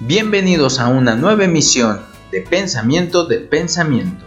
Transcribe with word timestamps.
Bienvenidos 0.00 0.78
a 0.78 0.90
una 0.90 1.16
nueva 1.16 1.46
emisión 1.46 2.02
de 2.30 2.42
Pensamiento 2.42 3.26
del 3.26 3.48
Pensamiento. 3.48 4.24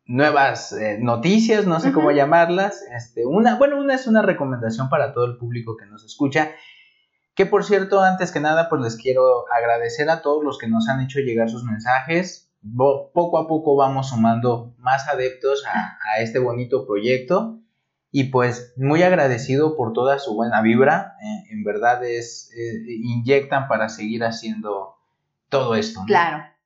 nuevas 0.08 0.72
eh, 0.72 0.98
noticias, 1.00 1.68
no 1.68 1.80
sé 1.80 1.92
cómo 1.92 2.12
llamarlas. 2.12 2.82
Este, 2.96 3.26
una, 3.26 3.58
bueno, 3.58 3.80
una 3.80 3.96
es 3.96 4.08
una 4.08 4.22
recomendación 4.22 4.90
para 4.90 5.14
todo 5.14 5.26
el 5.26 5.38
público 5.38 5.76
que 5.78 5.86
nos 5.86 6.04
escucha. 6.04 6.52
Que 7.36 7.46
por 7.46 7.64
cierto, 7.64 8.02
antes 8.02 8.32
que 8.32 8.40
nada, 8.40 8.70
pues 8.70 8.82
les 8.82 8.96
quiero 8.96 9.46
agradecer 9.56 10.10
a 10.10 10.22
todos 10.22 10.44
los 10.44 10.58
que 10.58 10.68
nos 10.68 10.88
han 10.88 11.02
hecho 11.02 11.20
llegar 11.20 11.50
sus 11.50 11.64
mensajes. 11.64 12.52
poco 12.76 13.38
a 13.38 13.48
poco 13.48 13.76
vamos 13.76 14.10
sumando 14.10 14.74
más 14.80 15.08
adeptos 15.08 15.64
a, 15.68 16.22
este 16.22 16.40
bonito 16.40 16.88
proyecto. 16.88 17.60
Y 18.10 18.26
pues 18.26 18.74
muy 18.78 19.04
agradecido 19.04 19.76
por 19.76 19.94
toda 19.94 20.18
su 20.18 20.34
buena 20.34 20.62
vibra. 20.62 21.18
Eh, 21.22 21.52
en 21.52 21.64
verdad 21.64 22.04
es, 22.04 22.50
eh, 22.56 22.84
inyectan 22.88 23.68
para 23.68 23.90
seguir 23.90 24.24
haciendo 24.24 24.96
todo 25.50 25.76
esto. 25.76 26.02
Claro. 26.08 26.57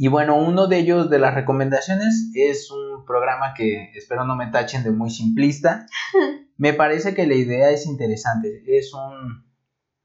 Y 0.00 0.06
bueno, 0.06 0.36
uno 0.36 0.68
de 0.68 0.78
ellos 0.78 1.10
de 1.10 1.18
las 1.18 1.34
recomendaciones 1.34 2.30
es 2.32 2.70
un 2.70 3.04
programa 3.04 3.52
que 3.52 3.90
espero 3.96 4.24
no 4.24 4.36
me 4.36 4.46
tachen 4.46 4.84
de 4.84 4.92
muy 4.92 5.10
simplista. 5.10 5.86
Me 6.56 6.72
parece 6.72 7.14
que 7.14 7.26
la 7.26 7.34
idea 7.34 7.70
es 7.70 7.84
interesante. 7.84 8.62
Es 8.66 8.94
un, 8.94 9.44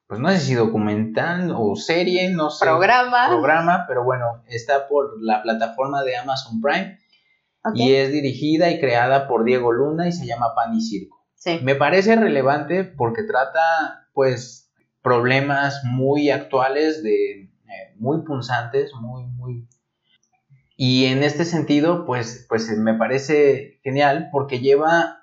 pues 0.08 0.20
no 0.20 0.30
sé 0.30 0.40
si 0.40 0.56
documental 0.56 1.54
o 1.56 1.76
serie, 1.76 2.32
no 2.32 2.50
sé. 2.50 2.66
Programa. 2.66 3.28
Programa, 3.28 3.86
pero 3.88 4.04
bueno, 4.04 4.44
está 4.48 4.88
por 4.88 5.22
la 5.22 5.44
plataforma 5.44 6.04
de 6.04 6.18
Amazon 6.18 6.60
Prime. 6.60 6.98
Y 7.76 7.94
es 7.94 8.12
dirigida 8.12 8.72
y 8.72 8.80
creada 8.80 9.28
por 9.28 9.44
Diego 9.44 9.72
Luna 9.72 10.08
y 10.08 10.12
se 10.12 10.26
llama 10.26 10.56
Pan 10.56 10.76
y 10.76 10.82
Circo. 10.82 11.24
Sí. 11.36 11.60
Me 11.62 11.76
parece 11.76 12.16
relevante 12.16 12.84
porque 12.84 13.24
trata, 13.24 14.08
pues, 14.14 14.72
problemas 15.04 15.84
muy 15.84 16.32
actuales 16.32 17.04
de 17.04 17.42
eh, 17.42 17.96
muy 17.98 18.24
punzantes, 18.24 18.92
muy, 19.00 19.26
muy 19.28 19.68
y 20.76 21.06
en 21.06 21.24
este 21.24 21.46
sentido, 21.46 22.06
pues, 22.06 22.46
pues 22.50 22.70
me 22.78 22.96
parece 22.96 23.80
genial 23.84 24.30
porque 24.32 24.60
lleva 24.60 25.20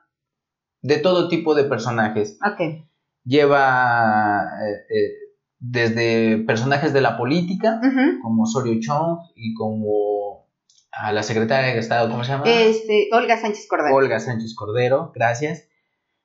de 0.83 0.99
todo 0.99 1.29
tipo 1.29 1.55
de 1.55 1.65
personajes. 1.65 2.39
Ok. 2.45 2.87
Lleva 3.25 4.45
eh, 4.65 4.97
eh, 4.97 5.11
desde 5.59 6.39
personajes 6.47 6.93
de 6.93 7.01
la 7.01 7.19
política, 7.19 7.81
como 8.23 8.47
Sorio 8.47 8.79
Chong 8.81 9.19
y 9.35 9.55
como 9.55 10.49
a 10.93 11.13
la 11.13 11.23
secretaria 11.23 11.73
de 11.73 11.79
Estado, 11.79 12.11
¿cómo 12.11 12.25
se 12.25 12.33
llama? 12.33 12.45
Este, 12.47 13.09
Olga 13.13 13.39
Sánchez 13.39 13.67
Cordero. 13.69 13.95
Olga 13.95 14.21
Sánchez 14.21 14.55
Cordero, 14.55 15.13
gracias. 15.15 15.69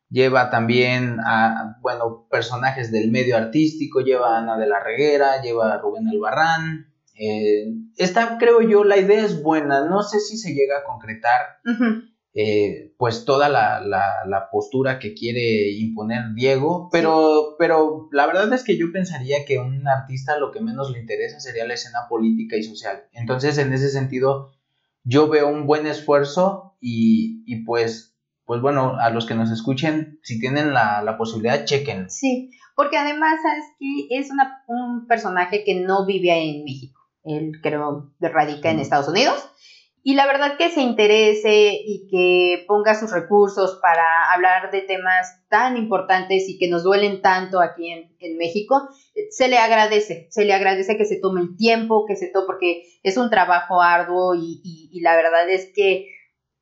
Lleva 0.10 0.50
también 0.50 1.18
a, 1.26 1.78
bueno, 1.82 2.28
personajes 2.30 2.92
del 2.92 3.12
medio 3.12 3.36
artístico, 3.38 4.02
lleva 4.02 4.36
a 4.36 4.40
Ana 4.40 4.58
de 4.58 4.68
la 4.68 4.80
Reguera, 4.80 5.42
lleva 5.42 5.74
a 5.74 5.78
Rubén 5.80 6.08
Albarrán, 6.08 6.94
eh, 7.18 7.74
esta, 7.98 8.38
creo 8.38 8.62
yo, 8.62 8.84
la 8.84 8.98
idea 8.98 9.24
es 9.24 9.42
buena. 9.42 9.86
No 9.86 10.04
sé 10.04 10.20
si 10.20 10.38
se 10.38 10.54
llega 10.54 10.80
a 10.80 10.84
concretar, 10.84 11.42
eh, 12.34 12.94
pues, 12.98 13.26
toda 13.26 13.50
la, 13.50 13.80
la, 13.82 14.50
postura 14.52 15.00
que 15.00 15.14
quiere 15.14 15.72
imponer 15.72 16.34
Diego, 16.34 16.90
pero, 16.92 17.56
pero 17.58 18.10
la 18.12 18.28
verdad 18.28 18.52
es 18.54 18.64
que 18.64 18.78
yo 18.78 18.92
pensaría 18.92 19.46
que 19.46 19.58
a 19.58 19.62
un 19.62 19.88
artista 19.88 20.38
lo 20.38 20.52
que 20.52 20.62
menos 20.62 20.92
le 20.92 21.00
interesa 21.00 21.40
sería 21.40 21.66
la 21.66 21.74
escena 21.74 22.08
política 22.10 22.58
y 22.58 22.64
social. 22.64 23.06
Entonces, 23.14 23.58
en 23.58 23.74
ese 23.74 23.90
sentido, 23.90 24.52
yo 25.04 25.28
veo 25.30 25.48
un 25.48 25.66
buen 25.66 25.88
esfuerzo 25.88 26.78
y, 26.80 27.44
y 27.46 27.64
pues 27.64 28.16
pues 28.46 28.62
bueno, 28.62 28.96
a 29.00 29.10
los 29.10 29.26
que 29.26 29.34
nos 29.34 29.50
escuchen, 29.52 30.20
si 30.22 30.40
tienen 30.40 30.72
la, 30.72 31.02
la 31.02 31.18
posibilidad, 31.18 31.66
chequen. 31.66 32.12
Sí, 32.12 32.52
porque 32.76 32.98
además, 32.98 33.40
¿sabes 33.42 33.66
que 33.80 34.20
Es 34.20 34.30
una, 34.30 34.64
un 34.68 35.08
personaje 35.08 35.64
que 35.64 35.82
no 35.82 36.06
vive 36.06 36.32
en 36.32 36.64
México 36.64 36.95
él 37.26 37.60
creo 37.62 38.12
radica 38.20 38.70
en 38.72 38.80
Estados 38.80 39.08
Unidos. 39.08 39.52
Y 40.08 40.14
la 40.14 40.28
verdad 40.28 40.56
que 40.56 40.70
se 40.70 40.82
interese 40.82 41.82
y 41.84 42.08
que 42.12 42.64
ponga 42.68 42.94
sus 42.94 43.12
recursos 43.12 43.80
para 43.82 44.32
hablar 44.36 44.70
de 44.70 44.82
temas 44.82 45.44
tan 45.50 45.78
importantes 45.78 46.48
y 46.48 46.60
que 46.60 46.68
nos 46.68 46.84
duelen 46.84 47.24
tanto 47.24 47.60
aquí 47.60 47.90
en, 47.90 48.38
México, 48.38 48.88
se 49.32 49.48
le 49.48 49.58
agradece, 49.58 50.28
se 50.30 50.46
le 50.46 50.54
agradece 50.54 50.96
que 50.96 51.06
se 51.06 51.20
tome 51.20 51.42
el 51.42 51.58
tiempo, 51.58 52.06
que 52.08 52.16
se 52.16 52.28
tome, 52.28 52.46
porque 52.46 52.84
es 53.02 53.18
un 53.18 53.32
trabajo 53.32 53.82
arduo 53.82 54.36
y, 54.36 55.00
la 55.02 55.16
verdad 55.16 55.50
es 55.50 55.72
que 55.74 56.08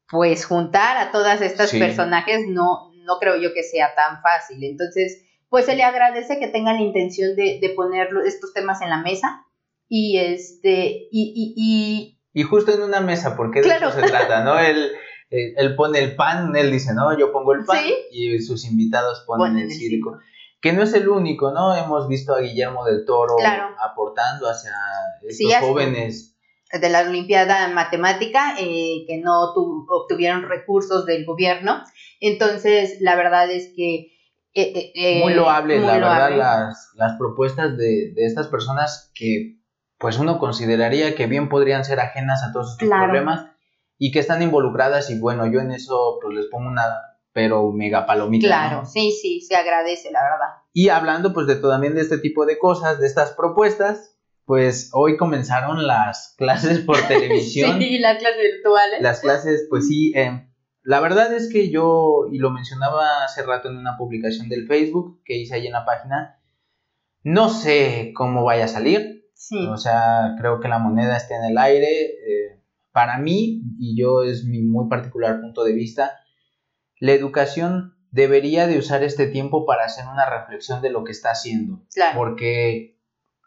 pues 0.09 0.45
juntar 0.45 0.95
a 0.97 1.11
todas 1.11 1.41
estas 1.41 1.71
personajes 1.71 2.47
no, 2.47 2.93
no 3.03 3.19
creo 3.19 3.35
yo 3.35 3.53
que 3.53 3.63
sea 3.63 3.93
tan 3.93 4.21
fácil. 4.21 4.63
Entonces, 4.63 5.21
pues 5.49 5.65
se 5.65 5.75
le 5.75 5.83
agradece 5.83 6.39
que 6.39 6.47
tengan 6.47 6.77
la 6.77 6.83
intención 6.83 7.35
de, 7.35 7.59
de 7.61 7.69
poner 7.75 8.07
estos 8.25 8.53
temas 8.53 8.81
en 8.81 8.89
la 8.89 9.01
mesa 9.01 9.45
y 9.95 10.17
este, 10.17 11.07
y, 11.11 11.53
y, 11.55 12.17
y, 12.33 12.41
justo 12.41 12.73
en 12.73 12.81
una 12.81 12.99
mesa, 12.99 13.37
porque 13.37 13.61
de 13.61 13.67
eso 13.75 13.91
se 13.91 14.01
trata, 14.01 14.43
¿no? 14.43 14.57
Él, 14.57 14.91
él, 15.29 15.75
pone 15.75 15.99
el 15.99 16.15
pan, 16.15 16.55
él 16.55 16.71
dice, 16.71 16.95
no, 16.95 17.15
yo 17.15 17.31
pongo 17.31 17.53
el 17.53 17.63
pan 17.63 17.83
y 18.11 18.39
sus 18.39 18.65
invitados 18.65 19.23
ponen, 19.27 19.59
el, 19.59 19.71
circo. 19.71 20.17
Que 20.59 20.73
no 20.73 20.81
es 20.81 20.95
el 20.95 21.07
único, 21.09 21.51
¿no? 21.51 21.75
Hemos 21.75 22.07
visto 22.07 22.33
a 22.33 22.39
Guillermo 22.39 22.83
del 22.85 23.05
Toro 23.05 23.35
aportando 23.79 24.49
hacia 24.49 24.71
estos 25.29 25.53
jóvenes 25.57 26.39
de 26.71 26.89
la 26.89 27.01
Olimpiada 27.01 27.67
Matemática 27.67 28.55
eh, 28.59 29.05
que 29.07 29.19
no 29.19 29.43
obtuvieron 29.43 30.49
recursos 30.49 31.05
del 31.05 31.23
gobierno. 31.23 31.83
Entonces, 32.19 32.97
la 32.99 33.15
verdad 33.15 33.51
es 33.51 33.71
que... 33.75 34.07
Eh, 34.55 34.91
eh, 34.95 35.19
muy 35.21 35.35
loable, 35.35 35.79
la 35.79 35.93
verdad, 35.93 36.35
las, 36.35 36.93
las 36.95 37.15
propuestas 37.19 37.77
de, 37.77 38.11
de, 38.15 38.25
estas 38.25 38.47
personas 38.47 39.11
que 39.15 39.62
pues 40.03 40.19
uno 40.19 40.37
consideraría 40.37 41.15
que 41.15 41.27
bien 41.27 41.47
podrían 41.47 41.85
ser 41.85 42.01
ajenas 42.01 42.43
a 42.43 42.51
todos 42.51 42.73
estos 42.73 42.89
problemas 42.89 43.45
y 43.97 44.11
que 44.11 44.19
están 44.19 44.41
involucradas 44.41 45.09
y 45.09 45.17
bueno, 45.17 45.49
yo 45.49 45.61
en 45.61 45.71
eso 45.71 46.19
pues 46.21 46.35
les 46.35 46.47
pongo 46.47 46.67
una 46.67 46.83
pero 47.31 47.71
mega 47.71 48.05
palomita. 48.05 48.47
Claro, 48.47 48.85
sí, 48.85 49.13
sí, 49.13 49.39
se 49.39 49.55
agradece, 49.55 50.11
la 50.11 50.21
verdad. 50.21 50.61
Y 50.73 50.89
hablando 50.89 51.33
pues 51.33 51.47
de 51.47 51.55
también 51.55 51.95
de 51.95 52.01
este 52.01 52.17
tipo 52.17 52.45
de 52.45 52.59
cosas, 52.59 52.99
de 52.99 53.07
estas 53.07 53.31
propuestas, 53.31 54.17
pues 54.43 54.89
hoy 54.91 55.15
comenzaron 55.15 55.87
las 55.87 56.35
clases 56.37 56.79
por 56.79 56.97
televisión. 57.07 57.79
sí, 57.79 57.97
las 57.99 58.17
clases 58.17 58.41
virtuales. 58.41 59.01
Las 59.01 59.21
clases, 59.21 59.67
pues 59.69 59.87
sí, 59.87 60.11
eh, 60.17 60.49
la 60.81 60.99
verdad 60.99 61.33
es 61.33 61.49
que 61.49 61.69
yo, 61.71 62.25
y 62.29 62.39
lo 62.39 62.49
mencionaba 62.49 63.23
hace 63.23 63.41
rato 63.43 63.69
en 63.69 63.77
una 63.77 63.95
publicación 63.95 64.49
del 64.49 64.67
Facebook 64.67 65.21
que 65.23 65.37
hice 65.37 65.55
ahí 65.55 65.67
en 65.67 65.71
la 65.71 65.85
página, 65.85 66.41
no 67.23 67.47
sé 67.47 68.11
cómo 68.13 68.43
vaya 68.43 68.65
a 68.65 68.67
salir. 68.67 69.22
Sí. 69.49 69.67
O 69.67 69.75
sea, 69.77 70.35
creo 70.39 70.59
que 70.61 70.69
la 70.69 70.79
moneda 70.79 71.17
está 71.17 71.35
en 71.35 71.51
el 71.51 71.57
aire. 71.57 71.87
eh, 71.89 72.59
para 72.93 73.17
mí, 73.17 73.61
y 73.79 73.99
yo 73.99 74.21
es 74.23 74.45
mi 74.45 74.61
muy 74.61 74.87
particular 74.87 75.41
punto 75.41 75.63
de 75.63 75.73
vista, 75.73 76.11
la 76.99 77.11
educación 77.13 77.95
debería 78.11 78.67
de 78.67 78.77
usar 78.77 79.03
este 79.03 79.25
tiempo 79.27 79.65
para 79.65 79.85
hacer 79.85 80.05
una 80.07 80.29
reflexión 80.29 80.81
de 80.81 80.91
lo 80.91 81.03
que 81.03 81.11
está 81.11 81.31
haciendo. 81.31 81.81
Claro. 81.93 82.17
Porque, 82.19 82.99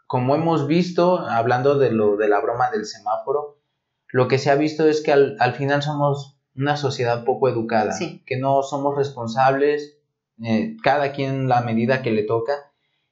como 0.08 0.34
hemos 0.34 0.66
visto, 0.66 1.19
hablando 1.20 1.78
de 1.78 1.93
lo 1.93 2.16
de 2.16 2.28
la 2.28 2.40
broma 2.40 2.70
del 2.72 2.84
semáforo, 2.87 3.60
lo 4.08 4.26
que 4.28 4.38
se 4.38 4.50
ha 4.50 4.56
visto 4.56 4.88
es 4.88 5.00
que 5.02 5.12
al, 5.12 5.37
al 5.38 5.54
final 5.54 5.82
somos 5.82 6.38
una 6.56 6.76
sociedad 6.76 7.25
poco 7.25 7.48
educada, 7.48 7.93
Sí. 7.93 8.22
que 8.26 8.37
no 8.38 8.62
somos 8.64 8.96
responsables, 8.96 9.98
eh, 10.43 10.76
cada 10.82 11.12
quien 11.12 11.48
la 11.48 11.60
medida 11.60 12.02
que 12.02 12.10
le 12.10 12.25
toca, 12.25 12.52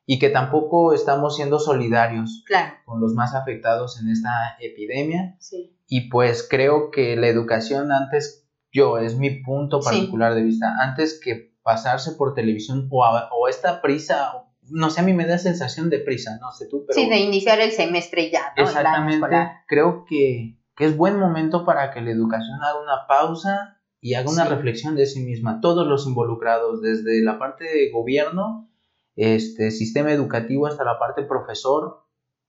y 0.06 0.18
que 0.18 0.28
tampoco 0.30 0.92
estamos 0.92 1.36
siendo 1.36 1.58
solidarios 1.58 2.42
Claro. 2.46 2.74
con 2.84 3.00
los 3.00 3.14
más 3.14 3.34
afectados 3.34 4.00
en 4.00 4.08
esta 4.10 4.30
epidemia. 4.60 5.36
Sí. 5.38 5.76
Y 5.88 6.08
pues 6.10 6.46
creo 6.48 6.90
que 6.90 7.16
la 7.16 7.28
educación 7.28 7.92
antes, 7.92 8.46
yo, 8.72 8.98
es 8.98 9.16
mi 9.16 9.30
punto 9.42 9.80
Sí. 9.82 9.88
particular 9.88 10.34
de 10.34 10.42
vista, 10.42 10.74
antes 10.80 11.20
que 11.22 11.54
pasarse 11.62 12.12
por 12.12 12.34
televisión 12.34 12.88
o, 12.90 13.04
a- 13.04 13.28
o 13.32 13.48
esta 13.48 13.80
prisa, 13.80 14.32
no 14.70 14.90
sé, 14.90 15.00
a 15.00 15.04
mí 15.04 15.12
me 15.14 15.26
da 15.26 15.38
sensación 15.38 15.88
de 15.90 15.98
prisa, 16.00 16.38
no 16.40 16.50
sé 16.52 16.66
tú, 16.68 16.84
pero 16.86 16.98
Sí, 17.00 17.08
de 17.08 17.18
iniciar 17.20 17.60
el 17.60 17.72
semestre 17.72 18.30
ya, 18.30 18.52
¿no? 18.56 18.62
El 18.68 18.76
año 18.86 19.08
exactamente 19.10 19.50
creo 19.66 20.04
que, 20.06 20.58
que 20.76 20.84
es 20.86 20.96
buen 20.96 21.18
momento 21.18 21.64
para 21.64 21.90
que 21.92 22.00
la 22.02 22.10
educación 22.10 22.62
haga 22.62 22.80
una 22.82 23.06
pausa 23.08 23.78
y 24.00 24.14
haga 24.14 24.30
una 24.30 24.44
Sí. 24.44 24.50
reflexión 24.50 24.94
de 24.96 25.06
sí 25.06 25.20
misma. 25.24 25.60
Todos 25.62 25.86
los 25.86 26.06
involucrados, 26.06 26.82
desde 26.82 27.22
la 27.22 27.38
parte 27.38 27.64
de 27.64 27.90
gobierno, 27.90 28.68
este 29.16 29.70
sistema 29.70 30.12
educativo 30.12 30.66
hasta 30.66 30.84
la 30.84 30.98
parte 30.98 31.22
profesor, 31.22 32.04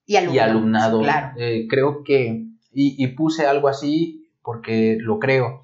Y 0.05 0.15
alumnado. 0.17 0.35
y 0.35 0.49
alumnado. 0.49 0.97
sí, 0.99 1.03
claro. 1.05 1.33
Eh, 1.37 1.67
creo 1.69 2.03
que, 2.03 2.45
y, 2.71 3.03
y 3.03 3.07
puse 3.15 3.45
algo 3.47 3.67
así 3.67 4.29
porque 4.43 4.97
lo 4.99 5.19
creo, 5.19 5.61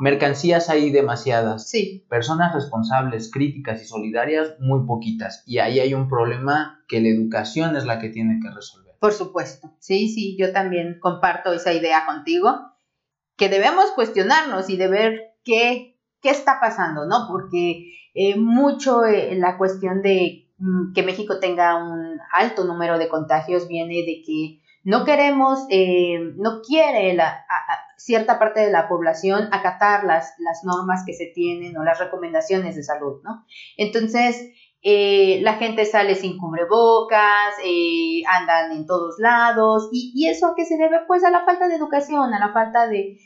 mercancías 0.00 0.70
hay 0.70 0.90
demasiadas, 0.90 1.68
Sí, 1.68 2.06
personas 2.08 2.54
responsables, 2.54 3.30
críticas 3.30 3.82
y 3.82 3.86
solidarias 3.86 4.54
muy 4.60 4.86
poquitas, 4.86 5.42
y 5.46 5.58
ahí 5.58 5.78
hay 5.80 5.94
un 5.94 6.08
problema 6.08 6.82
que 6.88 7.00
la 7.00 7.08
educación 7.08 7.76
es 7.76 7.84
la 7.84 7.98
que 7.98 8.08
tiene 8.08 8.40
que 8.42 8.50
resolver. 8.54 8.94
por 8.98 9.12
supuesto. 9.12 9.72
Sí, 9.78 10.08
sí, 10.08 10.36
yo 10.38 10.52
también 10.52 10.98
comparto 11.00 11.52
esa 11.52 11.72
idea 11.72 12.04
contigo, 12.06 12.54
que 13.36 13.48
debemos 13.48 13.86
cuestionarnos 13.94 14.68
y 14.68 14.76
de 14.76 14.88
ver 14.88 15.20
qué, 15.44 15.89
qué 16.20 16.30
está 16.30 16.58
pasando, 16.60 17.06
¿no? 17.06 17.26
Porque 17.28 17.92
eh, 18.14 18.36
mucho 18.36 19.04
eh, 19.04 19.34
la 19.36 19.56
cuestión 19.58 20.02
de 20.02 20.48
mm, 20.58 20.92
que 20.92 21.02
México 21.02 21.38
tenga 21.38 21.76
un 21.76 22.18
alto 22.32 22.64
número 22.64 22.98
de 22.98 23.08
contagios 23.08 23.68
viene 23.68 24.02
de 24.06 24.22
que 24.24 24.60
no 24.82 25.04
queremos, 25.04 25.66
eh, 25.68 26.18
no 26.36 26.62
quiere 26.62 27.12
la, 27.14 27.44
cierta 27.96 28.38
parte 28.38 28.60
de 28.60 28.72
la 28.72 28.88
población 28.88 29.48
acatar 29.52 30.04
las, 30.04 30.34
las 30.38 30.64
normas 30.64 31.04
que 31.04 31.12
se 31.12 31.26
tienen 31.26 31.76
o 31.76 31.84
las 31.84 31.98
recomendaciones 31.98 32.74
de 32.74 32.82
salud, 32.82 33.20
¿no? 33.22 33.44
Entonces, 33.76 34.50
eh, 34.82 35.40
la 35.42 35.54
gente 35.54 35.84
sale 35.84 36.14
sin 36.14 36.38
cubrebocas, 36.38 37.54
eh, 37.62 38.22
andan 38.26 38.72
en 38.72 38.86
todos 38.86 39.16
lados, 39.18 39.90
y, 39.92 40.12
y 40.14 40.28
eso 40.28 40.46
a 40.46 40.54
qué 40.56 40.64
se 40.64 40.78
debe? 40.78 41.00
Pues 41.06 41.22
a 41.24 41.30
la 41.30 41.44
falta 41.44 41.68
de 41.68 41.76
educación, 41.76 42.32
a 42.32 42.38
la 42.38 42.52
falta 42.54 42.88
de, 42.88 43.18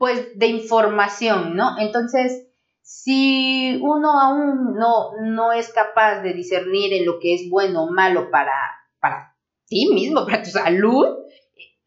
pues, 0.00 0.38
de 0.38 0.46
información, 0.46 1.54
¿no? 1.56 1.78
Entonces, 1.78 2.48
si 2.80 3.78
uno 3.82 4.18
aún 4.18 4.74
no, 4.74 5.10
no 5.22 5.52
es 5.52 5.70
capaz 5.74 6.22
de 6.22 6.32
discernir 6.32 6.94
en 6.94 7.04
lo 7.04 7.20
que 7.20 7.34
es 7.34 7.50
bueno 7.50 7.84
o 7.84 7.92
malo 7.92 8.30
para, 8.30 8.54
para 8.98 9.36
ti 9.66 9.90
mismo, 9.92 10.24
para 10.24 10.42
tu 10.42 10.48
salud, 10.48 11.06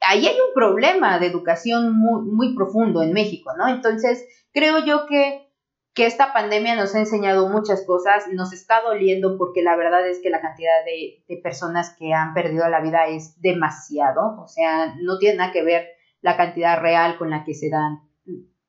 ahí 0.02 0.28
hay 0.28 0.36
un 0.36 0.54
problema 0.54 1.18
de 1.18 1.26
educación 1.26 1.98
muy, 1.98 2.22
muy 2.32 2.56
profundo 2.56 3.02
en 3.02 3.14
México, 3.14 3.50
¿no? 3.58 3.68
Entonces, 3.68 4.24
creo 4.52 4.86
yo 4.86 5.08
que, 5.08 5.50
que 5.96 6.06
esta 6.06 6.34
pandemia 6.34 6.76
nos 6.76 6.94
ha 6.94 7.00
enseñado 7.00 7.50
muchas 7.50 7.84
cosas, 7.84 8.26
nos 8.32 8.54
está 8.54 8.82
doliendo 8.82 9.40
porque 9.40 9.64
la 9.64 9.76
verdad 9.76 10.08
es 10.08 10.20
que 10.22 10.30
la 10.30 10.40
cantidad 10.40 10.86
de, 10.86 11.24
de 11.28 11.42
personas 11.42 11.96
que 11.98 12.14
han 12.14 12.36
perdido 12.36 12.70
la 12.70 12.80
vida 12.80 13.08
es 13.08 13.42
demasiado, 13.42 14.40
o 14.40 14.48
sea, 14.48 14.94
no 15.02 15.18
tiene 15.18 15.38
nada 15.38 15.52
que 15.52 15.64
ver 15.64 15.88
la 16.24 16.36
cantidad 16.38 16.80
real 16.82 17.18
con 17.20 17.30
la 17.30 17.44
que 17.44 17.54
se 17.54 17.70
dan 17.70 18.02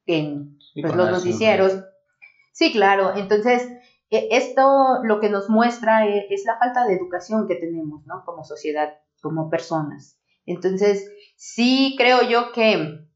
en 0.04 0.58
pues, 0.74 0.94
los 0.94 1.10
noticieros. 1.10 1.80
Sí, 2.52 2.72
claro, 2.72 3.16
entonces 3.16 3.66
e- 4.10 4.28
esto 4.32 5.02
lo 5.04 5.20
que 5.20 5.30
nos 5.30 5.48
muestra 5.48 6.06
e- 6.06 6.26
es, 6.30 6.44
la 6.44 6.58
falta 6.58 6.84
de 6.84 6.94
educación 6.94 7.46
que 7.48 7.54
tenemos, 7.54 8.04
¿no? 8.06 8.22
Como 8.26 8.44
sociedad, 8.44 8.94
como 9.22 9.48
personas. 9.48 10.18
Entonces, 10.46 11.08
sí 11.36 11.94
creo 11.96 12.22
yo 12.28 12.52
que 12.52 13.08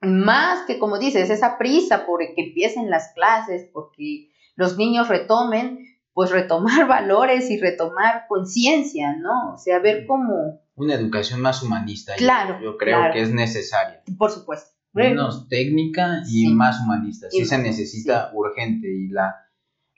más 0.00 0.64
que, 0.66 0.78
como 0.78 0.98
dices, 0.98 1.28
esa 1.28 1.58
prisa 1.58 2.06
por 2.06 2.20
que 2.20 2.34
empiecen 2.36 2.88
las 2.88 3.12
clases, 3.14 3.68
porque 3.72 4.30
los 4.54 4.78
niños 4.78 5.08
retomen, 5.08 5.78
pues 6.12 6.30
retomar 6.30 6.86
valores 6.88 7.50
y 7.50 7.58
retomar 7.60 8.24
conciencia, 8.28 9.16
¿no? 9.16 9.54
O 9.54 9.58
sea, 9.58 9.78
ver 9.78 10.06
cómo, 10.06 10.60
Una 10.74 10.94
educación 10.94 11.40
más 11.40 11.62
humanista. 11.62 12.12
yo- 12.16 12.18
Claro, 12.18 12.58
Yo, 12.62 12.76
creo 12.76 12.98
claro. 12.98 13.12
que 13.14 13.22
es 13.22 13.32
necesaria. 13.32 14.02
por 14.18 14.30
supuesto. 14.30 14.70
Menos 14.92 15.48
técnica 15.48 16.22
y 16.26 16.46
Sí. 16.46 16.52
más 16.54 16.80
humanista. 16.80 17.28
Sí 17.30 17.44
se 17.44 17.58
necesita 17.58 18.30
urgente. 18.34 18.88
Y 18.88 19.08
la, 19.08 19.36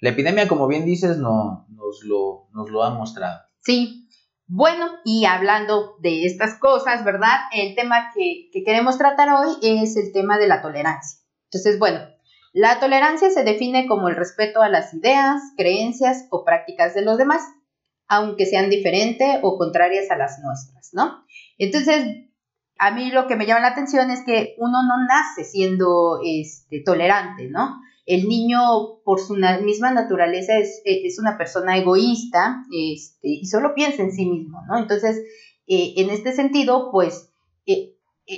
la 0.00 0.10
epidemia, 0.10 0.46
como 0.48 0.66
bien 0.68 0.84
dices, 0.84 1.16
no, 1.16 1.66
nos, 1.70 2.02
lo, 2.04 2.48
nos 2.52 2.68
lo 2.68 2.82
ha 2.82 2.90
mostrado. 2.90 3.40
Sí. 3.60 4.06
Bueno, 4.48 4.86
y 5.06 5.24
hablando 5.24 5.96
de 6.02 6.26
estas 6.26 6.58
cosas, 6.58 7.04
¿verdad? 7.06 7.38
El 7.54 7.74
tema 7.74 8.10
que, 8.14 8.50
que 8.52 8.62
queremos 8.64 8.98
tratar 8.98 9.30
hoy 9.30 9.54
es 9.62 9.96
el 9.96 10.12
tema 10.12 10.36
de 10.38 10.46
la 10.48 10.60
tolerancia. 10.60 11.20
Entonces, 11.50 11.78
bueno, 11.78 12.00
la 12.52 12.81
tolerancia 12.81 13.31
se 13.31 13.44
define 13.44 13.87
como 13.87 14.08
el 14.08 14.16
respeto 14.16 14.60
a 14.60 14.69
las 14.69 14.93
ideas, 14.93 15.40
creencias 15.56 16.26
o 16.31 16.44
prácticas 16.44 16.94
de 16.94 17.02
los 17.02 17.16
demás, 17.16 17.43
aunque 18.08 18.44
sean 18.44 18.69
diferentes 18.69 19.38
o 19.43 19.56
contrarias 19.56 20.10
a 20.10 20.16
las 20.16 20.38
nuestras, 20.40 20.90
¿no? 20.93 21.25
Entonces, 21.56 22.04
a 22.78 22.90
mí 22.90 23.10
lo 23.10 23.26
que 23.26 23.37
me 23.37 23.46
llama 23.46 23.60
la 23.60 23.69
atención 23.69 24.10
es 24.10 24.22
que 24.22 24.54
uno 24.58 24.82
no 24.82 25.06
nace 25.08 25.44
siendo 25.44 26.20
este, 26.25 26.82
tolerante, 26.84 27.49
¿no? 27.49 27.81
El 28.04 28.28
niño, 28.28 29.00
por 29.05 29.20
su 29.20 29.37
misma 29.62 29.93
naturaleza, 29.93 30.58
es, 30.58 30.82
es 30.84 31.19
una 31.19 31.38
persona 31.38 31.79
egoísta 31.79 32.65
este, 32.72 33.29
y 33.29 33.46
solo 33.46 33.74
piensa 33.74 34.03
en 34.03 34.12
sí 34.12 34.26
mismo, 34.26 34.60
¿no? 34.69 34.79
Entonces, 34.79 35.17
eh, 35.67 35.94
en 35.96 36.10
este 36.10 36.32
sentido, 36.32 36.91
pues, 36.91 37.32
eh, 37.67 37.92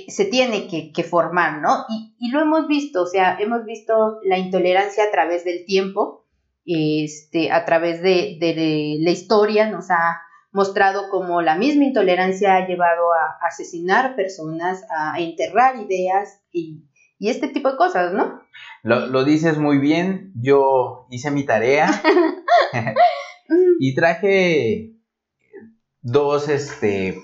se 0.07 0.25
tiene 0.25 0.67
que, 0.67 0.91
que 0.91 1.03
formar, 1.03 1.61
¿no? 1.61 1.85
Y, 1.89 2.15
y 2.19 2.31
lo 2.31 2.41
hemos 2.41 2.67
visto, 2.67 3.03
o 3.03 3.05
sea, 3.05 3.37
hemos 3.39 3.65
visto 3.65 4.19
la 4.23 4.37
intolerancia 4.37 5.03
a 5.05 5.11
través 5.11 5.43
del 5.45 5.65
tiempo, 5.65 6.25
este, 6.65 7.51
a 7.51 7.65
través 7.65 8.01
de, 8.01 8.37
de- 8.39 8.53
de 8.55 8.97
la 8.99 9.11
historia, 9.11 9.69
nos 9.69 9.91
ha 9.91 10.21
mostrado 10.51 11.09
como 11.09 11.41
la 11.41 11.55
misma 11.55 11.83
intolerancia 11.83 12.55
ha 12.55 12.67
llevado 12.67 13.11
a 13.13 13.45
asesinar 13.45 14.15
personas, 14.15 14.81
a 14.89 15.19
enterrar 15.19 15.75
ideas 15.81 16.41
y, 16.51 16.85
y 17.19 17.29
este 17.29 17.49
tipo 17.49 17.69
de 17.71 17.77
cosas, 17.77 18.13
¿no? 18.13 18.41
Lo, 18.81 19.05
lo 19.07 19.23
dices 19.25 19.57
muy 19.57 19.79
bien. 19.79 20.31
Yo 20.41 21.07
hice 21.11 21.29
mi 21.29 21.43
tarea 21.45 21.89
y 23.79 23.93
traje 23.95 24.93
dos, 26.01 26.49
este, 26.49 27.17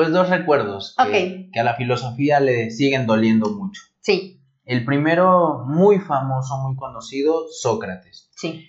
pues 0.00 0.12
dos 0.12 0.30
recuerdos 0.30 0.96
que, 0.96 1.50
a 1.60 1.62
la 1.62 1.74
filosofía 1.74 2.40
le 2.40 2.70
siguen 2.70 3.06
doliendo 3.06 3.50
mucho. 3.50 3.82
Sí, 4.00 4.40
El 4.64 4.86
primero, 4.86 5.66
muy 5.66 5.98
famoso, 5.98 6.56
muy 6.56 6.74
conocido, 6.74 7.48
Sócrates. 7.50 8.30
sí, 8.34 8.66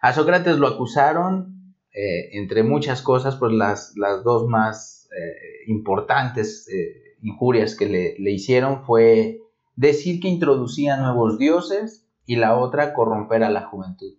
A 0.00 0.14
Sócrates 0.14 0.56
lo 0.56 0.68
acusaron, 0.68 1.74
eh, 1.92 2.30
entre 2.32 2.62
muchas 2.62 3.02
cosas, 3.02 3.36
pues 3.36 3.52
las, 3.52 3.92
las 3.96 4.24
dos 4.24 4.48
más 4.48 5.10
eh, 5.14 5.66
importantes 5.66 6.66
eh, 6.72 7.18
injurias 7.20 7.76
que 7.76 7.86
le, 7.86 8.14
le 8.18 8.30
hicieron 8.30 8.86
fue 8.86 9.42
decir 9.76 10.18
que 10.18 10.28
introducía 10.28 10.96
nuevos 10.96 11.36
dioses 11.36 12.08
y 12.24 12.36
la 12.36 12.56
otra 12.56 12.94
corromper 12.94 13.44
a 13.44 13.50
la 13.50 13.66
juventud. 13.66 14.14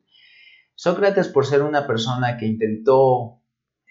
Sócrates, 0.76 1.28
por 1.28 1.48
ser 1.48 1.64
una 1.64 1.88
persona 1.88 2.38
que 2.38 2.46
intentó 2.46 3.42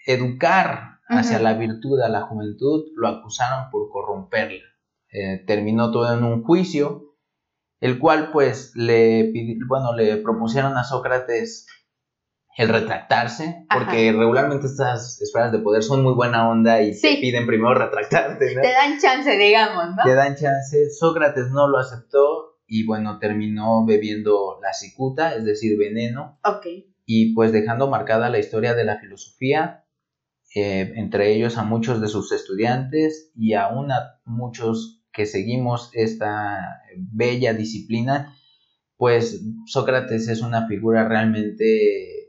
educar 0.05 0.90
hacia 1.11 1.39
la 1.39 1.53
virtud 1.53 1.99
a 2.01 2.09
la 2.09 2.21
juventud, 2.21 2.85
lo 2.95 3.07
acusaron 3.07 3.69
por 3.69 3.89
corromperla. 3.89 4.63
Eh, 5.11 5.43
terminó 5.45 5.91
todo 5.91 6.13
en 6.17 6.23
un 6.23 6.43
juicio, 6.43 7.15
el 7.79 7.99
cual 7.99 8.31
pues 8.31 8.71
le, 8.75 9.31
bueno, 9.67 9.93
le 9.93 10.17
propusieron 10.17 10.77
a 10.77 10.83
Sócrates 10.83 11.67
el 12.57 12.69
retractarse, 12.69 13.65
Ajá. 13.69 13.79
porque 13.79 14.11
regularmente 14.11 14.67
estas 14.67 15.21
esferas 15.21 15.51
de 15.51 15.59
poder 15.59 15.83
son 15.83 16.03
muy 16.03 16.13
buena 16.13 16.49
onda 16.49 16.81
y 16.81 16.99
te 16.99 17.17
piden 17.17 17.47
primero 17.47 17.73
retractarte, 17.73 18.55
¿no? 18.55 18.61
te 18.61 18.71
dan 18.71 18.99
chance, 18.99 19.37
digamos, 19.37 19.95
¿no? 19.95 20.03
Te 20.03 20.13
dan 20.13 20.35
chance. 20.35 20.89
Sócrates 20.91 21.49
no 21.51 21.67
lo 21.67 21.77
aceptó 21.77 22.59
y 22.67 22.85
bueno, 22.85 23.19
terminó 23.19 23.85
bebiendo 23.85 24.59
la 24.61 24.73
cicuta, 24.73 25.35
es 25.35 25.43
decir, 25.43 25.77
veneno. 25.77 26.39
Ok. 26.45 26.67
Y 27.05 27.33
pues 27.33 27.51
dejando 27.51 27.89
marcada 27.89 28.29
la 28.29 28.39
historia 28.39 28.73
de 28.75 28.85
la 28.85 28.97
filosofía, 28.97 29.80
eh, 30.53 30.93
entre 30.95 31.33
ellos 31.33 31.57
a 31.57 31.63
muchos 31.63 32.01
de 32.01 32.07
sus 32.07 32.31
estudiantes 32.31 33.31
y 33.35 33.53
aún 33.53 33.91
a 33.91 34.19
muchos 34.25 35.01
que 35.13 35.25
seguimos 35.25 35.89
esta 35.93 36.81
bella 36.97 37.53
disciplina, 37.53 38.35
pues 38.97 39.41
Sócrates 39.65 40.27
es 40.27 40.41
una 40.41 40.67
figura 40.67 41.07
realmente 41.07 42.20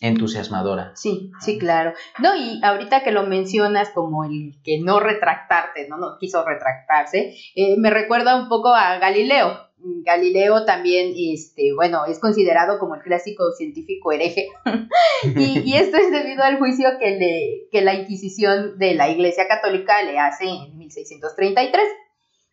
entusiasmadora. 0.00 0.92
Sí, 0.94 1.30
sí, 1.40 1.58
claro. 1.58 1.92
No, 2.18 2.34
y 2.36 2.60
ahorita 2.62 3.02
que 3.02 3.10
lo 3.10 3.24
mencionas 3.24 3.90
como 3.90 4.24
el 4.24 4.60
que 4.62 4.80
no 4.80 5.00
retractarte, 5.00 5.88
no, 5.88 5.96
no 5.96 6.18
quiso 6.18 6.44
retractarse, 6.44 7.34
eh, 7.54 7.76
me 7.78 7.90
recuerda 7.90 8.36
un 8.36 8.48
poco 8.48 8.74
a 8.74 8.98
Galileo. 8.98 9.68
Galileo 9.80 10.64
también, 10.64 11.12
este, 11.16 11.72
bueno, 11.74 12.04
es 12.06 12.18
considerado 12.18 12.78
como 12.78 12.96
el 12.96 13.02
clásico 13.02 13.52
científico 13.52 14.10
hereje. 14.10 14.48
y, 15.36 15.74
esto 15.74 15.96
es 15.96 16.10
debido 16.10 16.42
al 16.42 16.58
juicio 16.58 16.88
que, 16.98 17.12
le, 17.12 17.68
que 17.70 17.82
la 17.82 17.94
Inquisición 17.94 18.78
de 18.78 18.94
la 18.94 19.08
Iglesia 19.08 19.46
Católica 19.46 20.02
le 20.02 20.18
hace 20.18 20.48
en 20.48 20.76
1633. 20.76 21.84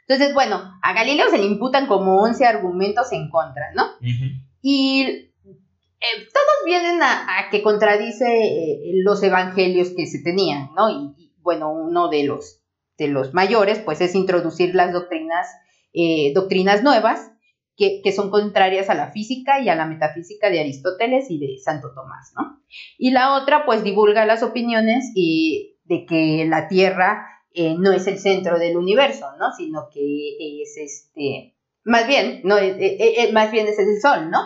Entonces, 0.08 0.36
bueno, 0.36 0.62
a 0.84 0.94
Galileo 0.94 1.30
se 1.30 1.40
le 1.40 1.46
imputan 1.46 1.88
como 1.88 2.22
11 2.22 2.46
argumentos 2.46 3.12
en 3.12 3.30
contra, 3.30 3.72
¿no? 3.74 3.86
Y 4.62 5.32
eh, 6.06 6.28
todos 6.32 6.66
vienen 6.66 7.02
a, 7.02 7.50
que 7.50 7.64
contradice 7.64 8.26
eh, 8.26 8.92
los 9.04 9.24
evangelios 9.24 9.90
que 9.90 10.06
se 10.06 10.22
tenían, 10.22 10.70
¿no? 10.76 10.90
Y, 10.90 11.34
bueno, 11.42 11.72
uno 11.72 12.10
de 12.10 12.24
los, 12.24 12.64
de 12.98 13.08
los 13.08 13.34
mayores, 13.34 13.80
pues 13.80 14.02
es 14.02 14.16
introducir 14.16 14.76
las 14.76 14.94
doctrinas, 14.94 15.48
eh, 15.94 16.32
doctrinas 16.34 16.84
nuevas 16.84 17.32
que, 17.78 18.02
son 18.16 18.30
contrarias 18.30 18.90
a 18.90 18.96
la 18.96 19.12
física 19.12 19.60
y 19.60 19.70
a 19.70 19.76
la 19.76 19.86
metafísica 19.86 20.50
de 20.50 20.60
Aristóteles 20.60 21.30
y 21.30 21.40
de 21.40 21.58
Santo 21.64 21.92
Tomás, 21.94 22.34
¿no? 22.36 22.64
Y 22.98 23.12
la 23.12 23.36
otra, 23.36 23.66
pues 23.66 23.84
divulga 23.84 24.26
las 24.26 24.44
opiniones 24.44 25.14
de 25.14 26.06
que 26.06 26.46
la 26.48 26.68
Tierra 26.68 27.28
no 27.78 27.92
es 27.92 28.08
el 28.08 28.18
centro 28.18 28.60
del 28.60 28.78
universo, 28.78 29.28
¿no? 29.38 29.52
Sino 29.52 29.90
que 29.94 30.62
es 30.62 30.78
este, 30.78 31.56
más 31.84 32.08
bien, 32.08 32.42
no, 32.44 32.56
más 33.34 33.52
bien 33.52 33.68
es 33.68 33.78
el 33.78 34.02
Sol, 34.02 34.32
¿no? 34.32 34.40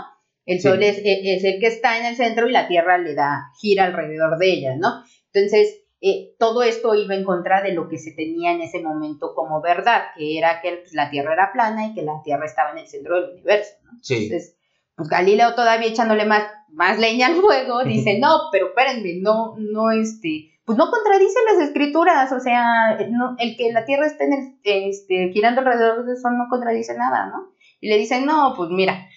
El 0.49 0.61
Sol 0.61 0.81
es, 0.81 0.97
es, 1.03 1.43
el 1.43 1.59
que 1.59 1.67
está 1.67 1.99
en 1.99 2.05
el 2.05 2.15
centro 2.15 2.49
y 2.49 2.51
la 2.51 2.67
Tierra 2.67 2.97
le 2.97 3.13
da 3.13 3.51
gira 3.61 3.85
alrededor 3.85 4.39
de 4.39 4.51
ella, 4.51 4.75
¿no? 4.77 5.03
Entonces, 5.31 5.83
eh, 6.01 6.33
todo 6.39 6.63
esto 6.63 6.95
iba 6.95 7.13
en 7.13 7.23
contra 7.23 7.61
de 7.61 7.73
lo 7.73 7.87
que 7.87 7.99
se 7.99 8.13
tenía 8.13 8.51
en 8.51 8.61
ese 8.61 8.81
momento 8.81 9.35
como 9.35 9.61
verdad, 9.61 10.05
que 10.17 10.39
era 10.39 10.59
que 10.61 10.77
pues, 10.77 10.93
la 10.93 11.11
Tierra 11.11 11.33
era 11.33 11.51
plana 11.53 11.85
y 11.85 11.93
que 11.93 12.01
la 12.01 12.23
Tierra 12.23 12.47
estaba 12.47 12.71
en 12.71 12.79
el 12.79 12.87
centro 12.87 13.21
del 13.21 13.31
universo, 13.31 13.75
¿no? 13.83 13.91
Entonces, 13.91 14.57
pues 14.95 15.07
Galileo 15.07 15.53
todavía 15.53 15.89
echándole 15.89 16.25
más, 16.25 16.45
más 16.69 16.97
leña 16.97 17.27
al 17.27 17.35
fuego, 17.35 17.83
dice, 17.85 18.17
no, 18.17 18.49
pero 18.51 18.69
espérenme, 18.69 19.19
no, 19.21 19.53
no, 19.55 19.91
este, 19.91 20.49
pues 20.65 20.79
no 20.79 20.89
contradice 20.89 21.37
las 21.53 21.67
escrituras, 21.67 22.31
o 22.31 22.39
sea, 22.39 22.97
el 22.97 23.55
que 23.55 23.71
la 23.71 23.85
Tierra 23.85 24.07
esté 24.07 24.23
en 24.23 24.33
el, 24.33 24.59
este, 24.63 25.29
girando 25.31 25.61
alrededor 25.61 26.05
de 26.05 26.13
eso 26.13 26.31
no 26.31 26.45
contradice 26.49 26.97
nada, 26.97 27.27
¿no? 27.27 27.53
Y 27.81 27.87
le 27.87 27.97
dicen, 27.99 28.25
no, 28.25 28.55
pues 28.57 28.71
mira, 28.71 29.07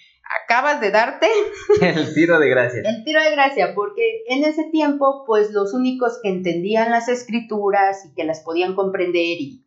acabas 0.43 0.81
de 0.81 0.91
darte. 0.91 1.27
El 1.81 2.13
tiro 2.13 2.39
de 2.39 2.49
gracia. 2.49 2.81
El 2.85 3.03
tiro 3.03 3.21
de 3.21 3.31
gracia, 3.31 3.73
porque 3.75 4.23
en 4.27 4.43
ese 4.43 4.65
tiempo, 4.71 5.23
pues 5.25 5.51
los 5.51 5.73
únicos 5.73 6.19
que 6.21 6.29
entendían 6.29 6.91
las 6.91 7.09
escrituras 7.09 8.05
y 8.05 8.13
que 8.13 8.23
las 8.23 8.41
podían 8.41 8.75
comprender 8.75 9.37
y, 9.39 9.65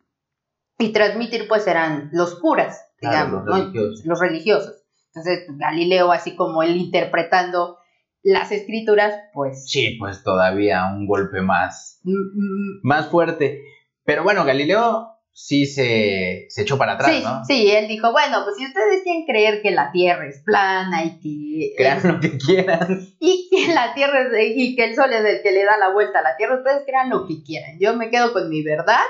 y 0.79 0.91
transmitir, 0.91 1.47
pues 1.47 1.67
eran 1.67 2.09
los 2.11 2.39
curas, 2.39 2.85
digamos, 3.01 3.45
los, 3.45 3.59
religiosos. 3.59 4.05
los 4.05 4.19
religiosos. 4.19 4.75
Entonces, 5.13 5.45
Galileo, 5.57 6.11
así 6.11 6.35
como 6.35 6.63
él 6.63 6.77
interpretando 6.77 7.77
las 8.23 8.51
escrituras, 8.51 9.13
pues... 9.33 9.69
Sí, 9.69 9.95
pues 9.99 10.23
todavía 10.23 10.85
un 10.93 11.07
golpe 11.07 11.41
más, 11.41 12.01
mm, 12.03 12.11
mm. 12.11 12.79
más 12.83 13.07
fuerte. 13.07 13.61
Pero 14.03 14.23
bueno, 14.23 14.45
Galileo 14.45 15.16
sí 15.39 15.67
se, 15.67 16.47
echó 16.57 16.79
para 16.79 16.93
atrás, 16.93 17.23
¿no? 17.23 17.45
Sí, 17.45 17.69
él 17.69 17.87
dijo, 17.87 18.11
bueno, 18.11 18.39
pues 18.43 18.57
si 18.57 18.65
ustedes 18.65 19.03
quieren 19.03 19.23
creer 19.23 19.61
que 19.61 19.69
la 19.69 19.91
Tierra 19.91 20.27
es 20.27 20.41
plana 20.43 21.05
y 21.05 21.19
que... 21.19 21.75
Crean 21.77 22.01
lo 22.03 22.19
que 22.19 22.37
quieran. 22.39 23.07
Y 23.19 23.47
que 23.51 23.71
la 23.71 23.93
Tierra 23.93 24.21
es 24.35 24.57
y 24.57 24.75
que 24.75 24.85
el 24.85 24.95
Sol 24.95 25.13
es 25.13 25.23
el 25.23 25.43
que 25.43 25.51
le 25.51 25.63
da 25.63 25.77
la 25.77 25.93
vuelta 25.93 26.19
a 26.19 26.23
la 26.23 26.35
Tierra, 26.37 26.57
ustedes 26.57 26.81
crean 26.87 27.11
lo 27.11 27.27
que 27.27 27.43
quieran. 27.43 27.77
Yo 27.79 27.95
me 27.95 28.09
quedo 28.09 28.33
con 28.33 28.49
mi 28.49 28.63
verdad 28.63 29.05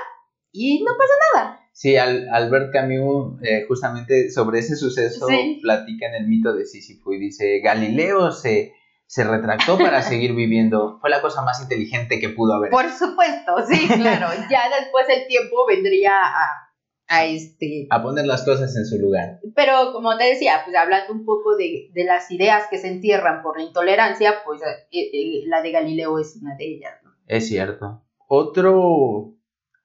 y 0.52 0.84
no 0.84 0.92
pasa 0.98 1.14
nada. 1.34 1.60
Sí, 1.72 1.96
Albert 1.96 2.74
Camus 2.74 3.40
eh, 3.42 3.64
justamente 3.66 4.30
sobre 4.30 4.58
ese 4.58 4.76
suceso 4.76 5.28
platica 5.62 6.08
en 6.08 6.14
el 6.14 6.28
mito 6.28 6.52
de 6.52 6.66
Sísifo 6.66 7.14
y 7.14 7.20
dice, 7.20 7.60
Galileo 7.60 8.32
se 8.32 8.74
se 9.08 9.24
retractó 9.24 9.78
para 9.78 10.02
seguir 10.02 10.34
viviendo. 10.34 10.98
Fue 11.00 11.10
la 11.10 11.20
cosa 11.20 11.42
más 11.42 11.60
inteligente 11.60 12.20
que 12.20 12.28
pudo 12.28 12.54
haber. 12.54 12.70
Por 12.70 12.88
supuesto, 12.90 13.56
sí, 13.66 13.88
claro. 13.88 14.28
ya 14.50 14.60
después 14.78 15.06
el 15.08 15.26
tiempo 15.26 15.66
vendría 15.66 16.12
a, 16.22 16.70
a 17.08 17.24
este... 17.24 17.88
A 17.90 18.02
poner 18.02 18.26
las 18.26 18.44
cosas 18.44 18.76
en 18.76 18.84
su 18.84 18.98
lugar. 18.98 19.40
Pero 19.56 19.92
como 19.92 20.16
te 20.16 20.24
decía, 20.24 20.60
pues 20.64 20.76
hablando 20.76 21.12
un 21.14 21.24
poco 21.24 21.56
de, 21.56 21.90
de 21.92 22.04
las 22.04 22.30
ideas 22.30 22.64
que 22.70 22.78
se 22.78 22.88
entierran 22.88 23.42
por 23.42 23.58
la 23.58 23.64
intolerancia, 23.64 24.34
pues 24.44 24.60
eh, 24.62 25.10
eh, 25.12 25.42
la 25.46 25.62
de 25.62 25.72
Galileo 25.72 26.18
es 26.18 26.38
una 26.40 26.54
de 26.56 26.66
ellas. 26.66 26.92
¿no? 27.02 27.10
Es 27.26 27.48
cierto. 27.48 28.04
Otro, 28.28 29.34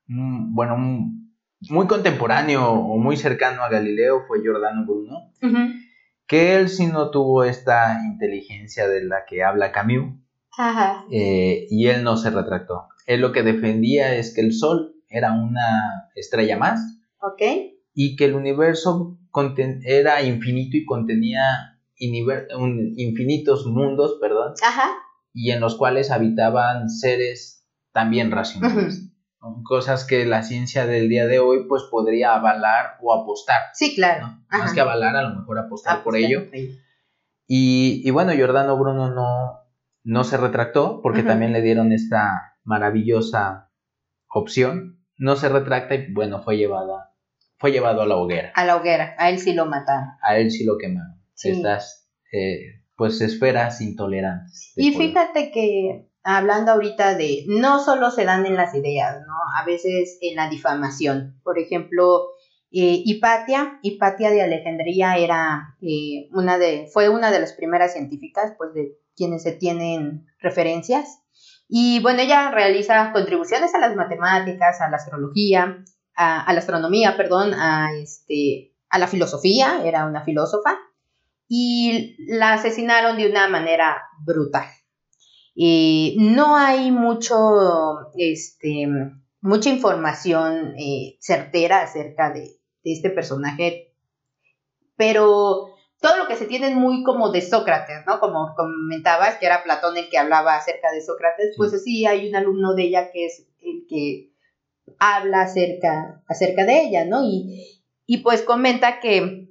mm, 0.07 0.53
bueno, 0.53 0.75
muy 1.69 1.87
contemporáneo 1.87 2.71
o 2.73 2.97
muy 2.97 3.15
cercano 3.15 3.63
a 3.63 3.69
Galileo 3.69 4.25
fue 4.27 4.41
Giordano 4.41 4.85
Bruno 4.85 5.31
que 6.27 6.55
él 6.55 6.69
sí 6.69 6.87
no 6.87 7.11
tuvo 7.11 7.43
esta 7.43 7.99
inteligencia 8.03 8.87
de 8.87 9.03
la 9.03 9.25
que 9.27 9.43
habla 9.43 9.71
Camus. 9.71 10.15
Ajá. 10.57 11.05
Eh, 11.11 11.67
y 11.69 11.87
él 11.87 12.03
no 12.03 12.17
se 12.17 12.29
retractó. 12.29 12.87
Él 13.05 13.21
lo 13.21 13.31
que 13.31 13.43
defendía 13.43 14.15
es 14.15 14.33
que 14.33 14.41
el 14.41 14.53
Sol 14.53 14.95
era 15.09 15.33
una 15.33 16.09
estrella 16.15 16.57
más. 16.57 16.79
Ok. 17.19 17.41
Y 17.93 18.15
que 18.15 18.25
el 18.25 18.35
universo 18.35 19.17
era 19.83 20.21
infinito 20.23 20.77
y 20.77 20.85
contenía 20.85 21.79
infinitos 21.97 23.65
mundos, 23.65 24.17
perdón. 24.21 24.53
Ajá. 24.63 24.91
Y 25.33 25.51
en 25.51 25.59
los 25.59 25.75
cuales 25.75 26.11
habitaban 26.11 26.89
seres 26.89 27.67
también 27.91 28.31
racionales 28.31 29.12
cosas 29.63 30.05
que 30.05 30.25
la 30.25 30.43
ciencia 30.43 30.85
del 30.85 31.09
día 31.09 31.27
de 31.27 31.39
hoy 31.39 31.65
pues 31.67 31.83
podría 31.89 32.35
avalar 32.35 32.97
o 33.01 33.13
apostar. 33.13 33.61
Sí, 33.73 33.95
claro. 33.95 34.39
Más 34.49 34.73
que 34.73 34.81
avalar, 34.81 35.15
a 35.15 35.23
lo 35.23 35.35
mejor 35.39 35.59
apostar, 35.59 36.03
por 36.03 36.15
ello. 36.15 36.47
Y, 37.47 38.09
bueno, 38.11 38.31
Giordano 38.33 38.77
Bruno 38.77 39.09
no, 39.09 39.59
no 40.03 40.23
se 40.23 40.37
retractó 40.37 41.01
porque 41.01 41.23
también 41.23 41.53
le 41.53 41.61
dieron 41.61 41.91
esta 41.91 42.57
maravillosa 42.63 43.71
opción. 44.27 45.05
No 45.17 45.35
se 45.35 45.49
retracta 45.49 45.95
y 45.95 46.11
bueno, 46.13 46.41
fue 46.41 46.57
llevada 46.57 47.13
fue 47.63 47.71
llevado 47.71 48.01
a 48.01 48.05
la 48.05 48.17
hoguera. 48.17 48.51
A 48.55 48.65
la 48.65 48.75
hoguera, 48.75 49.15
a 49.17 49.29
él 49.29 49.39
sí 49.39 49.53
lo 49.53 49.65
mataron. 49.65 50.09
A 50.21 50.37
él 50.37 50.51
sí 50.51 50.65
lo 50.65 50.77
quemaron. 50.77 51.23
Estas 51.41 52.09
eh, 52.33 52.83
pues 52.97 53.21
esferas 53.21 53.79
intolerantes. 53.79 54.73
Y 54.75 54.91
fíjate 54.91 55.49
que 55.51 56.09
hablando 56.23 56.71
ahorita 56.71 57.15
de, 57.15 57.45
no 57.47 57.83
solo 57.83 58.09
se 58.11 58.25
dan 58.25 58.45
en 58.45 58.55
las 58.55 58.73
ideas, 58.73 59.19
¿no? 59.27 59.33
A 59.57 59.65
veces 59.65 60.17
en 60.21 60.35
la 60.35 60.49
difamación. 60.49 61.39
Por 61.43 61.59
ejemplo, 61.59 62.29
eh, 62.71 63.01
Hipatia, 63.05 63.79
Hipatia 63.81 64.31
de 64.31 64.41
Alejandría 64.41 65.17
era 65.17 65.75
eh, 65.81 66.29
una 66.31 66.57
de, 66.57 66.87
fue 66.91 67.09
una 67.09 67.29
de 67.29 67.39
las 67.39 67.53
primeras 67.53 67.93
científicas, 67.93 68.53
pues 68.57 68.73
de 68.73 68.97
quienes 69.15 69.43
se 69.43 69.51
tienen 69.51 70.25
referencias. 70.39 71.19
Y 71.67 72.01
bueno, 72.01 72.21
ella 72.21 72.51
realiza 72.51 73.11
contribuciones 73.11 73.73
a 73.75 73.79
las 73.79 73.95
matemáticas, 73.95 74.81
a 74.81 74.89
la 74.89 74.97
astrología, 74.97 75.83
a, 76.15 76.53
la 76.53 76.59
astronomía, 76.59 77.17
perdón, 77.17 77.53
a, 77.53 77.89
este, 77.95 78.75
a 78.89 78.99
la 78.99 79.07
filosofía, 79.07 79.81
era 79.83 80.05
una 80.05 80.23
filósofa, 80.23 80.77
y 81.47 82.15
la 82.27 82.53
asesinaron 82.53 83.17
de 83.17 83.29
una 83.29 83.47
manera 83.49 84.01
brutal. 84.25 84.65
Eh, 85.55 86.15
no 86.17 86.55
hay 86.55 86.91
mucho, 86.91 88.11
este, 88.15 88.87
mucha 89.41 89.69
información 89.69 90.73
eh, 90.79 91.17
certera 91.19 91.83
acerca 91.83 92.31
de, 92.31 92.59
este 92.85 93.09
personaje, 93.09 93.93
pero 94.97 95.69
todo 96.01 96.17
lo 96.17 96.27
que 96.27 96.35
se 96.35 96.47
tiene 96.47 96.67
es 96.67 96.75
muy 96.75 97.01
como 97.03 97.31
de 97.31 97.41
Sócrates, 97.41 98.05
¿no? 98.05 98.19
Como 98.19 98.53
comentabas, 98.55 99.37
que 99.37 99.45
era 99.45 99.63
Platón 99.63 99.95
el 99.95 100.09
que 100.09 100.17
hablaba 100.17 100.57
acerca 100.57 100.91
de 100.91 101.01
Sócrates, 101.01 101.53
pues 101.55 101.81
sí, 101.81 102.05
hay 102.05 102.27
un 102.27 102.35
alumno 102.35 102.73
de 102.73 102.83
ella 102.83 103.09
que 103.11 103.27
es 103.27 103.47
el 103.61 103.85
que 103.87 104.33
habla 104.99 105.43
acerca, 105.43 106.21
acerca 106.27 106.65
de 106.65 106.81
ella, 106.81 107.05
¿no? 107.05 107.23
Y, 107.23 107.83
y 108.05 108.17
pues 108.17 108.41
comenta 108.41 108.99
que 108.99 109.42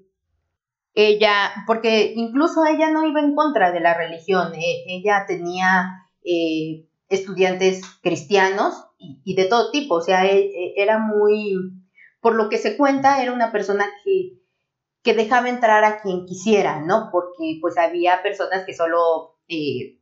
ella, 0.94 1.52
porque 1.66 2.12
incluso 2.16 2.64
ella 2.66 2.90
no 2.90 3.06
iba 3.06 3.20
en 3.20 3.34
contra 3.34 3.72
de 3.72 3.80
la 3.80 3.94
religión, 3.94 4.54
eh, 4.54 4.84
ella 4.86 5.24
tenía 5.26 6.08
eh, 6.22 6.86
estudiantes 7.08 7.82
cristianos 8.02 8.74
y, 8.98 9.34
de 9.34 9.46
todo 9.46 9.70
tipo, 9.70 9.96
o 9.96 10.00
sea, 10.00 10.26
e, 10.26 10.38
e, 10.38 10.74
era 10.76 10.98
muy, 10.98 11.54
por 12.20 12.34
lo 12.34 12.48
que 12.48 12.58
se 12.58 12.76
cuenta, 12.76 13.22
era 13.22 13.32
una 13.32 13.50
persona 13.50 13.86
que, 14.04 14.38
que 15.02 15.14
dejaba 15.14 15.48
entrar 15.48 15.82
a 15.84 16.00
quien 16.00 16.26
quisiera, 16.26 16.80
¿no? 16.80 17.08
Porque 17.10 17.58
pues 17.60 17.76
había 17.78 18.22
personas 18.22 18.64
que 18.64 18.74
solo 18.74 19.38
eh, 19.48 19.98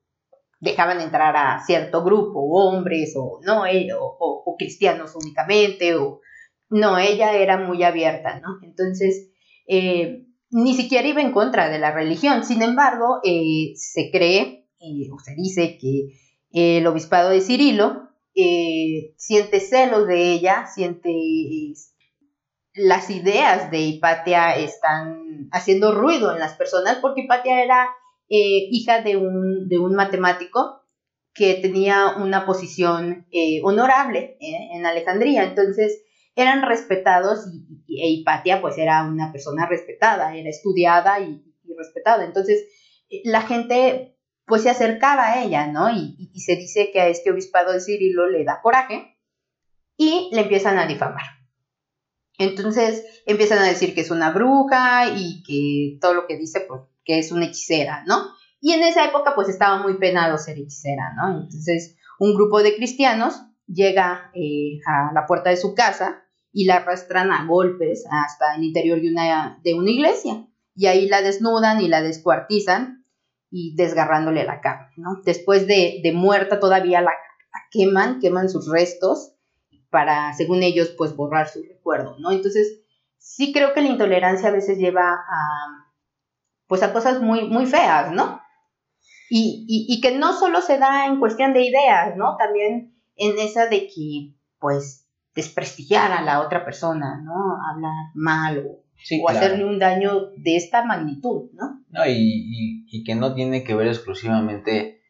dejaban 0.58 1.00
entrar 1.00 1.36
a 1.36 1.60
cierto 1.64 2.04
grupo, 2.04 2.40
hombres 2.40 3.14
o 3.16 3.40
no, 3.42 3.64
o, 3.98 4.56
cristianos 4.58 5.14
únicamente, 5.14 5.94
o 5.94 6.20
no, 6.68 6.98
ella 6.98 7.32
era 7.32 7.56
muy 7.56 7.82
abierta, 7.82 8.40
¿no? 8.40 8.58
Entonces, 8.62 9.30
ni 10.50 10.74
siquiera 10.74 11.08
iba 11.08 11.20
en 11.20 11.32
contra 11.32 11.68
de 11.68 11.78
la 11.78 11.92
religión, 11.92 12.44
sin 12.44 12.62
embargo, 12.62 13.20
se 13.22 14.10
cree 14.10 14.66
o 15.12 15.18
se 15.18 15.34
dice 15.34 15.78
que 15.78 16.78
el 16.78 16.86
obispado 16.86 17.30
de 17.30 17.40
Cirilo 17.40 18.08
siente 19.16 19.60
celos 19.60 20.06
de 20.06 20.32
ella, 20.32 20.66
siente 20.66 21.10
las 22.74 23.10
ideas 23.10 23.70
de 23.70 23.80
Hipatia 23.80 24.56
están 24.56 25.48
haciendo 25.52 25.92
ruido 25.92 26.32
en 26.32 26.38
las 26.38 26.54
personas 26.54 26.98
porque 27.00 27.22
Hipatia 27.22 27.62
era 27.62 27.88
eh, 28.28 28.68
hija 28.70 29.02
de 29.02 29.16
un, 29.16 29.68
de 29.68 29.78
un, 29.78 29.94
matemático 29.94 30.82
que 31.34 31.54
tenía 31.54 32.14
una 32.16 32.46
posición 32.46 33.26
eh, 33.32 33.60
honorable 33.64 34.36
eh, 34.40 34.68
en 34.74 34.86
Alejandría. 34.86 35.44
Entonces 35.44 36.02
eran 36.34 36.62
respetados 36.62 37.46
y, 37.86 38.02
e 38.02 38.08
Hipatia 38.10 38.60
pues 38.60 38.78
era 38.78 39.04
una 39.04 39.32
persona 39.32 39.66
respetada, 39.66 40.36
era 40.36 40.48
estudiada 40.48 41.20
y, 41.20 41.44
respetada. 41.76 42.24
Entonces 42.24 42.66
la 43.24 43.42
gente 43.42 44.18
pues 44.44 44.62
se 44.62 44.70
acercaba 44.70 45.32
a 45.32 45.44
ella, 45.44 45.68
¿no? 45.68 45.88
Y, 45.90 46.30
y 46.34 46.40
se 46.40 46.56
dice 46.56 46.90
que 46.92 47.00
a 47.00 47.08
este 47.08 47.30
obispado 47.30 47.72
de 47.72 47.80
Cirilo 47.80 48.28
le 48.28 48.44
da 48.44 48.60
coraje 48.60 49.16
y 49.96 50.28
le 50.32 50.42
empiezan 50.42 50.78
a 50.78 50.86
difamar. 50.86 51.40
Entonces 52.38 53.04
empiezan 53.26 53.58
a 53.58 53.66
decir 53.66 53.94
que 53.94 54.00
es 54.00 54.10
una 54.10 54.30
bruja 54.32 55.10
y 55.14 55.42
que 55.42 55.98
todo 56.00 56.14
lo 56.14 56.26
que 56.26 56.38
dice, 56.38 56.64
pues, 56.66 56.80
que 57.04 57.18
es 57.18 57.32
una 57.32 57.46
hechicera, 57.46 58.02
¿no? 58.06 58.30
Y 58.60 58.72
en 58.72 58.82
esa 58.82 59.04
época, 59.04 59.34
pues 59.34 59.48
estaba 59.48 59.82
muy 59.82 59.98
penado 59.98 60.38
ser 60.38 60.58
hechicera, 60.58 61.12
¿no? 61.16 61.42
Entonces, 61.42 61.96
un 62.18 62.34
grupo 62.34 62.62
de 62.62 62.76
cristianos 62.76 63.42
llega 63.66 64.30
eh, 64.34 64.80
a 64.86 65.12
la 65.12 65.26
puerta 65.26 65.50
de 65.50 65.56
su 65.56 65.74
casa 65.74 66.19
y 66.52 66.66
la 66.66 66.76
arrastran 66.76 67.30
a 67.30 67.46
golpes 67.46 68.04
hasta 68.10 68.56
el 68.56 68.64
interior 68.64 69.00
de 69.00 69.10
una, 69.10 69.60
de 69.62 69.74
una 69.74 69.90
iglesia. 69.90 70.46
Y 70.74 70.86
ahí 70.86 71.08
la 71.08 71.22
desnudan 71.22 71.80
y 71.80 71.88
la 71.88 72.02
descuartizan 72.02 73.04
y 73.50 73.74
desgarrándole 73.74 74.44
la 74.44 74.60
carne, 74.60 74.92
¿no? 74.96 75.20
Después 75.24 75.66
de, 75.66 76.00
muerta 76.14 76.60
todavía 76.60 77.00
la, 77.00 77.12
queman, 77.70 78.20
queman 78.20 78.48
sus 78.48 78.70
restos 78.70 79.34
para, 79.90 80.32
según 80.34 80.62
ellos, 80.62 80.94
pues 80.96 81.16
borrar 81.16 81.48
su 81.48 81.62
recuerdo, 81.62 82.16
¿no? 82.20 82.30
Entonces, 82.30 82.80
sí 83.18 83.52
creo 83.52 83.74
que 83.74 83.80
la 83.80 83.88
intolerancia 83.88 84.48
a 84.48 84.52
veces 84.52 84.78
lleva 84.78 85.12
a, 85.12 85.92
pues 86.68 86.82
a 86.82 86.92
cosas 86.92 87.20
muy, 87.20 87.48
muy 87.48 87.66
feas, 87.66 88.12
¿no? 88.12 88.40
Y, 89.28 89.86
y, 89.88 90.00
que 90.00 90.18
no 90.18 90.32
solo 90.32 90.60
se 90.60 90.78
da 90.78 91.06
en 91.06 91.20
cuestión 91.20 91.52
de 91.52 91.62
ideas, 91.62 92.16
¿no? 92.16 92.36
También 92.36 93.00
en 93.14 93.38
esa 93.38 93.66
de 93.66 93.86
que, 93.86 94.34
pues, 94.58 95.08
desprestigiar 95.34 96.12
a 96.12 96.22
la 96.22 96.40
otra 96.40 96.64
persona, 96.64 97.20
¿no? 97.22 97.56
Hablar 97.70 97.92
mal 98.14 98.66
o, 98.66 99.28
hacerle 99.28 99.64
un 99.64 99.78
daño 99.78 100.30
de 100.36 100.56
esta 100.56 100.84
magnitud, 100.84 101.50
¿no? 101.54 101.82
No, 101.88 102.06
y, 102.06 102.84
y, 102.88 103.04
que 103.04 103.14
no 103.14 103.34
tiene 103.34 103.64
que 103.64 103.74
ver 103.74 103.88
exclusivamente 103.88 105.00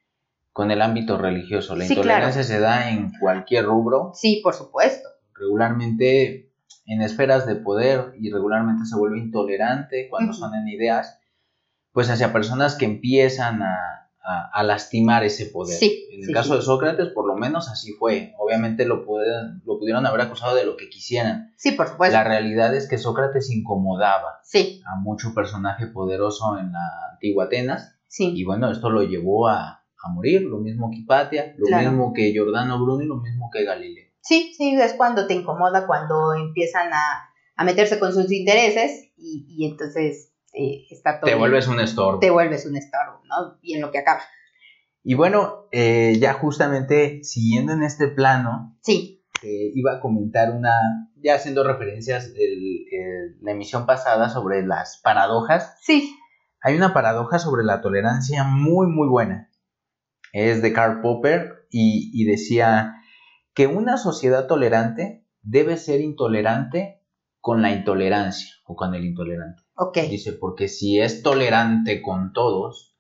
con 0.53 0.71
el 0.71 0.83
ámbito 0.83 1.19
religioso. 1.19 1.75
La 1.75 1.87
intolerancia 1.87 2.43
se 2.43 2.61
da 2.61 2.91
en 2.91 3.11
cualquier 3.19 3.65
rubro. 3.65 4.13
Sí, 4.15 4.41
por 4.43 4.55
supuesto. 4.55 5.09
Regularmente 5.35 6.51
en 6.87 7.03
esferas 7.03 7.47
de 7.47 7.57
poder 7.57 8.15
y 8.19 8.31
regularmente 8.31 8.85
se 8.85 8.97
vuelve 8.97 9.19
intolerante 9.19 10.09
cuando 10.09 10.33
son 10.33 10.55
en 10.55 10.69
ideas, 10.69 11.21
pues 11.93 12.11
hacia 12.11 12.33
personas 12.33 12.77
que 12.77 12.85
empiezan 12.85 13.63
a, 13.63 14.00
a, 14.23 14.63
lastimar 14.63 15.25
ese 15.25 15.47
poder. 15.47 15.77
Sí, 15.77 16.09
en 16.13 16.29
el 16.29 16.35
caso 16.35 16.57
de 16.57 16.63
Sócrates, 16.63 17.09
por 17.09 17.27
lo 17.27 17.35
menos 17.37 17.69
así 17.69 17.93
fue. 17.93 18.35
Obviamente 18.39 18.85
lo, 18.85 19.05
lo 19.65 19.79
pudieron 19.79 20.07
haber 20.07 20.21
acusado 20.21 20.55
de 20.55 20.65
lo 20.65 20.77
que 20.77 20.89
quisieran. 20.89 21.53
Sí, 21.57 21.73
por 21.73 21.89
supuesto. 21.89 22.17
La 22.17 22.25
realidad 22.25 22.75
es 22.75 22.89
que 22.89 22.99
Sócrates 22.99 23.51
incomodaba 23.51 24.41
sí. 24.43 24.83
a 24.87 25.01
mucho 25.01 25.35
personaje 25.35 25.87
poderoso 25.87 26.59
en 26.59 26.73
la 26.73 27.13
antigua 27.13 27.45
Atenas. 27.45 27.97
Sí. 28.07 28.33
Y 28.35 28.45
bueno, 28.45 28.71
esto 28.71 28.91
lo 28.91 29.03
llevó 29.03 29.49
a, 29.49 29.81
a 30.03 30.09
morir, 30.13 30.43
lo 30.43 30.59
mismo 30.59 30.91
que 30.91 30.99
Hipatia, 30.99 31.55
lo 31.57 31.79
mismo 31.79 32.13
que 32.13 32.33
Giordano 32.33 32.83
Bruno 32.83 33.03
y 33.03 33.07
lo 33.07 33.17
mismo 33.17 33.51
que 33.53 33.65
Galileo. 33.65 34.11
Sí, 34.21 34.53
sí, 34.57 34.75
es 34.75 34.95
cuando 34.95 35.27
te 35.27 35.35
incomoda, 35.35 35.87
cuando 35.87 36.35
empiezan 36.35 36.93
a, 36.93 37.27
meterse 37.65 37.99
con 37.99 38.13
sus 38.15 38.33
intereses 38.33 39.11
y, 39.17 39.67
entonces 39.71 40.30
eh, 40.53 40.87
está 40.91 41.21
todo. 41.21 41.31
Te 41.31 41.37
vuelves 41.37 41.69
un 41.69 41.81
estorbo. 41.81 42.19
Te 42.19 42.31
vuelves 42.31 42.67
un 42.67 42.77
estorbo, 42.77 43.23
¿no? 43.25 43.59
Y 43.63 43.75
en 43.75 43.83
lo 43.83 43.91
que 43.91 43.99
acaba. 43.99 44.23
Y 45.03 45.15
bueno, 45.15 45.69
eh, 45.73 46.17
ya 46.19 46.35
justamente 46.35 47.25
siguiendo 47.25 47.73
en 47.73 47.83
este 47.83 48.09
plano, 48.09 48.77
sí. 48.83 49.25
Eh, 49.43 49.73
iba 49.75 49.95
a 49.95 50.01
comentar 50.01 50.51
una, 50.55 50.75
ya 51.17 51.35
haciendo 51.35 51.65
referencias 51.65 52.35
de 52.35 53.37
la 53.41 53.53
emisión 53.53 53.87
pasada 53.87 54.29
sobre 54.29 54.67
las 54.67 55.01
paradojas. 55.03 55.77
Sí. 55.81 56.15
Hay 56.61 56.77
una 56.77 56.93
paradoja 56.93 57.39
sobre 57.39 57.65
la 57.65 57.81
tolerancia 57.81 58.45
muy, 58.45 58.87
muy 58.87 59.09
buena 59.09 59.51
es 60.33 60.63
de 60.63 60.73
Karl 60.73 61.01
Popper 61.01 61.67
y, 61.71 62.25
decía 62.25 62.95
que 63.55 63.67
una 63.67 63.97
sociedad 63.97 64.47
tolerante 64.47 65.27
debe 65.43 65.77
ser 65.77 66.01
intolerante 66.01 67.03
con 67.41 67.63
la 67.63 67.71
intolerancia 67.73 68.49
o 68.65 68.77
con 68.77 68.95
el 68.95 69.05
intolerante. 69.05 69.63
Dice, 70.09 70.33
porque 70.33 70.69
si 70.69 71.01
es 71.01 71.23
tolerante 71.23 72.03
con 72.03 72.33
todos, 72.33 72.97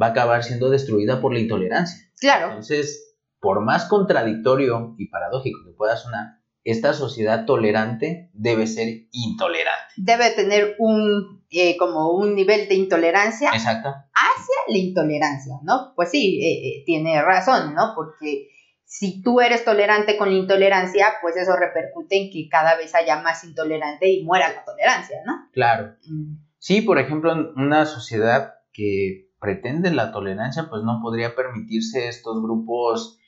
va 0.00 0.06
a 0.06 0.10
acabar 0.10 0.44
siendo 0.44 0.70
destruida 0.70 1.20
por 1.20 1.32
la 1.32 1.40
intolerancia. 1.40 2.10
Claro. 2.18 2.48
Entonces, 2.48 3.16
por 3.40 3.60
más 3.60 3.84
contradictorio 3.84 4.94
y 4.98 5.08
paradójico 5.08 5.60
que 5.64 5.72
pueda 5.72 5.96
sonar, 5.96 6.40
esta 6.64 6.94
sociedad 6.94 7.44
tolerante 7.44 8.28
debe 8.32 8.66
ser 8.66 9.06
intolerante. 9.12 9.94
Debe 9.96 10.30
tener 10.30 10.74
un, 10.80 11.44
eh, 11.50 11.76
como 11.76 12.10
un 12.10 12.34
nivel 12.34 12.68
de 12.68 12.74
intolerancia. 12.74 13.50
Exacto. 13.52 13.88
Hacia 13.88 14.54
la 14.66 14.78
intolerancia, 14.78 15.54
¿no? 15.62 15.92
Pues 15.94 16.10
sí, 16.10 16.40
eh, 16.42 16.68
eh, 16.68 16.82
tiene 16.84 17.22
razón, 17.22 17.72
¿no? 17.74 17.92
Porque 17.94 18.48
si 18.86 19.20
tú 19.20 19.40
eres 19.40 19.64
tolerante 19.64 20.16
con 20.16 20.30
la 20.30 20.38
intolerancia, 20.38 21.14
pues 21.20 21.36
eso 21.36 21.56
repercute 21.56 22.16
en 22.16 22.30
que 22.30 22.48
cada 22.48 22.76
vez 22.76 22.94
haya 22.94 23.20
más 23.20 23.42
intolerante 23.42 24.08
y 24.08 24.24
muera 24.24 24.48
la 24.48 24.64
tolerancia, 24.64 25.18
¿no? 25.26 25.50
Claro. 25.52 25.96
Mm. 26.08 26.36
Sí, 26.58 26.80
por 26.82 26.98
ejemplo, 26.98 27.32
en 27.32 27.48
una 27.56 27.84
sociedad 27.84 28.54
que 28.72 29.28
pretende 29.40 29.90
la 29.90 30.12
tolerancia, 30.12 30.68
pues 30.70 30.82
no 30.84 31.00
podría 31.02 31.34
permitirse 31.34 32.08
estos 32.08 32.40
grupos 32.40 33.18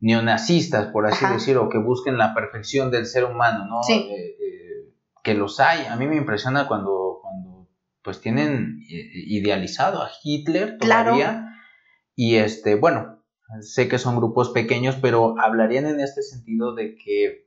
neonazistas, 0.00 0.88
por 0.88 1.06
así 1.06 1.24
decirlo, 1.32 1.68
que 1.68 1.78
busquen 1.78 2.18
la 2.18 2.34
perfección 2.34 2.90
del 2.90 3.06
ser 3.06 3.24
humano, 3.24 3.66
¿no? 3.66 3.82
Sí. 3.84 4.08
Eh, 4.10 4.36
eh, 4.40 4.94
que 5.22 5.34
los 5.34 5.60
hay. 5.60 5.86
A 5.86 5.96
mí 5.96 6.06
me 6.08 6.16
impresiona 6.16 6.66
cuando, 6.66 7.20
cuando 7.22 7.68
pues 8.02 8.20
tienen 8.20 8.80
eh, 8.90 9.10
idealizado 9.14 10.02
a 10.02 10.10
Hitler 10.22 10.76
todavía. 10.78 11.56
Y 12.16 12.36
este, 12.36 12.74
bueno, 12.74 13.13
sé 13.60 13.88
que 13.88 13.98
son 13.98 14.16
grupos 14.16 14.50
pequeños, 14.50 14.96
pero 15.00 15.34
hablarían 15.40 15.86
en 15.86 16.00
este 16.00 16.22
sentido 16.22 16.74
de 16.74 16.96
que, 16.96 17.46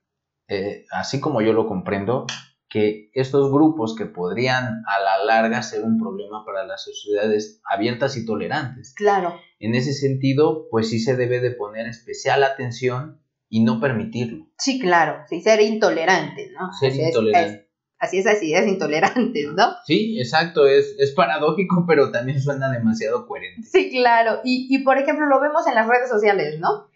así 0.92 1.20
como 1.20 1.42
yo 1.42 1.54
lo 1.54 1.68
comprendo, 1.68 2.26
que 2.70 3.10
estos 3.14 3.50
grupos 3.52 3.96
que 3.96 4.06
podrían 4.06 4.84
a 4.86 5.00
la 5.00 5.24
larga 5.24 5.64
ser 5.64 5.84
un 5.84 5.98
problema 5.98 6.44
para 6.46 6.66
las 6.66 6.84
sociedades 6.84 7.62
abiertas 7.64 8.18
y 8.18 8.26
tolerantes. 8.26 8.94
Claro. 8.94 9.40
En 9.60 9.74
ese 9.74 9.94
sentido, 9.94 10.68
pues 10.70 10.90
sí 10.90 11.00
se 11.00 11.16
debe 11.16 11.40
de 11.40 11.52
poner 11.52 11.88
especial 11.88 12.44
atención 12.44 13.22
y 13.50 13.64
no 13.64 13.80
permitirlo. 13.80 14.50
Sí, 14.58 14.80
claro, 14.80 15.24
sí, 15.30 15.42
ser 15.42 15.62
intolerante, 15.62 16.52
¿no? 16.52 16.74
Ser 16.74 16.94
intolerante. 16.94 17.48
así 17.48 17.58
es, 17.58 17.67
así 18.00 18.20
es, 18.20 18.68
intolerante, 18.68 19.48
¿no? 19.56 19.76
Sí, 19.86 20.20
exacto, 20.20 20.68
es, 20.68 20.96
es 21.00 21.12
paradójico, 21.12 21.86
pero 21.88 22.12
también 22.12 22.42
suena 22.42 22.72
demasiado 22.72 23.28
coherente. 23.28 23.68
Sí, 23.68 23.90
claro, 23.92 24.42
y, 24.44 24.68
y 24.70 24.84
por 24.84 24.98
ejemplo 24.98 25.26
lo 25.28 25.40
vemos 25.40 25.68
en 25.68 25.76
las 25.76 25.88
redes 25.88 26.10
sociales, 26.10 26.60
¿no? 26.60 26.90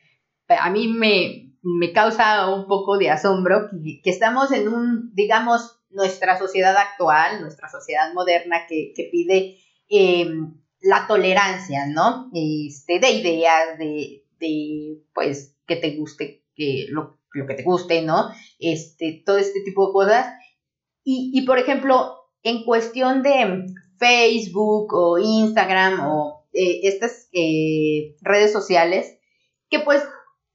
A 0.47 0.69
mí 0.69 0.87
me, 0.87 1.51
me 1.61 1.93
causa 1.93 2.49
un 2.53 2.67
poco 2.67 2.97
de 2.97 3.09
asombro 3.09 3.69
que, 3.71 4.09
estamos 4.09 4.51
en 4.51 4.67
un, 4.67 5.13
digamos, 5.13 5.79
nuestra 5.89 6.37
sociedad 6.37 6.75
actual, 6.75 7.41
nuestra 7.41 7.69
sociedad 7.69 8.13
moderna 8.13 8.65
que, 8.67 8.93
pide 9.11 9.57
em, 9.89 10.55
la 10.81 11.05
tolerancia, 11.07 11.85
¿no? 11.87 12.29
Este, 12.33 12.99
de 12.99 13.11
ideas, 13.11 13.77
de, 13.77 14.25
de, 14.39 15.01
pues, 15.13 15.55
que 15.67 15.75
te 15.75 15.95
guste, 15.95 16.43
que 16.55 16.87
lo, 16.89 17.19
que 17.31 17.53
te 17.53 17.63
guste, 17.63 18.01
¿no? 18.01 18.29
Este, 18.59 19.21
todo 19.25 19.37
este 19.37 19.61
tipo 19.61 19.87
de 19.87 19.93
cosas. 19.93 20.33
Y, 21.03 21.31
y 21.33 21.45
por 21.45 21.59
ejemplo, 21.59 22.15
en 22.43 22.63
cuestión 22.63 23.23
de 23.23 23.65
Facebook 23.97 24.93
o 24.93 25.17
Instagram 25.17 26.07
o 26.07 26.47
eh, 26.53 26.81
estas 26.83 27.29
eh, 27.33 28.15
redes 28.21 28.51
sociales, 28.51 29.17
que 29.69 29.79
pues 29.79 30.03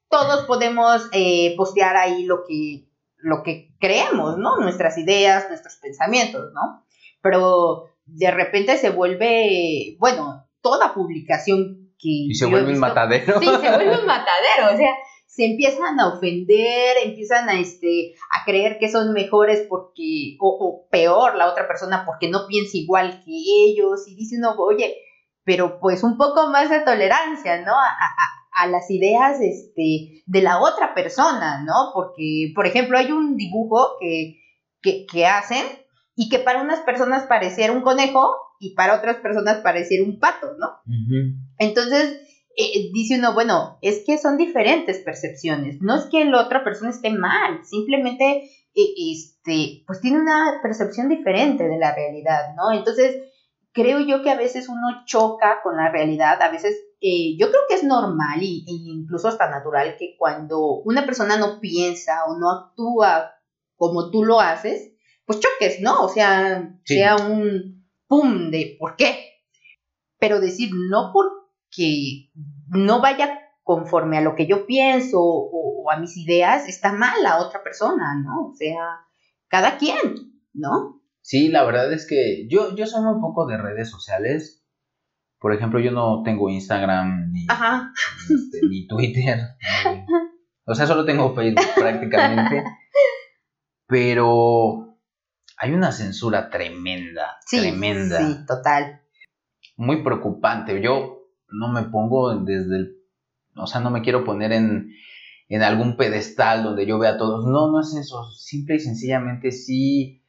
todos 0.09 0.44
podemos 0.46 1.09
eh, 1.12 1.54
postear 1.56 1.96
ahí 1.96 2.24
lo 2.24 2.44
que, 2.46 2.88
lo 3.16 3.42
que 3.42 3.74
creemos, 3.80 4.38
¿no? 4.38 4.59
Nuestras 4.59 4.98
ideas, 4.98 5.48
nuestros 5.48 5.76
pensamientos, 5.76 6.52
¿no? 6.52 6.87
pero 7.26 7.90
de 8.04 8.30
repente 8.30 8.76
se 8.76 8.90
vuelve, 8.90 9.96
bueno, 9.98 10.46
toda 10.61 10.94
publicación 10.94 11.90
que... 11.98 12.26
Y 12.28 12.35
se 12.35 12.46
vuelve 12.46 12.72
un 12.72 12.78
matadero. 12.78 13.40
Sí, 13.40 13.46
se 13.46 13.68
vuelve 13.68 13.98
un 13.98 14.06
matadero, 14.06 14.72
o 14.72 14.76
sea, 14.76 14.92
se 15.37 15.44
empiezan 15.44 16.01
a 16.01 16.09
ofender, 16.09 16.96
empiezan 17.05 17.46
a, 17.51 17.61
este, 17.61 18.14
a 18.31 18.46
creer 18.46 18.79
que 18.79 18.88
son 18.88 19.12
mejores 19.12 19.66
porque, 19.68 20.38
o, 20.40 20.88
peor 20.90 21.37
la 21.37 21.51
otra 21.51 21.68
persona 21.68 22.05
porque 22.07 22.31
no 22.31 22.46
piensa 22.49 22.79
igual 22.79 23.22
que 23.22 23.33
ellos, 23.66 24.09
y 24.09 24.16
dicen, 24.16 24.40
no, 24.40 24.55
oye, 24.55 24.96
pero 25.44 25.79
pues 25.79 26.03
un 26.03 26.16
poco 26.16 26.49
más 26.49 26.70
de 26.70 26.81
tolerancia, 26.81 27.61
¿no? 27.61 27.72
A, 27.72 27.92
a, 28.62 28.66
las 28.68 28.90
ideas 28.90 29.38
este, 29.42 30.22
de 30.25 30.40
la 30.40 30.59
otra 30.62 30.94
persona, 30.94 31.62
¿no? 31.62 31.90
Porque, 31.92 32.53
por 32.55 32.66
ejemplo, 32.66 32.96
hay 32.96 33.12
un 33.12 33.37
dibujo 33.37 33.99
que, 34.01 34.40
que, 34.81 35.05
que 35.05 35.27
hacen 35.27 35.66
y 36.14 36.31
que 36.31 36.38
para 36.38 36.62
unas 36.62 36.81
personas 36.81 37.27
pareciera 37.27 37.75
un 37.75 37.83
conejo 37.83 38.35
y 38.59 38.75
para 38.75 38.96
otras 38.96 39.16
personas 39.16 39.59
pareciera 39.59 40.03
un 40.03 40.18
pato, 40.18 40.55
¿no? 40.59 40.81
Entonces, 41.59 42.25
eh, 42.57 42.90
dice 42.92 43.19
uno, 43.19 43.35
bueno, 43.35 43.79
es 43.83 44.03
que 44.07 44.19
son 44.19 44.37
diferentes 44.37 44.99
percepciones, 45.01 45.79
no 45.81 45.97
es 45.97 46.07
que 46.07 46.25
la 46.25 46.42
otra 46.42 46.64
persona 46.64 46.90
esté 46.90 47.11
mal, 47.11 47.64
simplemente, 47.64 48.51
eh, 48.75 48.95
este, 49.12 49.85
pues 49.87 50.01
tiene 50.01 50.21
una 50.21 50.61
percepción 50.62 51.09
diferente 51.09 51.69
de 51.69 51.79
la 51.79 51.95
realidad, 51.95 52.55
¿no? 52.57 52.73
Entonces, 52.73 53.16
creo 53.73 54.01
yo 54.01 54.23
que 54.23 54.31
a 54.31 54.37
veces 54.37 54.71
uno 54.71 55.05
choca 55.05 55.61
con 55.62 55.77
la 55.77 55.90
realidad, 55.90 56.40
a 56.40 56.51
veces 56.51 56.75
eh, 57.01 57.37
yo 57.38 57.51
creo 57.51 57.61
que 57.69 57.75
es 57.75 57.85
normal 57.85 58.40
e 58.40 58.64
incluso 58.66 59.29
hasta 59.29 59.51
natural 59.51 59.97
que 59.99 60.16
cuando 60.19 60.81
una 60.85 61.05
persona 61.05 61.37
no 61.37 61.61
piensa 61.61 62.25
o 62.27 62.38
no 62.38 62.51
actúa 62.51 63.33
como 63.77 64.11
tú 64.11 64.25
lo 64.25 64.40
haces, 64.40 64.95
pues 65.27 65.40
choques, 65.40 65.81
¿no? 65.83 66.05
O 66.05 66.09
sea, 66.09 66.75
sea 66.85 67.16
un 67.16 67.87
pum 68.09 68.51
de 68.51 68.77
¿por 68.79 68.97
qué? 68.97 69.42
Pero 70.19 70.40
decir 70.40 70.71
no 70.73 71.12
porque 71.76 72.30
no 72.68 73.00
vaya 73.00 73.40
conforme 73.62 74.18
a 74.18 74.20
lo 74.20 74.34
que 74.34 74.46
yo 74.46 74.66
pienso 74.66 75.18
o, 75.20 75.90
a 75.90 75.98
mis 75.98 76.16
ideas, 76.16 76.68
está 76.68 76.92
mal 76.92 77.22
la 77.22 77.38
otra 77.38 77.62
persona, 77.62 78.20
¿no? 78.24 78.48
O 78.48 78.54
sea, 78.54 79.00
cada 79.48 79.76
quien, 79.76 79.98
¿no? 80.52 81.02
Sí, 81.20 81.48
la 81.48 81.64
verdad 81.64 81.92
es 81.92 82.06
que 82.08 82.46
yo, 82.48 82.74
yo 82.76 82.86
soy 82.86 83.02
muy 83.04 83.20
poco 83.20 83.46
de 83.46 83.56
redes 83.56 83.90
sociales. 83.90 84.64
Por 85.38 85.52
ejemplo, 85.52 85.80
yo 85.80 85.90
no 85.90 86.22
tengo 86.24 86.48
Instagram 86.48 87.32
ni, 87.32 87.42
este, 87.44 88.60
ni 88.68 88.86
Twitter. 88.86 89.38
o 90.64 90.74
sea, 90.74 90.86
solo 90.86 91.04
tengo 91.04 91.34
Facebook 91.34 91.66
prácticamente. 91.76 92.64
Pero 93.86 94.98
hay 95.58 95.72
una 95.72 95.92
censura 95.92 96.50
tremenda, 96.50 97.38
tremenda. 97.48 98.18
Sí, 98.18 98.46
total. 98.46 99.02
Muy 99.76 100.02
preocupante. 100.02 100.80
Yo 100.80 101.15
no 101.48 101.68
me 101.72 101.85
pongo 101.85 102.37
desde 102.37 102.76
el, 102.76 102.96
o 103.56 103.66
sea, 103.66 103.80
no 103.80 103.90
me 103.90 104.02
quiero 104.02 104.24
poner 104.24 104.52
en, 104.52 104.90
en 105.48 105.62
algún 105.62 105.96
pedestal 105.96 106.64
donde 106.64 106.87
yo 106.87 106.98
vea 106.98 107.12
a 107.12 107.18
todos. 107.18 107.44
No, 107.46 107.70
no 107.70 107.80
es 107.80 107.94
eso. 107.94 108.30
Simple 108.32 108.76
y 108.76 108.80
sencillamente 108.80 109.52
sí 109.52 110.22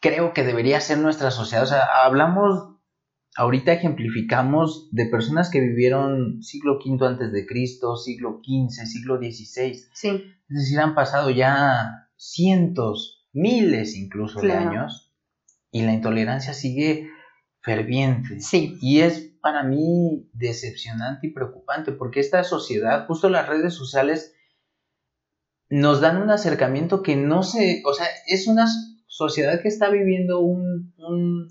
creo 0.00 0.32
que 0.32 0.44
debería 0.44 0.80
ser 0.80 0.98
nuestra 0.98 1.30
sociedad. 1.30 1.64
O 1.64 1.66
sea, 1.66 2.04
hablamos, 2.04 2.76
ahorita 3.36 3.72
ejemplificamos 3.72 4.88
de 4.92 5.06
personas 5.06 5.50
que 5.50 5.60
vivieron 5.60 6.42
siglo 6.42 6.78
V 6.84 7.06
antes 7.06 7.32
de 7.32 7.46
Cristo, 7.46 7.96
siglo 7.96 8.40
XV, 8.42 8.86
siglo 8.86 9.18
XVI. 9.18 9.74
Sí. 9.92 10.08
Es 10.48 10.56
decir, 10.56 10.80
han 10.80 10.94
pasado 10.94 11.30
ya 11.30 12.08
cientos, 12.16 13.28
miles 13.32 13.96
incluso 13.96 14.40
de 14.40 14.52
años, 14.52 15.12
y 15.70 15.82
la 15.82 15.92
intolerancia 15.92 16.54
sigue 16.54 17.10
ferviente. 17.60 18.40
Sí. 18.40 18.78
Y 18.80 19.00
es 19.00 19.35
para 19.46 19.62
mí 19.62 20.28
decepcionante 20.32 21.28
y 21.28 21.30
preocupante, 21.30 21.92
porque 21.92 22.18
esta 22.18 22.42
sociedad, 22.42 23.06
justo 23.06 23.28
las 23.28 23.48
redes 23.48 23.74
sociales, 23.74 24.34
nos 25.68 26.00
dan 26.00 26.20
un 26.20 26.30
acercamiento 26.30 27.00
que 27.00 27.14
no 27.14 27.44
se, 27.44 27.80
o 27.86 27.94
sea, 27.94 28.06
es 28.26 28.48
una 28.48 28.66
sociedad 29.06 29.62
que 29.62 29.68
está 29.68 29.88
viviendo 29.88 30.40
un, 30.40 30.94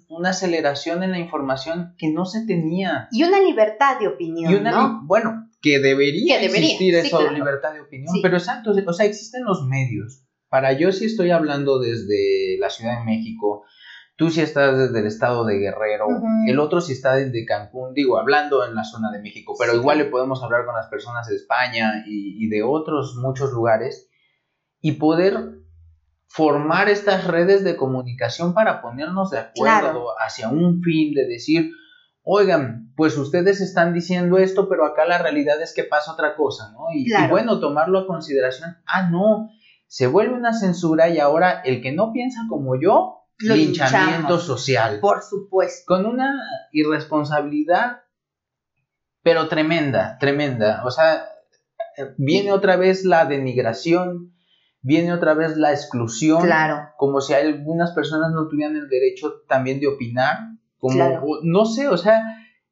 una 0.10 0.31
aceleración 0.31 1.03
en 1.03 1.12
la 1.12 1.19
información 1.19 1.95
que 1.97 2.12
no 2.12 2.25
se 2.25 2.45
tenía. 2.45 3.08
Y 3.12 3.23
una 3.23 3.39
libertad 3.39 3.97
de 3.97 4.10
opinión. 4.10 4.51
Y 4.51 4.55
una, 4.55 4.99
Bueno, 5.05 5.49
que 5.62 5.79
debería, 5.79 6.41
existir 6.41 6.95
esa 6.95 7.31
libertad 7.31 7.75
de 7.75 7.79
opinión, 7.79 8.13
pero 8.21 8.36
exacto, 8.36 8.73
o 8.86 8.91
sea, 8.91 9.05
existen 9.05 9.45
los 9.45 9.65
medios, 9.69 10.25
para 10.49 10.73
yo 10.73 10.91
si 10.91 11.05
estoy 11.05 11.31
hablando 11.31 11.79
desde 11.79 12.58
la 12.60 12.69
Ciudad 12.69 12.99
de 12.99 13.05
México, 13.05 13.63
tú 14.15 14.30
si 14.30 14.41
estás 14.41 14.78
desde 14.78 14.99
el 14.99 15.08
estado 15.08 15.45
de 15.45 15.58
Guerrero, 15.58 16.08
el 16.47 16.60
otro 16.60 16.80
si 16.80 16.93
está 16.93 17.15
desde 17.15 17.45
Cancún, 17.45 17.93
digo, 17.93 18.17
hablando 18.17 18.65
en 18.65 18.73
la 18.73 18.84
zona 18.84 19.12
de 19.12 19.21
México, 19.21 19.56
pero 19.60 19.75
igual 19.75 19.97
le 19.97 20.06
podemos 20.06 20.41
hablar 20.41 20.65
con 20.65 20.75
las 20.75 20.88
personas 20.88 21.28
de 21.28 21.36
España 21.36 22.04
y, 22.08 22.47
de 22.47 22.63
otros 22.63 23.15
muchos 23.15 23.51
lugares 23.51 24.10
y 24.80 24.93
poder 24.93 25.60
formar 26.28 26.89
estas 26.89 27.28
redes 27.28 27.63
de 27.63 27.75
comunicación 27.75 28.54
para 28.54 28.82
ponernos 28.82 29.32
de 29.32 29.39
acuerdo 29.39 30.08
hacia 30.19 30.49
un 30.49 30.82
fin 30.82 31.13
de 31.13 31.25
decir, 31.28 31.71
oigan, 32.23 32.93
pues 32.95 33.17
ustedes 33.17 33.62
están 33.62 33.93
diciendo 33.93 34.38
esto, 34.38 34.69
pero 34.69 34.86
acá 34.86 35.06
la 35.06 35.17
realidad 35.17 35.62
es 35.62 35.73
que 35.73 35.84
pasa 35.84 36.13
otra 36.13 36.36
cosa, 36.36 36.71
¿no? 36.71 36.86
y 36.93 37.10
bueno, 37.30 37.60
tomarlo 37.60 37.99
a 37.99 38.08
consideración, 38.08 38.78
ah, 38.86 39.10
no, 39.10 39.49
se 39.88 40.08
vuelve 40.08 40.34
una 40.34 40.54
censura 40.54 41.10
y 41.10 41.19
ahora 41.19 41.62
el 41.63 41.82
que 41.82 41.91
no 41.91 42.12
piensa 42.12 42.41
como 42.49 42.80
yo, 42.80 43.14
linchamiento 43.39 44.39
social. 44.39 45.00
Por 45.00 45.21
supuesto. 45.21 45.84
Con 45.88 46.06
una 46.06 46.39
irresponsabilidad, 46.71 48.04
pero 49.21 49.48
tremenda, 49.48 50.17
tremenda. 50.19 50.84
O 50.86 50.91
sea, 50.91 51.26
viene 52.17 52.52
otra 52.52 52.76
vez 52.76 53.04
la 53.06 53.26
denigración, 53.26 54.34
viene 54.82 55.13
otra 55.13 55.34
vez 55.34 55.58
la 55.58 55.71
exclusión. 55.71 56.41
Claro. 56.41 56.89
Como 56.98 57.21
si 57.21 57.34
algunas 57.34 57.91
personas 57.91 58.32
no 58.32 58.48
tuvieran 58.48 58.76
el 58.76 58.89
derecho 58.89 59.41
también 59.48 59.80
de 59.80 59.88
opinar. 59.88 60.38
Como, 60.78 61.39
no 61.41 61.65
sé, 61.65 61.88
o 61.88 61.98
sea, 61.98 62.21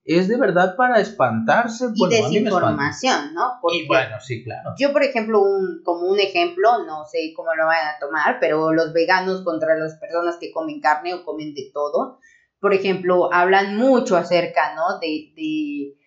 es 0.06 0.28
de 0.28 0.38
verdad 0.38 0.76
para 0.76 1.00
espantarse. 1.00 1.88
Y 1.96 2.10
desinformación, 2.10 3.34
¿no? 3.34 3.60
y 3.72 3.88
bueno, 3.88 4.20
sí, 4.20 4.44
claro. 4.44 4.74
Yo, 4.78 4.92
por 4.92 5.04
ejemplo, 5.04 5.42
un, 5.42 5.82
como 5.84 6.08
un 6.08 6.20
ejemplo, 6.20 6.84
no 6.86 7.06
sé 7.06 7.34
cómo 7.36 7.54
lo 7.56 7.66
van 7.66 7.88
a 7.88 8.00
tomar, 8.00 8.38
pero 8.40 8.74
los 8.74 8.92
veganos 8.94 9.44
contra 9.44 9.78
las 9.78 9.96
personas 9.96 10.38
que 10.40 10.52
comen 10.52 10.82
carne 10.82 11.14
o 11.14 11.24
comen 11.24 11.54
de 11.54 11.72
todo, 11.74 12.20
por 12.60 12.74
ejemplo, 12.74 13.34
hablan 13.34 13.78
mucho 13.78 14.18
acerca, 14.18 14.76
¿no? 14.76 15.00
De, 15.00 15.34
de 15.36 15.98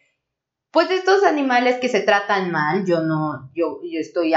pues 0.70 0.90
de 0.90 0.96
estos 0.96 1.24
animales 1.24 1.76
que 1.76 1.88
se 1.88 2.00
tratan 2.00 2.50
mal. 2.50 2.84
Yo 2.84 3.00
no, 3.00 3.50
yo, 3.54 3.80
yo 3.82 3.98
estoy 3.98 4.34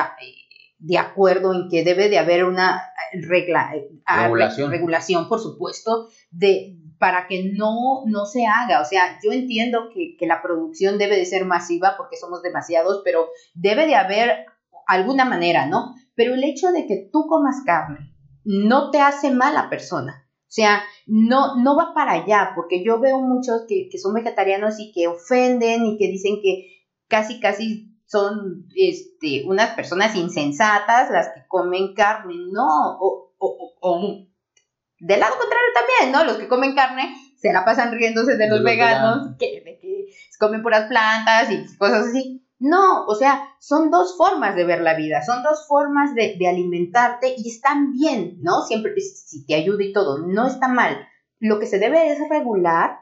de 0.77 0.97
acuerdo 0.97 1.53
en 1.53 1.67
que 1.69 1.83
debe 1.83 2.07
de 2.07 2.17
haber 2.17 2.45
una 2.45 2.81
regla, 3.13 3.75
eh, 3.75 3.89
regulación. 4.07 4.71
regulación, 4.71 5.27
por 5.27 5.41
supuesto, 5.41 6.07
de, 6.31 6.77
para 6.99 7.27
que 7.27 7.51
no, 7.55 8.03
no 8.05 8.25
se 8.25 8.45
haga. 8.45 8.81
O 8.81 8.85
sea, 8.85 9.19
yo 9.23 9.31
entiendo 9.31 9.89
que, 9.91 10.17
la 10.27 10.41
producción 10.41 10.97
debe 10.97 11.15
de 11.15 11.25
ser 11.25 11.45
masiva 11.45 11.95
porque 11.97 12.17
somos 12.17 12.43
demasiados, 12.43 13.01
pero 13.03 13.29
debe 13.55 13.87
de 13.87 13.95
haber 13.95 14.45
alguna 14.85 15.25
manera, 15.25 15.65
¿no? 15.65 15.95
Pero 16.13 16.33
el 16.33 16.43
hecho 16.43 16.71
de 16.71 16.85
que 16.85 17.09
tú 17.11 17.25
comas 17.27 17.63
carne 17.65 18.13
no 18.43 18.91
te 18.91 18.99
hace 18.99 19.31
mala 19.31 19.69
persona. 19.69 20.27
O 20.41 20.51
sea, 20.51 20.83
no, 21.07 21.55
no 21.55 21.77
va 21.77 21.93
para 21.93 22.13
allá, 22.13 22.51
porque 22.55 22.83
yo 22.83 22.99
veo 22.99 23.21
muchos 23.21 23.63
que, 23.67 23.89
son 23.97 24.13
vegetarianos 24.13 24.79
y 24.79 24.91
que 24.91 25.07
ofenden 25.07 25.85
y 25.85 25.97
que 25.97 26.07
dicen 26.07 26.39
que 26.41 26.85
casi, 27.07 27.39
casi 27.39 27.95
son 28.07 28.65
este, 28.75 29.43
unas 29.47 29.75
personas 29.75 30.15
insensatas 30.15 31.11
las 31.11 31.29
que 31.29 31.47
comen 31.47 31.93
carne. 31.93 32.33
No, 32.51 32.97
o, 32.99 33.31
o, 33.37 33.73
o 33.79 34.28
del 34.99 35.19
lado 35.19 35.37
contrario 35.37 35.69
también, 35.73 36.11
¿no? 36.11 36.23
Los 36.25 36.37
que 36.37 36.47
comen 36.47 36.75
carne 36.75 37.15
se 37.37 37.53
la 37.53 37.63
pasan 37.63 37.91
riéndose 37.91 38.35
de 38.35 38.49
los, 38.49 38.63
veganos, 38.63 39.35
que, 39.37 39.61
de 39.65 39.79
que 39.79 40.07
comen 40.39 40.61
puras 40.61 40.87
plantas 40.87 41.49
y 41.51 41.77
cosas 41.77 42.07
así. 42.07 42.45
No, 42.59 43.05
o 43.05 43.15
sea, 43.15 43.55
son 43.59 43.89
dos 43.89 44.17
formas 44.17 44.55
de 44.57 44.65
ver 44.65 44.81
la 44.81 44.93
vida, 44.93 45.21
son 45.23 45.43
dos 45.43 45.65
formas 45.65 46.13
de, 46.13 46.37
alimentarte 46.45 47.33
y 47.37 47.49
están 47.49 47.93
bien, 47.93 48.39
¿no? 48.41 48.63
Siempre, 48.63 48.93
si 48.99 49.45
te 49.45 49.55
ayuda 49.55 49.83
y 49.83 49.93
todo, 49.93 50.27
no 50.27 50.45
está 50.45 50.67
mal. 50.67 51.07
Lo 51.39 51.57
que 51.59 51.67
se 51.67 51.79
debe 51.79 52.11
es 52.11 52.19
regular 52.29 52.97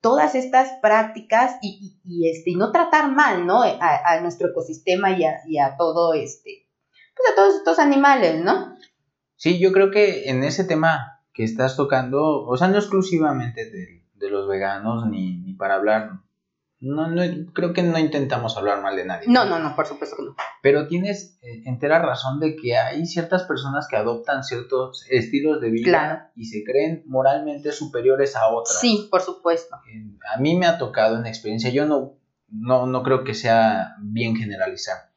todas 0.00 0.36
estas 0.36 0.78
prácticas 0.80 1.56
y, 1.60 1.98
este, 2.30 2.50
y 2.50 2.54
no 2.54 2.70
tratar 2.70 3.10
mal, 3.10 3.46
¿no? 3.46 3.62
A, 3.62 4.20
nuestro 4.20 4.50
ecosistema 4.50 5.10
y 5.18 5.24
a, 5.24 5.40
y 5.44 5.58
a 5.58 5.76
todo 5.76 6.14
este, 6.14 6.68
pues 7.16 7.32
a 7.32 7.34
todos 7.34 7.56
estos 7.56 7.80
animales, 7.80 8.40
¿no? 8.44 8.76
Sí, 9.34 9.58
yo 9.58 9.72
creo 9.72 9.90
que 9.90 10.30
en 10.30 10.44
ese 10.44 10.62
tema 10.62 11.19
que 11.40 11.44
estás 11.44 11.74
tocando, 11.74 12.44
o 12.44 12.54
sea, 12.58 12.68
no 12.68 12.76
exclusivamente 12.76 13.64
de, 13.70 14.28
los 14.28 14.46
veganos, 14.46 15.08
ni, 15.08 15.54
para 15.54 15.76
hablar 15.76 16.20
no, 16.80 17.08
no, 17.08 17.22
creo 17.54 17.72
que 17.72 17.82
no 17.82 17.98
intentamos 17.98 18.58
hablar 18.58 18.82
mal 18.82 18.94
de 18.94 19.06
nadie. 19.06 19.26
No, 19.26 19.46
no, 19.46 19.58
no, 19.58 19.74
por 19.74 19.86
supuesto 19.86 20.16
que 20.16 20.22
no. 20.22 20.36
Pero 20.62 20.86
tienes 20.86 21.38
eh, 21.40 21.62
entera 21.64 21.98
razón 21.98 22.40
de 22.40 22.56
que 22.56 22.76
hay 22.76 23.06
ciertas 23.06 23.44
personas 23.44 23.86
que 23.88 23.96
adoptan 23.96 24.44
ciertos 24.44 25.06
estilos 25.08 25.62
de 25.62 25.70
vida 25.70 26.30
y 26.36 26.44
se 26.44 26.62
creen 26.62 27.02
moralmente 27.06 27.72
superiores 27.72 28.36
a 28.36 28.48
otras. 28.48 28.78
Sí, 28.78 29.08
por 29.10 29.22
supuesto. 29.22 29.76
Eh, 29.90 30.18
a 30.34 30.38
mí 30.40 30.56
me 30.56 30.66
ha 30.66 30.76
tocado 30.76 31.18
en 31.18 31.26
experiencia, 31.26 31.70
yo 31.70 31.86
no, 31.86 32.18
no, 32.50 32.86
no 32.86 33.02
creo 33.02 33.24
que 33.24 33.34
sea 33.34 33.96
bien 33.98 34.36
generalizar 34.36 35.09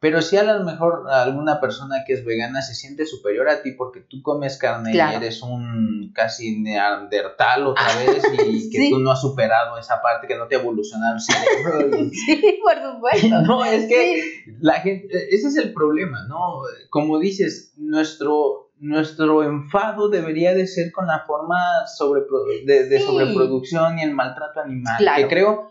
pero 0.00 0.22
si 0.22 0.38
a 0.38 0.42
lo 0.42 0.64
mejor 0.64 1.04
alguna 1.10 1.60
persona 1.60 2.04
que 2.06 2.14
es 2.14 2.24
vegana 2.24 2.62
se 2.62 2.74
siente 2.74 3.04
superior 3.04 3.50
a 3.50 3.60
ti 3.60 3.72
porque 3.72 4.00
tú 4.00 4.22
comes 4.22 4.56
carne 4.56 4.92
y 4.94 4.98
eres 4.98 5.42
un 5.42 6.10
casi 6.14 6.58
neandertal 6.58 7.66
otra 7.66 7.84
ah, 7.86 7.98
vez 8.06 8.24
y 8.48 8.70
que 8.70 8.88
tú 8.88 8.98
no 8.98 9.10
has 9.10 9.20
superado 9.20 9.76
esa 9.78 10.00
parte, 10.00 10.26
que 10.26 10.36
no 10.36 10.48
te 10.48 10.56
ha 10.56 10.60
evolucionado 10.60 11.16
el 11.16 11.20
cerebro. 11.20 12.10
sí, 12.12 12.60
por 12.62 12.92
supuesto. 12.94 13.42
No, 13.50 13.64
es 13.64 13.86
que 13.88 14.22
la 14.60 14.74
gente, 14.74 15.06
ese 15.34 15.48
es 15.48 15.56
el 15.56 15.74
problema, 15.74 16.24
¿no? 16.28 16.62
Como 16.88 17.18
dices, 17.18 17.74
nuestro, 17.76 18.72
nuestro 18.78 19.42
enfado 19.42 20.08
debería 20.08 20.54
de 20.54 20.66
ser 20.66 20.92
con 20.92 21.06
la 21.06 21.24
forma 21.26 21.58
sobre, 21.86 22.22
de, 22.64 23.00
sobreproducción 23.00 23.98
y 23.98 24.02
el 24.02 24.14
maltrato 24.14 24.60
animal. 24.60 24.96
Que 25.16 25.28
creo, 25.28 25.68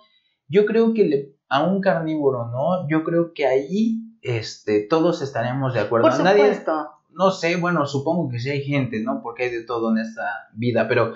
yo 0.48 0.66
creo 0.66 0.94
que 0.94 1.36
a 1.48 1.64
un 1.64 1.82
carnívoro, 1.82 2.48
¿no? 2.52 2.88
Yo 2.88 3.04
creo 3.04 3.34
que 3.34 3.48
ahí 3.48 4.09
este, 4.22 4.82
todos 4.82 5.22
estaremos 5.22 5.74
de 5.74 5.82
acuerdo. 5.82 6.08
Por 6.08 6.18
supuesto. 6.18 6.90
no 7.10 7.32
sé, 7.32 7.56
bueno, 7.58 7.86
supongo 7.86 8.30
que 8.30 8.40
sí 8.40 8.50
hay 8.50 8.64
gente, 8.64 9.02
¿no? 9.02 9.22
Porque 9.22 9.44
hay 9.44 9.50
de 9.52 9.64
todo 9.64 9.92
en 9.92 10.00
esta 10.00 10.50
vida, 10.54 10.88
pero, 10.88 11.14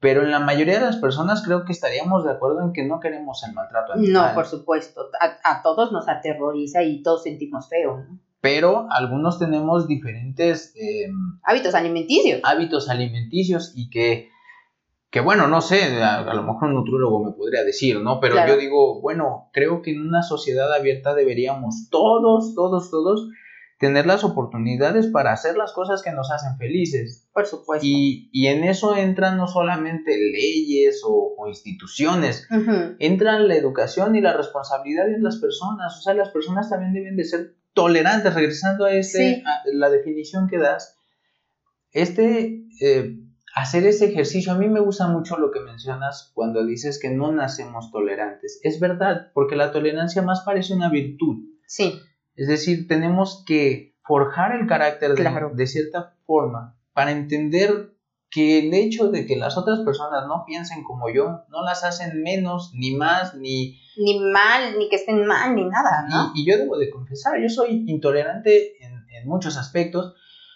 pero 0.00 0.22
en 0.22 0.30
la 0.30 0.40
mayoría 0.40 0.78
de 0.78 0.86
las 0.86 0.96
personas 0.96 1.42
creo 1.44 1.64
que 1.64 1.72
estaríamos 1.72 2.24
de 2.24 2.32
acuerdo 2.32 2.62
en 2.62 2.72
que 2.72 2.84
no 2.84 3.00
queremos 3.00 3.42
el 3.44 3.54
maltrato 3.54 3.94
animal. 3.94 4.12
No, 4.12 4.34
por 4.34 4.46
supuesto. 4.46 5.08
A, 5.42 5.62
todos 5.62 5.92
nos 5.92 6.08
aterroriza 6.08 6.82
y 6.82 7.02
todos 7.02 7.22
sentimos 7.22 7.68
feo, 7.68 8.04
¿no? 8.08 8.18
Pero 8.40 8.88
algunos 8.90 9.38
tenemos 9.38 9.88
diferentes... 9.88 10.74
Em, 10.76 11.40
hábitos 11.42 11.74
alimenticios. 11.74 12.42
Hábitos 12.44 12.90
alimenticios 12.90 13.72
y 13.74 13.88
que 13.88 14.28
que 15.14 15.20
bueno, 15.20 15.46
no 15.46 15.60
sé, 15.60 16.02
a, 16.02 16.34
lo 16.34 16.42
mejor 16.42 16.70
un 16.70 16.74
nutrólogo 16.74 17.24
me 17.24 17.30
podría 17.30 17.62
decir, 17.62 18.00
¿no? 18.00 18.18
Pero 18.18 18.34
yo 18.48 18.56
digo, 18.56 19.00
bueno, 19.00 19.48
creo 19.52 19.80
que 19.80 19.92
en 19.92 20.00
una 20.00 20.24
sociedad 20.24 20.74
abierta 20.74 21.14
deberíamos 21.14 21.88
todos, 21.88 22.52
todos, 22.56 22.90
todos 22.90 23.28
tener 23.78 24.06
las 24.06 24.24
oportunidades 24.24 25.06
para 25.06 25.30
hacer 25.30 25.56
las 25.56 25.72
cosas 25.72 26.02
que 26.02 26.10
nos 26.10 26.32
hacen 26.32 26.58
felices. 26.58 27.28
Por 27.32 27.46
supuesto. 27.46 27.86
Y, 27.88 28.28
en 28.48 28.64
eso 28.64 28.96
entran 28.96 29.36
no 29.36 29.46
solamente 29.46 30.18
leyes 30.18 31.02
o, 31.06 31.46
instituciones, 31.46 32.48
entran 32.98 33.46
la 33.46 33.54
educación 33.54 34.16
y 34.16 34.20
la 34.20 34.36
responsabilidad 34.36 35.06
de 35.06 35.20
las 35.20 35.36
personas. 35.36 35.96
O 35.96 36.02
sea, 36.02 36.14
las 36.14 36.30
personas 36.30 36.68
también 36.70 36.92
deben 36.92 37.14
de 37.14 37.22
ser 37.22 37.54
tolerantes, 37.72 38.34
regresando 38.34 38.84
a, 38.84 38.92
este, 38.92 39.44
la 39.66 39.90
definición 39.90 40.48
que 40.48 40.58
das. 40.58 40.98
Este... 41.92 42.64
Eh, 42.80 43.20
hacer 43.54 43.86
ese 43.86 44.06
ejercicio. 44.06 44.52
A 44.52 44.58
mí 44.58 44.68
me 44.68 44.80
gusta 44.80 45.06
mucho 45.06 45.38
lo 45.38 45.50
que 45.50 45.60
mencionas 45.60 46.32
cuando 46.34 46.66
dices 46.66 46.98
que 47.00 47.10
no 47.10 47.32
nacemos 47.32 47.90
tolerantes. 47.92 48.60
Es 48.62 48.80
verdad, 48.80 49.30
porque 49.32 49.56
la 49.56 49.70
tolerancia 49.70 50.22
más 50.22 50.42
parece 50.44 50.74
una 50.74 50.90
virtud. 50.90 51.36
Sí. 51.66 52.00
Es 52.34 52.48
decir, 52.48 52.88
tenemos 52.88 53.44
que 53.46 53.94
forjar 54.02 54.60
el 54.60 54.66
carácter 54.66 55.14
de, 55.14 55.66
cierta 55.66 56.16
forma 56.26 56.76
para 56.92 57.12
entender 57.12 57.94
que 58.28 58.58
el 58.58 58.74
hecho 58.74 59.12
de 59.12 59.24
que 59.24 59.36
las 59.36 59.56
otras 59.56 59.80
personas 59.80 60.26
no 60.26 60.42
piensen 60.44 60.82
como 60.82 61.08
yo 61.08 61.44
no 61.48 61.62
las 61.62 61.84
hacen 61.84 62.22
menos, 62.22 62.72
ni 62.74 62.96
más, 62.96 63.36
ni... 63.36 63.78
Ni 63.96 64.18
mal, 64.18 64.76
ni 64.76 64.88
que 64.88 64.96
estén 64.96 65.24
mal, 65.24 65.54
ni 65.54 65.64
nada, 65.64 66.06
¿no? 66.10 66.32
Y, 66.34 66.44
yo 66.44 66.58
debo 66.58 66.76
de 66.76 66.90
confesar, 66.90 67.40
yo 67.40 67.48
soy 67.48 67.84
intolerante 67.86 68.84
en, 68.84 69.06
en 69.08 69.28
muchos 69.28 69.56
aspectos, 69.56 70.14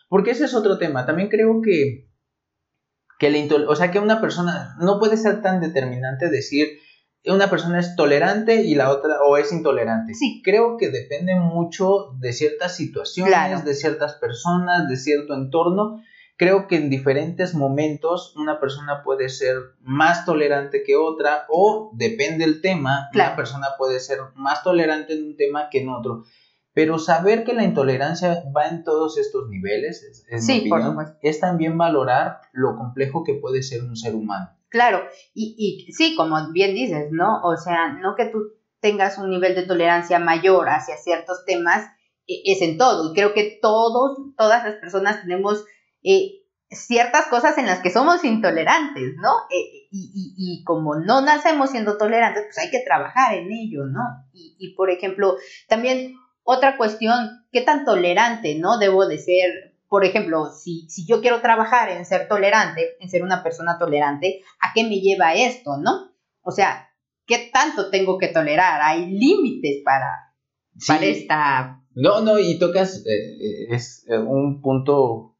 porque 0.08 0.32
ese 0.32 0.46
es 0.46 0.54
otro 0.54 0.78
tema. 0.78 1.06
También 1.06 1.28
creo 1.28 1.62
que 1.62 2.07
que 3.18 3.48
o 3.66 3.76
sea, 3.76 3.90
que 3.90 3.98
una 3.98 4.20
persona 4.20 4.76
no 4.80 4.98
puede 4.98 5.16
ser 5.16 5.42
tan 5.42 5.60
determinante 5.60 6.30
decir 6.30 6.68
una 7.26 7.50
persona 7.50 7.80
es 7.80 7.96
tolerante 7.96 8.62
y 8.62 8.74
la 8.74 8.90
otra 8.90 9.22
o 9.22 9.36
es 9.36 9.52
intolerante. 9.52 10.14
Sí. 10.14 10.40
Creo 10.44 10.76
que 10.76 10.88
depende 10.90 11.34
mucho 11.34 12.12
de 12.18 12.32
ciertas 12.32 12.76
situaciones, 12.76 13.64
de 13.64 13.74
ciertas 13.74 14.14
personas, 14.14 14.88
de 14.88 14.96
cierto 14.96 15.34
entorno. 15.34 16.02
Creo 16.36 16.68
que 16.68 16.76
en 16.76 16.88
diferentes 16.88 17.54
momentos 17.54 18.34
una 18.36 18.60
persona 18.60 19.02
puede 19.02 19.28
ser 19.28 19.56
más 19.80 20.24
tolerante 20.24 20.84
que 20.84 20.94
otra 20.96 21.46
o 21.48 21.90
depende 21.94 22.46
del 22.46 22.60
tema, 22.60 23.08
una 23.12 23.34
persona 23.34 23.68
puede 23.76 23.98
ser 23.98 24.18
más 24.36 24.62
tolerante 24.62 25.14
en 25.14 25.24
un 25.24 25.36
tema 25.36 25.68
que 25.68 25.82
en 25.82 25.88
otro. 25.88 26.24
Pero 26.78 27.00
saber 27.00 27.42
que 27.42 27.54
la 27.54 27.64
intolerancia 27.64 28.44
va 28.56 28.68
en 28.68 28.84
todos 28.84 29.18
estos 29.18 29.48
niveles, 29.48 30.04
es, 30.04 30.24
es 31.22 31.40
también 31.40 31.76
valorar 31.76 32.40
lo 32.52 32.76
complejo 32.76 33.24
que 33.24 33.34
puede 33.34 33.64
ser 33.64 33.82
un 33.82 33.96
ser 33.96 34.14
humano. 34.14 34.50
Claro, 34.68 35.02
y, 35.34 35.56
y 35.58 35.92
sí, 35.92 36.14
como 36.14 36.36
bien 36.52 36.76
dices, 36.76 37.08
¿no? 37.10 37.40
O 37.42 37.56
sea, 37.56 37.94
no 37.94 38.14
que 38.16 38.26
tú 38.26 38.52
tengas 38.78 39.18
un 39.18 39.28
nivel 39.28 39.56
de 39.56 39.66
tolerancia 39.66 40.20
mayor 40.20 40.68
hacia 40.68 40.96
ciertos 40.98 41.44
temas, 41.44 41.84
e, 42.28 42.42
es 42.44 42.62
en 42.62 42.78
todo. 42.78 43.10
Y 43.10 43.14
creo 43.16 43.34
que 43.34 43.58
todos, 43.60 44.16
todas 44.36 44.62
las 44.62 44.76
personas 44.76 45.22
tenemos 45.22 45.64
eh, 46.04 46.44
ciertas 46.70 47.26
cosas 47.26 47.58
en 47.58 47.66
las 47.66 47.80
que 47.80 47.90
somos 47.90 48.22
intolerantes, 48.22 49.16
¿no? 49.16 49.30
Eh, 49.50 49.88
y, 49.90 50.12
y, 50.14 50.34
y, 50.36 50.62
como 50.62 50.94
no 50.94 51.22
nacemos 51.22 51.70
siendo 51.70 51.98
tolerantes, 51.98 52.44
pues 52.44 52.58
hay 52.58 52.70
que 52.70 52.84
trabajar 52.86 53.34
en 53.34 53.50
ello, 53.50 53.84
¿no? 53.86 54.02
Y, 54.32 54.54
y 54.60 54.76
por 54.76 54.90
ejemplo, 54.90 55.34
también 55.66 56.14
otra 56.50 56.78
cuestión, 56.78 57.44
¿qué 57.52 57.60
tan 57.60 57.84
tolerante, 57.84 58.54
no? 58.54 58.78
Debo 58.78 59.06
de 59.06 59.18
ser, 59.18 59.76
por 59.86 60.06
ejemplo, 60.06 60.46
si, 60.46 60.88
si 60.88 61.06
yo 61.06 61.20
quiero 61.20 61.42
trabajar 61.42 61.90
en 61.90 62.06
ser 62.06 62.26
tolerante, 62.26 62.96
en 63.00 63.10
ser 63.10 63.22
una 63.22 63.42
persona 63.42 63.78
tolerante, 63.78 64.40
¿a 64.58 64.72
qué 64.72 64.84
me 64.84 64.98
lleva 65.00 65.34
esto, 65.34 65.76
no? 65.76 66.10
O 66.40 66.50
sea, 66.50 66.88
¿qué 67.26 67.50
tanto 67.52 67.90
tengo 67.90 68.16
que 68.16 68.28
tolerar? 68.28 68.80
Hay 68.82 69.10
límites 69.10 69.82
para, 69.84 70.32
para 70.86 71.04
esta... 71.04 71.82
No, 71.94 72.22
no, 72.22 72.38
y 72.38 72.58
tocas, 72.58 73.04
eh, 73.04 73.10
eh, 73.10 73.66
es 73.68 74.06
eh, 74.08 74.16
un 74.16 74.62
punto 74.62 75.36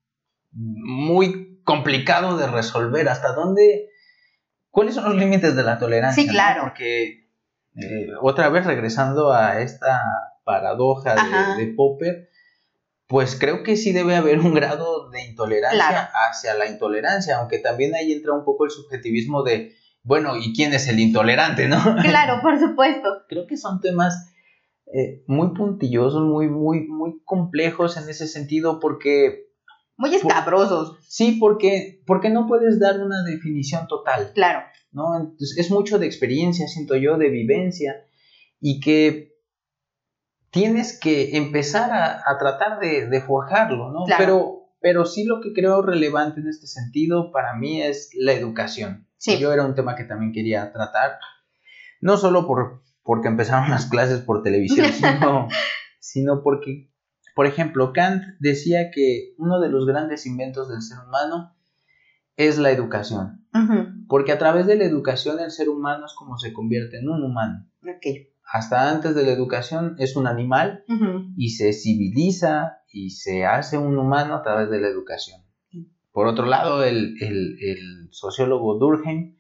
muy 0.53 1.63
complicado 1.65 2.37
de 2.37 2.49
resolver. 2.49 3.09
¿Hasta 3.09 3.33
dónde? 3.33 3.89
¿Cuáles 4.69 4.95
son 4.95 5.05
los 5.05 5.17
límites 5.17 5.57
de 5.57 5.63
la 5.63 5.79
tolerancia? 5.79 6.23
Sí, 6.23 6.29
claro. 6.29 6.65
Porque 6.65 7.31
otra 8.21 8.51
vez 8.51 8.67
regresando 8.67 9.33
a 9.33 9.63
esta 9.63 10.03
paradoja 10.49 11.15
de, 11.59 11.67
Popper, 11.77 12.31
pues 13.07 13.37
creo 13.39 13.63
que 13.63 13.77
sí 13.77 13.93
debe 13.93 14.17
haber 14.17 14.39
un 14.39 14.55
grado 14.55 15.11
de 15.11 15.27
intolerancia 15.27 16.09
hacia 16.31 16.55
la 16.55 16.67
intolerancia, 16.67 17.37
aunque 17.37 17.59
también 17.59 17.95
ahí 17.95 18.13
entra 18.13 18.33
un 18.33 18.47
poco 18.47 18.65
el 18.65 18.71
subjetivismo 18.71 19.43
de, 19.43 19.75
bueno, 20.03 20.39
¿y 20.39 20.55
quién 20.55 20.73
es 20.73 20.89
el 20.89 21.01
intolerante, 21.01 21.69
no? 21.69 21.77
Claro, 22.03 22.41
por 22.41 22.59
supuesto. 22.59 23.27
creo 23.29 23.47
que 23.47 23.59
son 23.59 23.83
temas 23.83 24.33
eh, 24.87 25.23
muy 25.27 25.53
puntillosos, 25.53 26.23
muy, 26.23 26.49
muy, 26.49 26.89
muy 26.89 27.21
complejos 27.27 27.99
en 27.99 28.09
ese 28.09 28.27
sentido, 28.27 28.81
porque... 28.81 29.49
Muy 29.99 30.15
escabrosos. 30.15 30.97
sí, 31.09 31.37
porque, 31.39 32.01
porque 32.07 32.31
no 32.31 32.47
puedes 32.47 32.81
dar 32.81 33.01
una 33.01 33.23
definición 33.25 33.87
total. 33.87 34.31
Claro. 34.33 34.61
¿no? 34.93 35.15
Entonces, 35.15 35.59
es 35.59 35.71
mucho 35.71 35.99
de 35.99 36.07
experiencia, 36.07 36.69
siento 36.69 36.97
yo, 36.97 37.19
de 37.19 37.29
vivencia, 37.29 37.97
y 38.61 38.81
que 38.81 39.38
tienes 40.51 40.99
que 40.99 41.37
empezar 41.37 41.91
a, 41.93 42.39
tratar 42.39 42.81
de, 42.81 43.23
forjarlo, 43.27 43.93
¿no? 43.93 44.05
Pero, 44.17 44.71
pero 44.81 45.05
sí 45.05 45.25
lo 45.25 45.41
que 45.41 45.53
creo 45.53 45.83
relevante 45.83 46.41
en 46.41 46.49
este 46.49 46.67
sentido 46.67 47.33
para 47.33 47.55
mí 47.55 47.83
es 47.83 48.11
la 48.15 48.33
educación. 48.33 49.07
Sí. 49.17 49.39
Yo 49.39 49.53
era 49.53 49.65
un 49.65 49.75
tema 49.75 49.97
que 49.97 50.05
también 50.05 50.33
quería 50.33 50.73
tratar, 50.73 51.19
no 52.01 52.17
solo 52.17 52.47
por, 52.47 52.83
porque 53.03 53.29
empezaron 53.29 53.71
las 53.71 53.87
clases 53.87 54.21
por 54.21 54.43
televisión, 54.43 54.87
sino, 54.93 55.49
sino 55.99 56.43
porque, 56.43 56.91
por 57.35 57.47
ejemplo, 57.47 57.93
Kant 57.93 58.23
decía 58.39 58.91
que 58.93 59.35
uno 59.39 59.61
de 59.61 59.69
los 59.69 59.87
grandes 59.87 60.25
inventos 60.27 60.69
del 60.69 60.83
ser 60.83 60.99
humano 61.07 61.55
es 62.37 62.59
la 62.59 62.71
educación. 62.71 63.45
Porque 64.07 64.31
a 64.31 64.39
través 64.39 64.67
de 64.69 64.77
la 64.77 64.85
educación 64.85 65.41
el 65.41 65.51
ser 65.51 65.69
humano 65.69 66.07
es 66.07 66.15
como 66.15 66.39
se 66.39 66.53
convierte 66.53 66.99
en 66.99 67.09
un 67.09 67.25
humano. 67.25 67.67
Okay 67.83 68.29
hasta 68.51 68.91
antes 68.91 69.15
de 69.15 69.25
la 69.25 69.33
educación 69.33 69.97
es 69.99 70.17
un 70.17 70.27
animal 70.27 70.85
y 71.37 71.51
se 71.51 71.73
civiliza 71.73 72.79
y 72.91 73.11
se 73.11 73.45
hace 73.45 73.77
un 73.77 73.99
humano 73.99 74.35
a 74.35 74.43
través 74.43 74.71
de 74.71 74.81
la 74.81 74.89
educación. 74.89 75.43
Por 76.13 76.27
otro 76.27 76.47
lado, 76.47 76.83
el, 76.83 78.09
sociólogo 78.11 78.79
Durkheim 78.79 79.37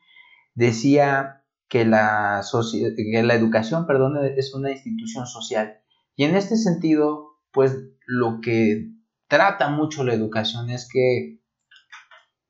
decía 0.54 1.42
que 1.68 1.86
la, 1.86 2.42
la 2.42 3.34
educación 3.34 3.86
perdón, 3.86 4.18
es 4.36 4.54
una 4.54 4.70
institución 4.70 5.26
social. 5.26 5.80
Y 6.14 6.24
en 6.24 6.36
este 6.36 6.56
sentido, 6.56 7.38
pues 7.50 7.76
lo 8.06 8.40
que 8.42 8.90
trata 9.26 9.70
mucho 9.70 10.04
la 10.04 10.12
educación 10.12 10.68
es 10.68 10.88
que 10.90 11.40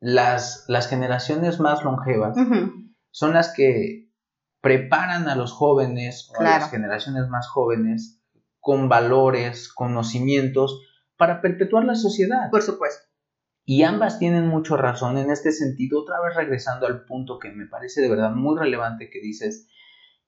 las, 0.00 0.64
las 0.68 0.88
generaciones 0.88 1.60
más 1.60 1.84
longevas 1.84 2.36
son 3.10 3.32
las 3.32 3.52
que 3.54 4.07
preparan 4.60 5.28
a 5.28 5.36
los 5.36 5.52
jóvenes 5.52 6.30
o 6.30 6.40
a 6.40 6.44
las 6.44 6.70
generaciones 6.70 7.28
más 7.28 7.48
jóvenes 7.48 8.22
con 8.60 8.88
valores, 8.88 9.72
conocimientos 9.72 10.82
para 11.16 11.40
perpetuar 11.40 11.84
la 11.84 11.94
sociedad. 11.94 12.50
Por 12.50 12.62
supuesto. 12.62 13.08
Y 13.64 13.82
ambas 13.82 14.18
tienen 14.18 14.48
mucho 14.48 14.78
razón 14.78 15.18
en 15.18 15.30
este 15.30 15.52
sentido, 15.52 16.00
otra 16.00 16.16
vez 16.22 16.34
regresando 16.34 16.86
al 16.86 17.04
punto 17.04 17.38
que 17.38 17.50
me 17.50 17.66
parece 17.66 18.00
de 18.00 18.08
verdad 18.08 18.30
muy 18.30 18.58
relevante 18.58 19.10
que 19.10 19.20
dices, 19.20 19.68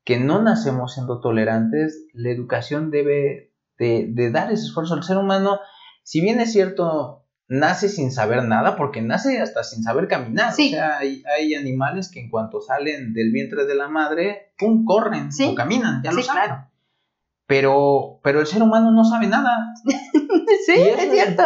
que 0.04 0.18
no 0.18 0.42
nacemos 0.42 0.92
siendo 0.92 1.20
tolerantes, 1.20 2.06
la 2.12 2.30
educación 2.30 2.90
debe 2.90 3.54
de, 3.78 4.30
dar 4.30 4.52
ese 4.52 4.66
esfuerzo 4.66 4.94
al 4.94 5.04
ser 5.04 5.16
humano, 5.16 5.58
si 6.02 6.20
bien 6.20 6.38
es 6.40 6.52
cierto, 6.52 7.19
nace 7.50 7.88
sin 7.88 8.12
saber 8.12 8.44
nada, 8.44 8.76
porque 8.76 9.02
nace 9.02 9.40
hasta 9.40 9.64
sin 9.64 9.82
saber 9.82 10.06
caminar. 10.06 10.52
O 10.52 10.54
sea, 10.54 10.98
hay, 10.98 11.54
animales 11.54 12.08
que 12.08 12.20
en 12.20 12.30
cuanto 12.30 12.60
salen 12.60 13.12
del 13.12 13.32
vientre 13.32 13.66
de 13.66 13.74
la 13.74 13.88
madre, 13.88 14.52
¡pum! 14.56 14.84
corren 14.84 15.28
o 15.44 15.54
caminan, 15.56 16.00
ya 16.02 16.12
lo 16.12 16.22
saben. 16.22 16.44
Claro. 16.44 16.66
Pero, 17.46 18.20
pero 18.22 18.40
el 18.40 18.46
ser 18.46 18.62
humano 18.62 18.92
no 18.92 19.04
sabe 19.04 19.26
nada. 19.26 19.74
sí, 19.84 20.74
es 20.74 21.10
cierto. 21.10 21.42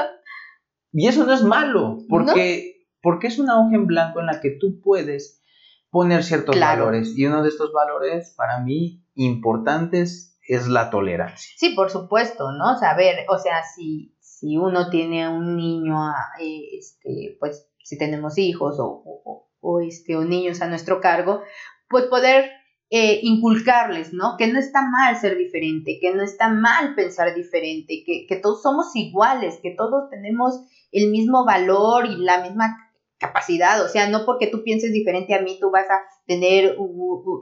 y 0.93 1.09
eso 1.09 1.25
no 1.25 1.33
es 1.33 1.43
malo, 1.43 1.99
porque, 2.11 2.87
porque 3.01 3.29
es 3.29 3.39
una 3.39 3.59
hoja 3.59 3.75
en 3.75 3.87
blanco 3.87 4.21
en 4.21 4.27
la 4.27 4.43
que 4.43 4.51
tú 4.51 4.83
puedes 4.83 5.43
poner 5.89 6.23
ciertos 6.23 6.61
valores. 6.61 7.17
Y 7.17 7.25
uno 7.25 7.43
de 7.43 7.49
estos 7.49 7.73
valores, 7.73 8.35
para 8.37 8.61
mí, 8.61 9.03
importantes, 9.15 10.39
es 10.47 10.69
la 10.69 10.91
tolerancia. 10.91 11.55
Sí, 11.57 11.71
por 11.71 11.89
supuesto, 11.91 12.53
¿no? 12.53 12.79
Saber, 12.79 13.25
o 13.31 13.39
sea, 13.39 13.63
si, 13.75 14.14
si 14.45 14.59
uno 14.59 14.91
tiene 14.91 15.27
un 15.27 15.57
niño, 15.57 16.11
eh, 16.39 16.77
este, 16.79 17.35
pues 17.41 17.67
si 17.83 17.97
tenemos 17.97 18.37
hijos 18.37 18.77
o, 18.79 19.47
o, 19.61 19.81
este, 19.81 20.17
o 20.17 20.25
niños 20.25 20.61
a 20.61 20.69
nuestro 20.69 21.01
cargo, 21.01 21.41
pues 21.89 22.05
poder 22.05 22.51
eh, 22.91 23.21
inculcarles, 23.23 24.13
¿no? 24.13 24.37
Que 24.37 24.49
no 24.49 24.59
está 24.59 24.83
mal 24.83 25.17
ser 25.17 25.39
diferente, 25.39 25.99
que 25.99 26.15
no 26.15 26.23
está 26.23 26.51
mal 26.51 26.95
pensar 26.95 27.35
diferente, 27.35 28.03
que, 28.05 28.27
que, 28.29 28.37
todos 28.37 28.61
somos 28.61 28.95
iguales, 28.95 29.61
que 29.63 29.71
todos 29.71 30.11
tenemos 30.11 30.61
el 30.93 31.11
mismo 31.11 31.47
valor 31.47 32.05
y 32.05 32.17
la 32.17 32.43
misma 32.43 32.77
capacidad, 33.17 33.83
o 33.83 33.89
sea, 33.89 34.11
no 34.11 34.27
porque 34.27 34.49
tú 34.49 34.63
pienses 34.63 34.93
diferente 34.93 35.35
a 35.35 35.41
mí, 35.41 35.57
tú 35.59 35.71
vas 35.71 35.89
a 35.89 36.03
tener 36.27 36.77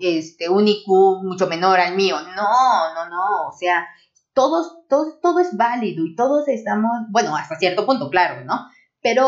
este, 0.01 0.49
un 0.49 0.69
IQ 0.69 0.87
mucho 1.25 1.49
menor 1.49 1.81
al 1.81 1.97
mío, 1.97 2.15
no, 2.37 2.95
no, 2.95 3.11
no, 3.11 3.49
o 3.49 3.53
sea, 3.59 3.89
todo 4.35 5.41
es 5.41 5.57
válido 5.57 6.05
y 6.05 6.15
todos 6.15 6.49
estamos, 6.49 6.91
bueno, 7.11 7.37
hasta 7.37 7.57
cierto 7.57 7.87
punto, 7.87 8.11
claro, 8.11 8.45
¿no? 8.45 8.55
Pero, 9.01 9.27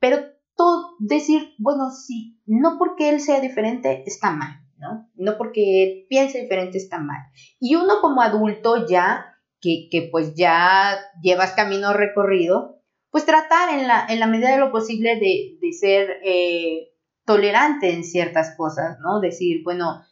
pero 0.00 0.18
todo, 0.56 0.96
decir, 0.98 1.54
bueno, 1.58 1.90
sí, 1.90 2.40
no 2.46 2.76
porque 2.78 3.08
él 3.08 3.20
sea 3.20 3.40
diferente 3.40 4.02
está 4.06 4.30
mal, 4.30 4.60
¿no? 4.76 5.08
No 5.14 5.38
porque 5.38 5.82
él 5.82 6.06
piense 6.08 6.42
diferente 6.42 6.78
está 6.78 6.98
mal. 6.98 7.20
Y 7.60 7.76
uno 7.76 8.00
como 8.00 8.22
adulto 8.22 8.86
ya, 8.86 9.36
que, 9.60 9.88
que 9.90 10.08
pues 10.10 10.34
ya 10.34 10.98
llevas 11.22 11.52
camino 11.52 11.92
recorrido, 11.92 12.82
pues 13.10 13.24
tratar 13.24 13.78
en 13.78 13.88
la, 13.88 14.06
en 14.08 14.20
la 14.20 14.26
medida 14.26 14.50
de 14.50 14.58
lo 14.58 14.70
posible 14.70 15.16
de, 15.16 15.58
de 15.60 15.72
ser 15.72 16.20
eh, 16.24 16.92
tolerante 17.24 17.92
en 17.92 18.04
ciertas 18.04 18.54
cosas, 18.56 18.98
¿no? 19.00 19.20
Decir, 19.20 19.62
bueno, 19.64 20.02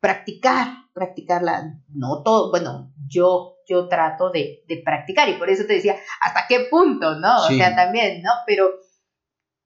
practicar, 0.00 0.68
practicarla, 0.92 1.80
no 1.88 2.22
todo, 2.22 2.50
bueno, 2.50 2.92
yo, 3.06 3.56
yo 3.68 3.88
trato 3.88 4.30
de, 4.30 4.64
de 4.66 4.82
practicar 4.84 5.28
y 5.28 5.34
por 5.34 5.50
eso 5.50 5.64
te 5.66 5.74
decía, 5.74 5.96
¿hasta 6.20 6.46
qué 6.48 6.66
punto, 6.70 7.18
no? 7.18 7.44
O 7.44 7.48
sea, 7.48 7.74
también, 7.74 8.22
¿no? 8.22 8.30
Pero 8.46 8.70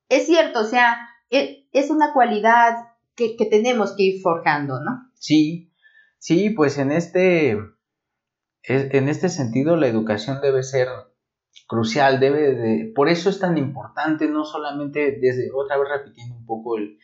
es 0.08 0.26
cierto, 0.26 0.60
o 0.60 0.64
sea, 0.64 0.98
es, 1.30 1.64
es 1.72 1.90
una 1.90 2.12
cualidad 2.12 2.74
que, 3.14 3.36
tenemos 3.50 3.94
que 3.96 4.04
ir 4.04 4.20
forjando, 4.22 4.80
¿no? 4.80 5.10
Sí, 5.14 5.72
sí, 6.18 6.50
pues 6.50 6.78
en 6.78 6.92
este, 6.92 7.58
en 8.62 9.08
este 9.08 9.28
sentido 9.28 9.76
la 9.76 9.88
educación 9.88 10.40
debe 10.40 10.62
ser 10.62 10.88
crucial, 11.66 12.20
debe 12.20 12.54
de, 12.54 12.92
por 12.94 13.08
eso 13.08 13.28
es 13.28 13.40
tan 13.40 13.58
importante, 13.58 14.28
no 14.28 14.44
solamente 14.44 15.18
desde, 15.20 15.50
otra 15.52 15.78
vez 15.78 15.88
repitiendo 15.88 16.36
un 16.36 16.46
poco 16.46 16.78
el, 16.78 16.98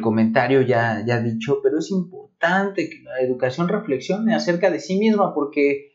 comentario 0.00 0.62
ya, 0.62 1.02
ya 1.04 1.20
dicho, 1.20 1.60
pero 1.62 1.78
es 1.78 1.90
importante 1.90 2.88
que 2.88 3.02
la 3.02 3.20
educación 3.20 3.68
reflexione 3.68 4.34
acerca 4.34 4.70
de 4.70 4.78
sí 4.78 4.98
misma 4.98 5.34
porque 5.34 5.90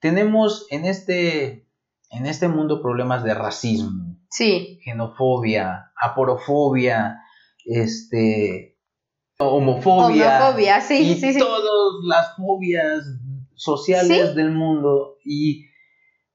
tenemos 0.00 0.66
en 0.70 0.86
este, 0.86 1.68
en 2.10 2.26
este 2.26 2.48
mundo 2.48 2.80
problemas 2.80 3.22
de 3.22 3.34
racismo, 3.34 4.18
sí. 4.30 4.80
xenofobia, 4.84 5.92
aporofobia, 6.00 7.20
este, 7.64 8.78
homofobia, 9.38 10.80
sí, 10.80 10.94
y 10.94 11.14
sí, 11.16 11.38
todas 11.38 11.62
las 12.06 12.36
fobias 12.36 13.04
sociales 13.54 14.34
del 14.34 14.50
mundo 14.50 15.18
y 15.24 15.66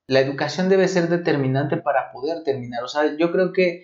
la 0.07 0.19
educación 0.19 0.69
debe 0.69 0.87
ser 0.87 1.07
determinante 1.07 1.77
para 1.77 2.11
poder 2.11 2.43
terminar. 2.43 2.83
O 2.83 2.87
sea, 2.87 3.15
yo 3.17 3.31
creo 3.31 3.53
que, 3.53 3.83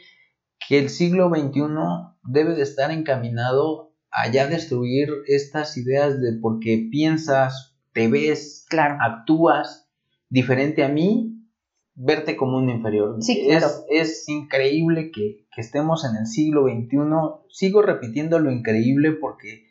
que 0.68 0.80
el 0.80 0.90
siglo 0.90 1.30
XXI 1.30 1.62
debe 2.24 2.56
de 2.56 2.64
estar 2.64 2.92
encaminado 2.92 3.94
a 4.12 4.32
ya 4.32 4.48
destruir 4.48 5.10
estas 5.28 5.78
ideas 5.78 6.22
de 6.22 6.40
porque 6.42 6.88
piensas, 6.92 7.78
te 7.94 8.08
ves, 8.08 8.66
claro. 8.70 8.98
actúas 9.02 9.90
diferente 10.30 10.84
a 10.84 10.90
mí, 10.90 11.36
verte 11.96 12.36
como 12.36 12.58
un 12.58 12.70
inferior. 12.70 13.18
Sí, 13.22 13.48
es, 13.50 13.84
es 13.90 14.28
increíble 14.28 15.12
que, 15.12 15.46
que 15.54 15.62
estemos 15.62 16.06
en 16.06 16.18
el 16.18 16.26
siglo 16.26 16.64
XXI. 16.64 16.98
Sigo 17.50 17.82
repitiendo 17.82 18.40
lo 18.40 18.52
increíble 18.52 19.12
porque, 19.12 19.66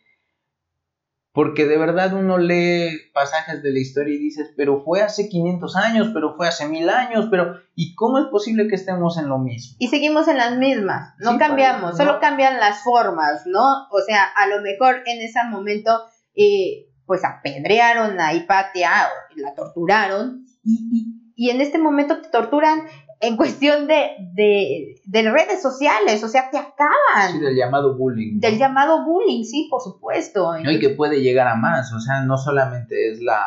porque 1.35 1.67
de 1.67 1.77
verdad 1.77 2.15
uno 2.15 2.39
lee 2.39 3.11
pasajes 3.13 3.61
de 3.61 3.73
la 3.73 3.81
historia 3.81 4.15
y 4.15 4.19
dices, 4.19 4.53
pero 4.57 4.85
fue 4.85 5.03
hace 5.03 5.29
500 5.29 5.75
años, 5.75 6.11
pero 6.15 6.37
fue 6.37 6.47
hace 6.47 6.69
mil 6.69 6.89
años, 6.89 7.27
pero 7.29 7.57
¿y 7.75 7.97
cómo 7.97 8.21
es 8.21 8.27
posible 8.27 8.69
que 8.69 8.77
estemos 8.77 9.19
en 9.19 9.29
lo 9.29 9.39
mismo? 9.39 9.77
Y 9.81 9.89
seguimos 9.89 10.29
en 10.29 10.39
las 10.39 10.57
mismas, 10.57 11.15
no 11.19 11.37
cambiamos, 11.37 11.97
solo 11.97 12.21
cambian 12.21 12.61
las 12.61 12.85
formas, 12.85 13.43
¿no? 13.47 13.89
O 13.91 14.01
sea, 14.07 14.23
a 14.23 14.47
lo 14.47 14.63
mejor 14.63 15.03
en 15.07 15.23
ese 15.23 15.41
momento, 15.51 15.91
eh, 16.37 16.87
pues 17.05 17.25
apedrearon 17.25 18.21
a 18.21 18.33
Hipatia, 18.33 18.93
la 19.35 19.55
torturaron, 19.57 20.47
y, 20.63 21.33
y 21.35 21.51
en 21.51 21.61
este 21.61 21.79
momento 21.79 22.21
te 22.21 22.29
torturan 22.29 22.85
en 23.27 23.37
cuestión 23.37 23.87
de, 23.87 24.97
de, 25.05 25.31
redes 25.31 25.63
sociales, 25.63 26.23
o 26.23 26.29
sea, 26.29 26.51
te 26.51 26.59
acaban. 26.59 27.33
Sí, 27.33 27.39
del 27.39 27.57
llamado 27.57 27.97
bullying. 27.97 28.41
Del 28.41 28.59
llamado 28.59 29.05
bullying, 29.05 29.45
sí, 29.45 29.69
por 29.71 29.81
supuesto. 29.81 30.53
y 30.59 30.79
que 30.79 30.91
puede 30.91 31.23
llegar 31.23 31.49
a 31.49 31.55
más, 31.55 31.93
o 31.93 32.01
sea, 32.01 32.25
no 32.25 32.37
solamente 32.37 33.11
es 33.11 33.21
la, 33.21 33.45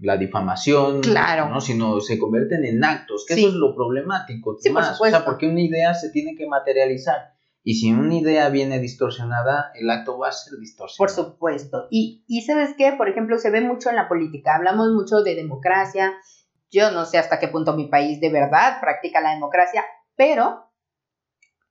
la 0.00 0.16
difamación, 0.16 1.00
claro. 1.00 1.48
¿no? 1.48 1.60
sino 1.60 2.00
se 2.00 2.18
convierten 2.18 2.64
en 2.64 2.84
actos, 2.84 3.24
que 3.26 3.34
eso 3.34 3.48
es 3.48 3.54
lo 3.54 3.74
problemático. 3.74 4.56
Sí, 4.60 4.70
por 4.70 4.84
supuesto. 4.84 5.16
O 5.16 5.20
sea, 5.20 5.24
porque 5.24 5.48
una 5.48 5.60
idea 5.60 5.94
se 5.94 6.10
tiene 6.10 6.36
que 6.36 6.46
materializar. 6.46 7.32
Y 7.64 7.74
si 7.74 7.92
una 7.92 8.14
idea 8.14 8.48
viene 8.48 8.78
distorsionada, 8.78 9.72
el 9.74 9.90
acto 9.90 10.16
va 10.16 10.28
a 10.28 10.32
ser 10.32 10.58
distorsionado. 10.58 10.96
Por 10.96 11.10
supuesto. 11.10 11.86
Y, 11.90 12.24
y 12.26 12.42
sabes 12.42 12.70
qué, 12.78 12.92
por 12.96 13.08
ejemplo, 13.08 13.38
se 13.38 13.50
ve 13.50 13.60
mucho 13.60 13.90
en 13.90 13.96
la 13.96 14.08
política. 14.08 14.56
Hablamos 14.56 14.88
mucho 14.92 15.22
de 15.22 15.34
democracia, 15.34 16.14
yo 16.70 16.90
no 16.90 17.04
sé 17.04 17.18
hasta 17.18 17.38
qué 17.38 17.48
punto 17.48 17.74
mi 17.74 17.88
país 17.88 18.20
de 18.20 18.30
verdad 18.30 18.80
practica 18.80 19.20
la 19.20 19.30
democracia, 19.30 19.84
pero 20.16 20.68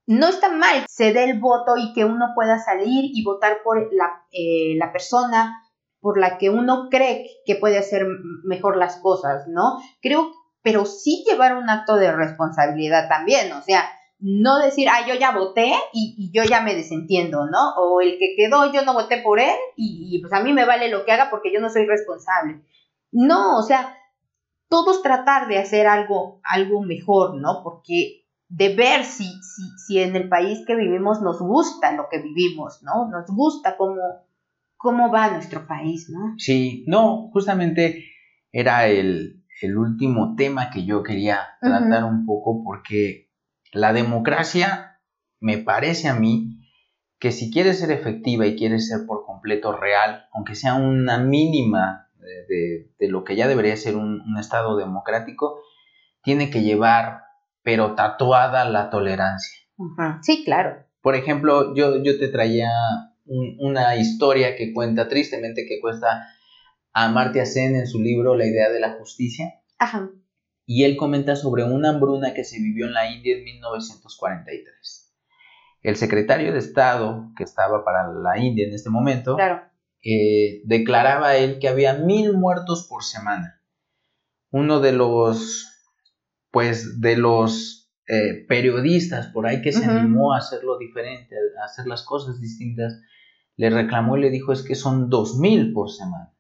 no 0.08 0.30
está 0.30 0.50
mal 0.50 0.86
se 0.88 1.14
dé 1.14 1.26
el 1.26 1.40
voto 1.40 1.76
y 1.78 1.94
que 1.94 2.06
uno 2.06 2.28
pueda 2.34 2.60
salir 2.60 3.12
y 3.14 3.24
votar 3.24 3.58
por 3.64 3.94
la, 3.94 4.26
eh, 4.32 4.80
persona 4.92 5.62
por 6.00 6.18
la 6.20 6.38
que 6.38 6.50
uno 6.50 6.88
cree 6.90 7.28
que 7.46 7.56
puede 7.56 7.78
hacer 7.78 8.08
mejor 8.44 8.78
las 8.78 8.98
cosas, 8.98 9.48
¿no? 9.48 9.80
Creo, 10.02 10.32
pero 10.62 10.86
sí 10.86 11.26
llevar 11.28 11.58
un 11.58 11.70
acto 11.70 11.96
de 11.96 12.12
responsabilidad 12.12 13.10
también, 13.10 13.52
o 13.52 13.62
sea, 13.62 13.84
no 14.20 14.60
decir, 14.60 14.88
ah, 14.90 15.06
yo 15.08 15.16
ya 15.16 15.32
voté 15.32 15.74
y, 15.94 16.32
yo 16.34 16.44
ya 16.44 16.62
me 16.62 16.76
desentiendo, 16.76 17.46
¿no? 17.46 17.76
O 17.78 18.02
el 18.02 18.18
que 18.18 18.36
quedó, 18.36 18.72
yo 18.72 18.84
no 18.84 18.94
voté 18.94 19.18
por 19.22 19.40
él 19.40 19.56
y, 19.76 20.10
y, 20.10 20.22
pues 20.22 20.34
a 20.34 20.42
mí 20.42 20.54
me 20.54 20.66
vale 20.66 20.90
lo 20.90 21.06
que 21.06 21.12
haga 21.12 21.30
porque 21.30 21.54
yo 21.54 21.60
no 21.60 21.70
soy 21.70 21.86
responsable. 21.86 22.62
No, 23.12 23.58
o 23.58 23.64
sea, 23.64 23.96
todos 24.70 25.02
tratar 25.02 25.48
de 25.48 25.58
hacer 25.60 25.88
algo, 25.88 26.42
algo 26.44 26.82
mejor, 26.84 27.40
¿no? 27.40 27.62
Porque 27.64 28.26
de 28.50 28.76
ver 28.76 29.04
si, 29.04 29.26
si, 29.26 29.64
si 29.86 30.00
en 30.00 30.16
el 30.16 30.30
país 30.30 30.64
que 30.66 30.76
vivimos 30.76 31.22
nos 31.22 31.40
gusta 31.40 31.92
lo 31.94 32.08
que 32.10 32.22
vivimos, 32.22 32.82
¿no? 32.84 33.10
Nos 33.10 33.28
gusta 33.28 33.76
cómo, 33.78 34.02
cómo 34.78 35.12
va 35.12 35.32
nuestro 35.32 35.68
país, 35.68 36.10
¿no? 36.10 36.36
Sí, 36.38 36.84
no, 36.88 37.30
justamente 37.34 38.06
era 38.52 38.88
el, 38.88 39.44
el 39.62 39.78
último 39.78 40.36
tema 40.36 40.70
que 40.70 40.86
yo 40.86 41.04
quería 41.04 41.40
tratar 41.62 42.06
un 42.06 42.26
poco 42.26 42.64
porque 42.64 43.30
la 43.74 43.94
democracia 43.94 45.02
me 45.40 45.58
parece 45.58 46.08
a 46.08 46.16
mí 46.16 46.58
que 47.20 47.32
si 47.32 47.52
quiere 47.52 47.74
ser 47.74 47.92
efectiva 47.92 48.46
y 48.46 48.56
quiere 48.56 48.80
ser 48.80 49.06
por 49.08 49.26
completo 49.26 49.76
real, 49.76 50.28
aunque 50.32 50.56
sea 50.56 50.76
una 50.76 51.18
mínima 51.18 52.07
de, 52.48 53.08
lo 53.08 53.24
que 53.24 53.36
ya 53.36 53.48
debería 53.48 53.76
ser 53.78 53.96
un, 53.96 54.24
Estado 54.40 54.78
democrático, 54.78 55.62
tiene 56.24 56.50
que 56.50 56.62
llevar, 56.62 57.22
pero 57.64 57.96
tatuada 57.96 58.66
la 58.66 58.90
tolerancia. 58.90 59.60
Sí, 60.22 60.44
claro. 60.44 60.86
Por 61.02 61.16
ejemplo, 61.16 61.74
yo, 61.76 62.04
yo 62.04 62.20
te 62.20 62.28
traía 62.28 62.70
una 63.26 63.96
historia 63.96 64.56
que 64.56 64.74
cuenta 64.74 65.08
tristemente 65.08 65.66
que 65.68 65.80
cuesta 65.82 66.28
a 66.94 67.06
Amartya 67.06 67.46
Sen 67.46 67.76
en 67.76 67.88
su 67.88 68.00
libro 68.00 68.36
La 68.36 68.46
idea 68.46 68.70
de 68.70 68.80
la 68.80 68.94
justicia. 68.94 69.62
Ajá. 69.78 70.10
Y 70.66 70.84
él 70.84 70.98
comenta 70.98 71.36
sobre 71.36 71.64
una 71.64 71.90
hambruna 71.90 72.34
que 72.34 72.44
se 72.44 72.58
vivió 72.58 72.88
en 72.88 72.94
la 72.94 73.10
India 73.10 73.38
en 73.38 73.44
1943. 73.44 75.14
El 75.84 75.96
secretario 75.96 76.52
de 76.52 76.60
Estado, 76.60 77.32
que 77.38 77.44
estaba 77.44 77.86
para 77.86 78.12
la 78.12 78.38
India 78.38 78.68
en 78.68 78.74
este 78.74 78.90
momento, 78.90 79.36
claro. 79.36 79.62
Eh, 80.10 80.62
declaraba 80.64 81.36
él 81.36 81.60
que 81.60 81.68
había 81.68 81.96
mil 81.96 82.32
muertos 82.32 82.88
por 82.90 83.04
semana. 83.04 83.62
Uno 84.52 84.80
de 84.80 84.94
los, 84.94 85.68
pues, 86.50 87.02
de 87.02 87.18
los 87.18 87.92
eh, 88.08 88.46
periodistas 88.48 89.28
por 89.28 89.48
ahí 89.48 89.62
que 89.62 89.74
se 89.74 89.84
animó 89.84 90.34
a 90.34 90.38
hacerlo 90.38 90.78
diferente, 90.78 91.36
a 91.62 91.66
hacer 91.66 91.88
las 91.88 92.04
cosas 92.04 92.40
distintas, 92.40 93.02
le 93.58 93.70
reclamó 93.70 94.16
y 94.16 94.22
le 94.22 94.30
dijo 94.30 94.54
es 94.54 94.64
que 94.64 94.76
son 94.76 95.10
dos 95.10 95.38
mil 95.38 95.74
por 95.74 95.92
semana. 95.92 96.34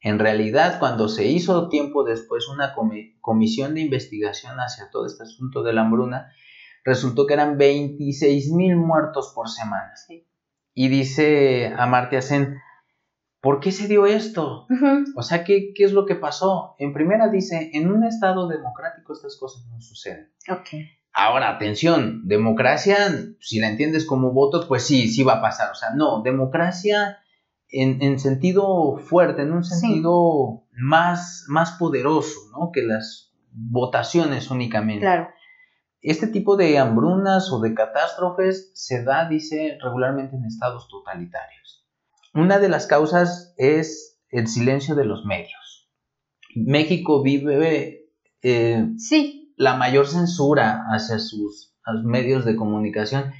En 0.00 0.18
realidad, 0.18 0.80
cuando 0.80 1.08
se 1.08 1.26
hizo 1.28 1.68
tiempo 1.68 2.02
después 2.02 2.48
una 2.48 2.74
comisión 3.20 3.74
de 3.74 3.82
investigación 3.82 4.56
hacia 4.58 4.90
todo 4.90 5.06
este 5.06 5.22
asunto 5.22 5.62
de 5.62 5.72
la 5.72 5.82
hambruna, 5.82 6.32
resultó 6.84 7.28
que 7.28 7.34
eran 7.34 7.58
26 7.58 8.50
mil 8.50 8.74
muertos 8.74 9.32
por 9.36 9.48
semana. 9.48 9.92
Y 10.74 10.88
dice 10.88 11.72
Amartya 11.78 12.20
Sen, 12.20 12.56
¿por 13.44 13.60
qué 13.60 13.70
se 13.72 13.86
dio 13.88 14.06
esto? 14.06 14.66
O 15.14 15.22
sea, 15.22 15.44
¿qué, 15.44 15.74
¿qué, 15.74 15.84
es 15.84 15.92
lo 15.92 16.06
que 16.06 16.14
pasó? 16.14 16.74
En 16.78 16.94
primera 16.94 17.28
dice, 17.28 17.70
en 17.74 17.92
un 17.92 18.02
estado 18.02 18.48
democrático 18.48 19.12
estas 19.12 19.36
cosas 19.36 19.66
no 19.68 19.82
suceden. 19.82 20.32
Ahora, 21.12 21.50
atención, 21.50 22.26
democracia, 22.26 22.96
si 23.40 23.60
la 23.60 23.68
entiendes 23.68 24.06
como 24.06 24.32
votos, 24.32 24.64
pues 24.64 24.84
sí, 24.84 25.08
sí 25.08 25.22
va 25.22 25.34
a 25.34 25.42
pasar. 25.42 25.70
O 25.70 25.74
sea, 25.74 25.90
no, 25.94 26.22
democracia 26.22 27.18
en, 27.68 28.18
sentido 28.18 28.96
fuerte, 28.96 29.42
en 29.42 29.52
un 29.52 29.62
sentido 29.62 30.64
más, 30.72 31.44
más 31.48 31.72
poderoso, 31.72 32.40
¿no? 32.52 32.70
Que 32.72 32.82
las 32.82 33.34
votaciones 33.52 34.50
únicamente. 34.50 35.02
Claro. 35.02 35.28
Este 36.00 36.28
tipo 36.28 36.56
de 36.56 36.78
hambrunas 36.78 37.52
o 37.52 37.60
de 37.60 37.74
catástrofes 37.74 38.70
se 38.74 39.04
da, 39.04 39.28
dice, 39.28 39.76
regularmente 39.82 40.34
en 40.34 40.46
estados 40.46 40.88
totalitarios. 40.88 41.63
Una 42.34 42.58
de 42.58 42.68
las 42.68 42.86
causas 42.86 43.54
es 43.56 44.20
el 44.30 44.48
silencio 44.48 44.94
de 44.94 45.04
los 45.04 45.24
medios. 45.24 45.90
México 46.54 47.22
vive 47.22 48.10
eh, 48.42 48.88
sí. 48.98 49.54
la 49.56 49.76
mayor 49.76 50.06
censura 50.06 50.84
hacia 50.90 51.18
sus, 51.18 51.74
medios 52.04 52.44
de 52.44 52.56
comunicación, 52.56 53.32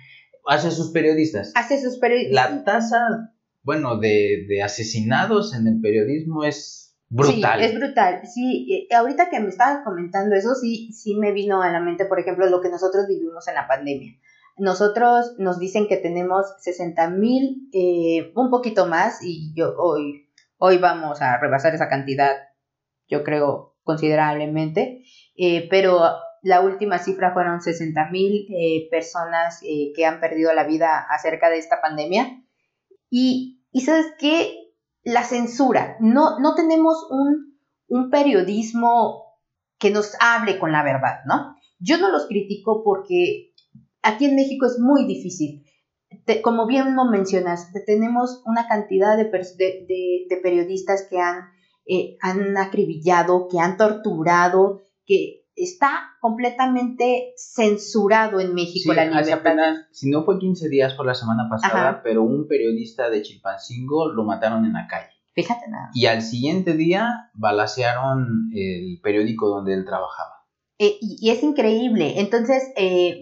hacia 0.47 0.71
sus 0.71 0.91
periodistas. 0.93 1.53
Hacia 1.55 1.81
sus 1.81 1.99
periodistas. 1.99 2.35
La 2.35 2.65
tasa 2.65 3.35
bueno, 3.65 3.99
de, 3.99 4.45
de, 4.47 4.63
asesinados 4.63 5.55
en 5.55 5.67
el 5.67 5.81
periodismo 5.81 6.45
es 6.45 6.95
brutal. 7.09 7.61
Sí, 7.61 7.67
es 7.67 7.75
brutal. 7.75 8.21
Sí, 8.27 8.87
eh, 8.91 8.95
ahorita 8.95 9.31
que 9.31 9.41
me 9.41 9.49
estabas 9.49 9.83
comentando 9.85 10.37
eso, 10.37 10.55
sí, 10.55 10.93
sí 10.93 11.17
me 11.17 11.33
vino 11.33 11.63
a 11.63 11.71
la 11.71 11.81
mente, 11.81 12.05
por 12.05 12.21
ejemplo, 12.21 12.47
lo 12.47 12.61
que 12.61 12.69
nosotros 12.69 13.07
vivimos 13.09 13.49
en 13.49 13.55
la 13.55 13.67
pandemia. 13.67 14.13
Nosotros 14.57 15.35
nos 15.39 15.59
dicen 15.59 15.89
que 15.89 15.97
tenemos 15.97 16.47
60 16.61 17.11
mil, 17.11 17.69
eh, 17.73 18.33
un 18.37 18.51
poquito 18.51 18.87
más, 18.87 19.19
y 19.23 19.53
yo 19.57 19.75
hoy, 19.77 20.31
hoy 20.59 20.79
vamos 20.79 21.21
a 21.23 21.39
rebasar 21.39 21.75
esa 21.75 21.89
cantidad, 21.89 22.37
yo 23.09 23.25
creo, 23.25 23.77
considerablemente, 23.83 25.03
eh, 25.37 25.67
pero 25.69 26.01
la 26.43 26.61
última 26.61 26.99
cifra 26.99 27.33
fueron 27.33 27.61
60 27.61 28.11
mil 28.11 28.47
personas 28.91 29.61
que 29.61 30.07
han 30.07 30.21
perdido 30.21 30.53
la 30.53 30.65
vida 30.65 31.05
acerca 31.11 31.49
de 31.49 31.59
esta 31.59 31.81
pandemia. 31.81 32.45
Y, 33.11 33.63
sabes 33.85 34.07
qué, 34.19 34.55
la 35.03 35.23
censura, 35.23 35.97
no, 36.01 36.39
no 36.41 36.55
tenemos 36.55 37.07
un, 37.11 37.59
un 37.89 38.11
periodismo 38.11 39.25
que 39.79 39.91
nos 39.91 40.17
hable 40.21 40.59
con 40.59 40.73
la 40.73 40.83
verdad, 40.83 41.21
¿no? 41.27 41.57
Yo 41.79 41.99
no 41.99 42.11
los 42.11 42.27
critico 42.27 42.83
porque 42.85 43.54
aquí 44.05 44.27
en 44.27 44.37
México 44.37 44.67
es 44.67 44.79
muy 44.79 45.07
difícil. 45.07 45.65
como 46.43 46.67
bien 46.67 46.95
lo 46.95 47.07
mencionas, 47.07 47.73
tenemos 47.87 48.43
una 48.47 48.69
cantidad 48.69 49.17
de, 49.17 49.25
de, 49.25 50.37
periodistas 50.43 51.07
que 51.11 51.19
han, 51.19 51.49
eh, 51.87 52.17
han 52.21 52.57
acribillado, 52.57 53.49
que 53.51 53.59
han 53.59 53.77
torturado, 53.77 54.83
que 55.07 55.45
está 55.57 56.17
completamente 56.21 57.33
censurado 57.37 58.41
en 58.41 58.55
México 58.55 58.93
la 58.93 59.05
libertad. 59.05 59.23
Hace 59.23 59.33
apenas, 59.33 59.87
si 59.93 60.11
no 60.11 60.25
fue 60.25 60.39
15 60.39 60.69
días 60.69 60.95
por 60.95 61.07
la 61.07 61.15
semana 61.15 61.49
pasada, 61.49 62.03
pero 62.03 62.23
un 62.23 62.47
periodista 62.47 63.11
de 63.11 63.23
Chilpancingo 63.23 64.13
lo 64.13 64.25
mataron 64.25 64.65
en 64.65 64.73
la 64.73 64.87
calle. 64.89 65.11
Fíjate 65.35 65.69
nada. 65.69 65.91
Y 65.95 66.07
al 66.07 66.23
siguiente 66.23 66.75
día 66.75 67.31
balacearon 67.35 68.51
el 68.55 69.01
periódico 69.03 69.49
donde 69.49 69.75
él 69.75 69.85
trabajaba. 69.85 70.45
Eh, 70.79 70.97
y, 71.01 71.31
es 71.31 71.43
increíble. 71.43 72.21
Entonces, 72.21 72.73
eh, 72.77 73.21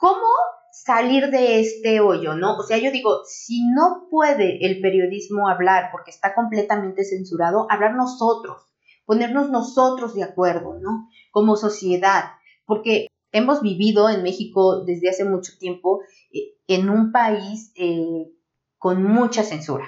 ¿cómo 0.00 0.26
salir 0.72 1.30
de 1.30 1.60
este 1.60 2.00
hoyo, 2.00 2.34
no? 2.34 2.56
O 2.56 2.62
sea, 2.62 2.78
yo 2.78 2.90
digo, 2.90 3.20
si 3.26 3.62
no 3.74 4.08
puede 4.10 4.64
el 4.66 4.80
periodismo 4.80 5.48
hablar 5.48 5.90
porque 5.92 6.10
está 6.10 6.34
completamente 6.34 7.04
censurado, 7.04 7.66
hablar 7.70 7.94
nosotros 7.94 8.70
ponernos 9.10 9.50
nosotros 9.50 10.14
de 10.14 10.22
acuerdo, 10.22 10.78
¿no? 10.80 11.08
Como 11.32 11.56
sociedad, 11.56 12.26
porque 12.64 13.08
hemos 13.32 13.60
vivido 13.60 14.08
en 14.08 14.22
México 14.22 14.84
desde 14.84 15.08
hace 15.08 15.24
mucho 15.24 15.50
tiempo 15.58 16.00
eh, 16.32 16.54
en 16.68 16.88
un 16.88 17.10
país 17.10 17.72
eh, 17.74 18.30
con 18.78 19.02
mucha 19.02 19.42
censura, 19.42 19.84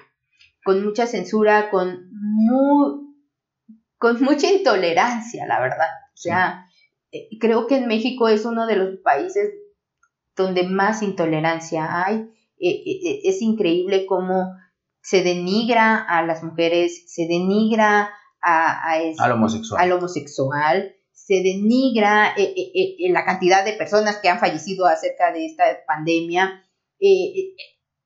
con 0.65 0.85
mucha 0.85 1.07
censura, 1.07 1.71
con, 1.71 2.11
con 3.97 4.21
mucha 4.25 4.51
intolerancia, 4.51 5.47
la 5.47 5.61
verdad. 5.61 5.91
O 6.15 6.17
sea, 6.17 6.67
eh, 7.13 7.29
creo 7.39 7.69
que 7.69 7.77
en 7.77 7.87
México 7.87 8.27
es 8.27 8.45
uno 8.45 8.67
de 8.67 8.75
los 8.75 8.97
países 9.05 9.53
donde 10.37 10.65
más 10.65 11.03
intolerancia 11.03 12.05
hay. 12.05 12.29
es 12.59 13.43
increíble 13.43 14.07
cómo 14.07 14.55
se 15.03 15.23
denigra 15.23 15.97
a 15.97 16.25
las 16.25 16.43
mujeres, 16.43 17.13
se 17.13 17.27
denigra 17.27 18.11
a, 18.41 18.93
al 19.19 19.33
homosexual. 19.33 19.83
al 19.83 19.93
homosexual, 19.93 20.97
se 21.13 21.43
denigra 21.43 22.35
eh, 22.37 22.53
eh, 22.57 22.97
eh, 22.99 23.13
la 23.13 23.25
cantidad 23.25 23.65
de 23.65 23.75
personas 23.75 24.19
que 24.19 24.29
han 24.29 24.41
fallecido 24.41 24.87
acerca 24.87 25.33
de 25.33 25.47
esta 25.47 25.65
pandemia, 25.87 26.65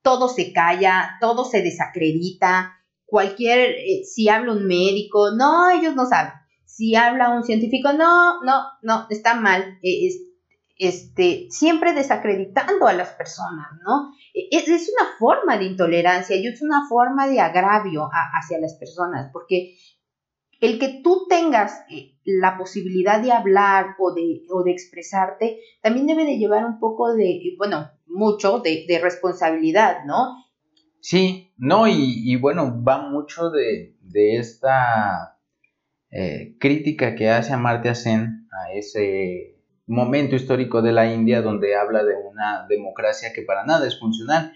todo 0.03 0.29
se 0.29 0.53
calla, 0.53 1.19
todo 1.21 1.45
se 1.45 1.61
desacredita, 1.61 2.73
cualquier, 3.05 3.77
si 4.05 4.29
habla 4.29 4.53
un 4.53 4.67
médico, 4.67 5.33
no, 5.37 5.69
ellos 5.71 5.95
no 5.95 6.07
saben, 6.07 6.33
si 6.65 6.95
habla 6.95 7.31
un 7.31 7.45
científico, 7.45 7.93
no, 7.93 8.43
no, 8.43 8.65
no, 8.83 9.07
está 9.11 9.35
mal, 9.35 9.79
este, 10.79 11.47
siempre 11.51 11.95
desacreditando 11.95 12.87
a 12.87 12.93
las 12.93 13.11
personas, 13.11 13.67
¿no? 13.85 14.13
Es, 14.35 14.69
es, 14.69 14.91
una 14.91 15.17
forma 15.19 15.57
de 15.57 15.65
intolerancia 15.65 16.37
y 16.37 16.47
es 16.47 16.61
una 16.61 16.87
forma 16.89 17.29
de 17.29 17.41
agravio 17.41 18.09
hacia 18.13 18.59
las 18.59 18.75
personas, 18.75 19.31
porque 19.33 19.77
el 20.61 20.79
que 20.79 21.01
tú 21.03 21.27
tengas 21.29 21.73
eh, 21.91 22.17
la 22.25 22.59
posibilidad 22.59 23.23
de 23.23 23.33
hablar 23.33 23.97
o 23.99 24.13
de, 24.13 24.43
o 24.51 24.63
de 24.63 24.73
expresarte, 24.73 25.61
también 25.83 26.07
debe 26.07 26.25
de 26.25 26.39
llevar 26.39 26.65
un 26.67 26.79
poco 26.79 27.15
de, 27.15 27.55
bueno, 27.57 27.91
mucho 28.07 28.61
de, 28.61 28.99
responsabilidad, 29.03 30.05
¿no? 30.07 30.45
Sí, 31.01 31.55
no, 31.57 31.87
y, 31.87 32.37
bueno, 32.37 32.83
va 32.83 33.09
mucho 33.09 33.51
de, 33.51 33.95
esta 34.13 35.39
eh, 36.11 36.57
crítica 36.59 37.15
que 37.15 37.31
hace 37.31 37.53
Amartya 37.53 37.95
Sen 37.95 38.49
a 38.51 38.73
ese 38.73 39.56
momento 39.87 40.37
histórico 40.37 40.83
de 40.83 40.93
la 40.93 41.13
India 41.13 41.43
donde 41.43 41.77
habla 41.77 42.05
de 42.05 42.15
una 42.17 42.67
democracia 42.69 43.33
que 43.33 43.43
para 43.43 43.65
nada 43.65 43.87
es 43.87 43.99
funcional. 43.99 44.53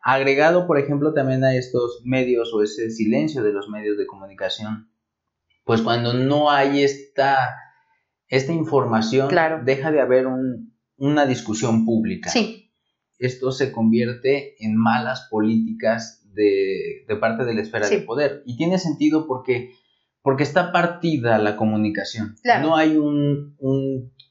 Agregado, 0.00 0.66
por 0.66 0.78
ejemplo, 0.78 1.12
también 1.14 1.44
a 1.44 1.54
estos 1.54 2.02
medios 2.04 2.52
o 2.54 2.62
ese 2.62 2.90
silencio 2.90 3.42
de 3.42 3.52
los 3.52 3.68
medios 3.68 3.96
de 3.96 4.06
comunicación 4.06 4.92
pues 5.64 5.82
cuando 5.82 6.12
no 6.12 6.50
hay 6.50 6.82
esta, 6.82 7.56
esta 8.28 8.52
información, 8.52 9.28
deja 9.64 9.92
de 9.92 10.00
haber 10.00 10.26
una 10.96 11.26
discusión 11.26 11.84
pública. 11.84 12.30
Sí. 12.30 12.72
Esto 13.18 13.52
se 13.52 13.70
convierte 13.70 14.56
en 14.64 14.76
malas 14.76 15.28
políticas 15.30 16.26
de, 16.32 17.06
parte 17.20 17.44
de 17.44 17.54
la 17.54 17.62
esfera 17.62 17.88
de 17.88 18.00
poder. 18.00 18.42
Y 18.44 18.56
tiene 18.56 18.78
sentido 18.78 19.26
porque, 19.28 19.74
porque 20.22 20.44
está 20.44 20.72
partida 20.72 21.38
la 21.38 21.56
comunicación. 21.56 22.36
No 22.60 22.76
hay 22.76 22.96
un, 22.96 23.56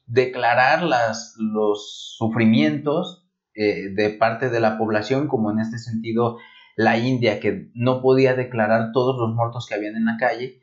declarar 0.06 0.82
las, 0.82 1.34
los 1.38 2.16
sufrimientos 2.18 3.28
eh, 3.54 3.90
de 3.94 4.10
parte 4.10 4.48
de 4.48 4.60
la 4.60 4.78
población, 4.78 5.28
como 5.28 5.50
en 5.50 5.60
este 5.60 5.78
sentido 5.78 6.38
la 6.76 6.96
India, 6.96 7.38
que 7.38 7.70
no 7.74 8.00
podía 8.00 8.34
declarar 8.34 8.92
todos 8.92 9.16
los 9.20 9.34
muertos 9.34 9.66
que 9.66 9.74
habían 9.74 9.96
en 9.96 10.06
la 10.06 10.16
calle, 10.18 10.62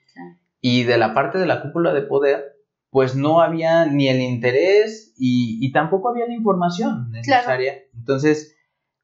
y 0.62 0.84
de 0.84 0.98
la 0.98 1.14
parte 1.14 1.38
de 1.38 1.46
la 1.46 1.62
cúpula 1.62 1.94
de 1.94 2.02
poder, 2.02 2.44
pues 2.90 3.16
no 3.16 3.42
había 3.42 3.86
ni 3.86 4.08
el 4.10 4.20
interés 4.20 5.14
y, 5.18 5.72
tampoco 5.72 6.10
había 6.10 6.26
la 6.26 6.34
información 6.34 7.12
necesaria. 7.12 7.76
Entonces, 7.94 8.56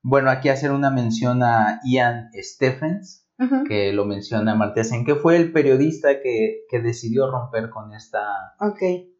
Bueno, 0.08 0.30
aquí 0.30 0.50
hacer 0.50 0.72
una 0.72 0.92
mención 0.92 1.42
a 1.42 1.80
Ian 1.84 2.30
Stephens, 2.36 3.25
que 3.68 3.92
lo 3.92 4.06
menciona 4.06 4.56
Martesen, 4.56 5.06
que 5.06 5.16
fue 5.16 5.36
el 5.38 5.52
periodista 5.52 6.22
que, 6.22 6.66
decidió 6.82 7.30
romper 7.30 7.70
con 7.70 7.94
esta, 7.94 8.56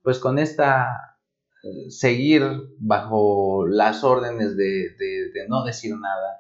pues 0.04 0.20
con 0.20 0.40
esta, 0.40 1.18
eh, 1.64 1.90
seguir 1.90 2.44
bajo 2.80 3.66
las 3.68 4.04
órdenes 4.04 4.56
de, 4.56 4.96
no 5.50 5.64
decir 5.64 5.96
nada. 5.98 6.38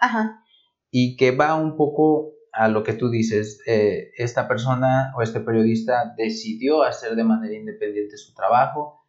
Y 0.92 1.18
que 1.18 1.32
va 1.32 1.56
un 1.56 1.76
poco 1.76 2.34
a 2.54 2.70
lo 2.70 2.84
que 2.84 2.94
tú 2.94 3.10
dices, 3.10 3.60
eh, 3.66 4.12
esta 4.18 4.48
persona 4.48 5.12
o 5.18 5.22
este 5.22 5.42
periodista 5.42 6.14
decidió 6.16 6.84
hacer 6.84 7.16
de 7.16 7.24
manera 7.26 7.54
independiente 7.54 8.18
su 8.18 8.34
trabajo, 8.34 9.06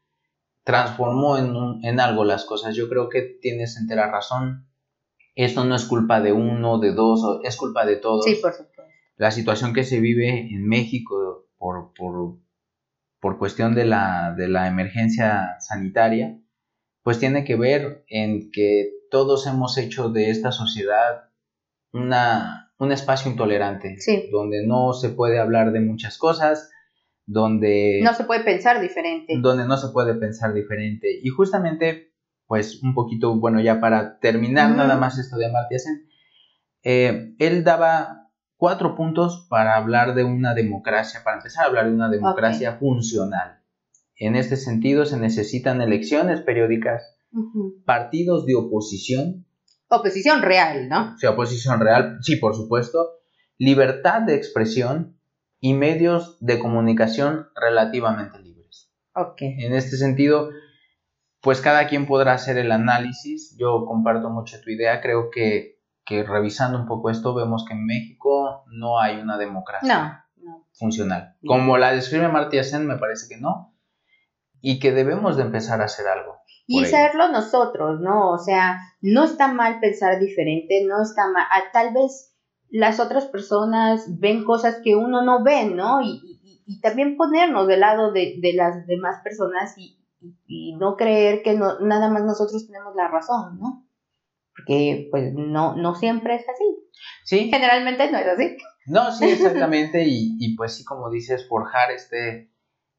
transformó 0.65 1.39
en, 1.39 1.55
en 1.85 2.01
algo 2.01 2.25
las 2.25 2.45
cosas. 2.45 2.75
Yo 2.75 2.89
creo 2.89 3.09
que 3.09 3.23
tienes 3.41 3.77
entera 3.77 4.11
razón. 4.11 4.67
Esto 5.37 5.65
no 5.65 5.77
es 5.77 5.85
culpa 5.85 6.21
de 6.21 6.33
uno, 6.33 6.79
de 6.79 6.93
dos, 6.93 7.41
es 7.45 7.57
culpa 7.57 7.87
de 7.87 7.97
todos. 7.97 8.25
Sí, 8.25 8.37
por 8.43 8.53
supuesto. 8.53 8.83
La 9.17 9.31
situación 9.31 9.73
que 9.73 9.85
se 9.85 10.01
vive 10.01 10.49
en 10.53 10.67
México 10.67 11.47
por, 11.57 11.93
por, 11.95 12.39
por 13.21 13.39
cuestión 13.39 13.75
de 13.75 13.85
la, 13.85 14.35
de 14.37 14.49
la 14.49 14.67
emergencia 14.67 15.57
sanitaria, 15.61 16.39
pues 17.03 17.19
tiene 17.19 17.45
que 17.45 17.57
ver 17.57 18.05
en 18.09 18.51
que 18.51 18.91
todos 19.11 19.47
hemos 19.47 19.79
hecho 19.79 20.09
de 20.09 20.31
esta 20.31 20.53
sociedad 20.53 21.31
una, 21.93 22.73
un 22.79 22.93
espacio 22.93 23.31
intolerante, 23.31 23.97
donde 24.31 24.67
no 24.67 24.93
se 24.93 25.11
puede 25.11 25.39
hablar 25.39 25.73
de 25.73 25.81
muchas 25.81 26.19
cosas, 26.19 26.71
donde... 27.27 28.01
No 28.03 28.15
se 28.15 28.25
puede 28.25 28.45
pensar 28.45 28.81
diferente. 28.81 29.35
Donde 29.41 29.67
no 29.67 29.77
se 29.77 29.89
puede 29.89 30.15
pensar 30.15 30.53
diferente. 30.53 31.09
Y 31.23 31.29
justamente, 31.29 32.13
pues 32.47 32.83
un 32.83 32.95
poquito, 32.95 33.39
bueno, 33.39 33.61
ya 33.61 33.81
para 33.81 34.19
terminar 34.19 34.71
nada 34.71 34.97
más 34.97 35.19
esto 35.19 35.37
de 35.37 35.47
Amartya 35.47 35.79
eh, 36.83 37.35
él 37.39 37.65
daba 37.65 38.31
cuatro 38.57 38.95
puntos 38.95 39.47
para 39.51 39.77
hablar 39.77 40.15
de 40.15 40.25
una 40.25 40.55
democracia, 40.55 41.23
para 41.25 41.39
empezar 41.39 41.65
a 41.65 41.69
hablar 41.69 41.87
de 41.87 41.95
una 41.95 42.09
democracia 42.09 42.77
funcional. 42.79 43.61
En 44.17 44.37
este 44.37 44.57
sentido, 44.57 45.05
se 45.05 45.19
necesitan 45.19 45.83
elecciones 45.83 46.41
periódicas, 46.41 47.19
partidos 47.85 48.47
de 48.47 48.55
oposición, 48.55 49.47
Oposición 49.89 50.43
real, 50.43 50.89
¿no? 50.89 51.17
Sí, 51.17 51.27
oposición 51.27 51.81
real, 51.81 52.19
sí, 52.21 52.37
por 52.37 52.57
supuesto. 52.57 53.21
Libertad 53.57 54.23
de 54.23 54.35
expresión 54.35 55.17
y 55.61 55.75
medios 55.75 56.39
de 56.41 56.59
comunicación 56.59 57.47
relativamente 57.55 58.41
libres. 58.41 58.91
Ok. 59.15 59.43
En 59.43 59.75
este 59.75 59.97
sentido, 59.97 60.51
pues 61.47 61.61
cada 61.61 61.87
quien 61.87 62.07
podrá 62.07 62.33
hacer 62.33 62.59
el 62.59 62.73
análisis. 62.73 63.57
Yo 63.57 63.87
comparto 63.87 64.31
mucho 64.31 64.61
tu 64.61 64.71
idea. 64.71 65.01
Creo 65.01 65.31
que, 65.31 65.79
que 66.05 66.25
revisando 66.25 66.77
un 66.77 66.87
poco 66.87 67.09
esto, 67.09 67.37
vemos 67.37 67.65
que 67.65 67.75
en 67.75 67.87
México 67.87 68.65
no 68.67 68.99
hay 68.99 69.21
una 69.21 69.39
democracia 69.39 70.27
funcional. 70.73 71.37
Como 71.47 71.79
la 71.79 71.93
describe 71.93 72.27
Martí 72.27 72.61
Sen, 72.65 72.85
me 72.85 72.99
parece 72.99 73.29
que 73.33 73.41
no. 73.41 73.77
Y 74.61 74.81
que 74.81 74.91
debemos 74.91 75.37
de 75.37 75.45
empezar 75.45 75.81
a 75.83 75.85
hacer 75.85 76.09
algo. 76.09 76.37
Y 76.67 76.85
serlo 76.85 77.29
nosotros, 77.29 78.01
¿no? 78.01 78.33
O 78.33 78.39
sea, 78.39 78.81
no 79.01 79.23
está 79.23 79.47
mal 79.47 79.79
pensar 79.79 80.19
diferente, 80.19 80.85
no 80.85 81.01
está 81.01 81.31
mal, 81.31 81.45
ah, 81.49 81.63
tal 81.73 81.95
vez 81.95 82.35
las 82.71 82.99
otras 82.99 83.27
personas 83.27 84.19
ven 84.19 84.43
cosas 84.43 84.81
que 84.83 84.97
uno 84.97 85.23
no 85.23 85.45
ve, 85.45 85.67
¿no? 85.67 86.03
Y, 86.03 86.33
también 86.83 87.17
ponernos 87.17 87.69
del 87.69 87.79
lado 87.79 88.11
de, 88.11 88.41
las 88.57 88.85
demás 88.89 89.23
personas 89.23 89.79
y, 89.79 89.97
no 90.79 90.97
creer 90.97 91.43
que 91.43 91.55
no, 91.55 91.81
nada 91.81 92.09
más 92.11 92.25
nosotros 92.25 92.67
tenemos 92.67 92.95
la 92.95 93.09
razón, 93.09 93.59
¿no? 93.59 93.87
Porque 94.57 95.09
pues 95.11 95.33
no, 95.35 95.77
no 95.77 95.95
siempre 95.95 96.37
es 96.37 96.49
así. 96.49 96.65
Sí. 97.25 97.51
Generalmente 97.53 98.11
no 98.11 98.19
es 98.19 98.27
así. 98.27 98.57
No, 98.87 99.13
sí, 99.13 99.27
exactamente. 99.27 100.05
y, 100.07 100.37
y 100.39 100.57
pues 100.57 100.75
sí, 100.75 100.85
como 100.85 101.11
dices, 101.11 101.47
forjar 101.49 101.91
este, 101.91 102.51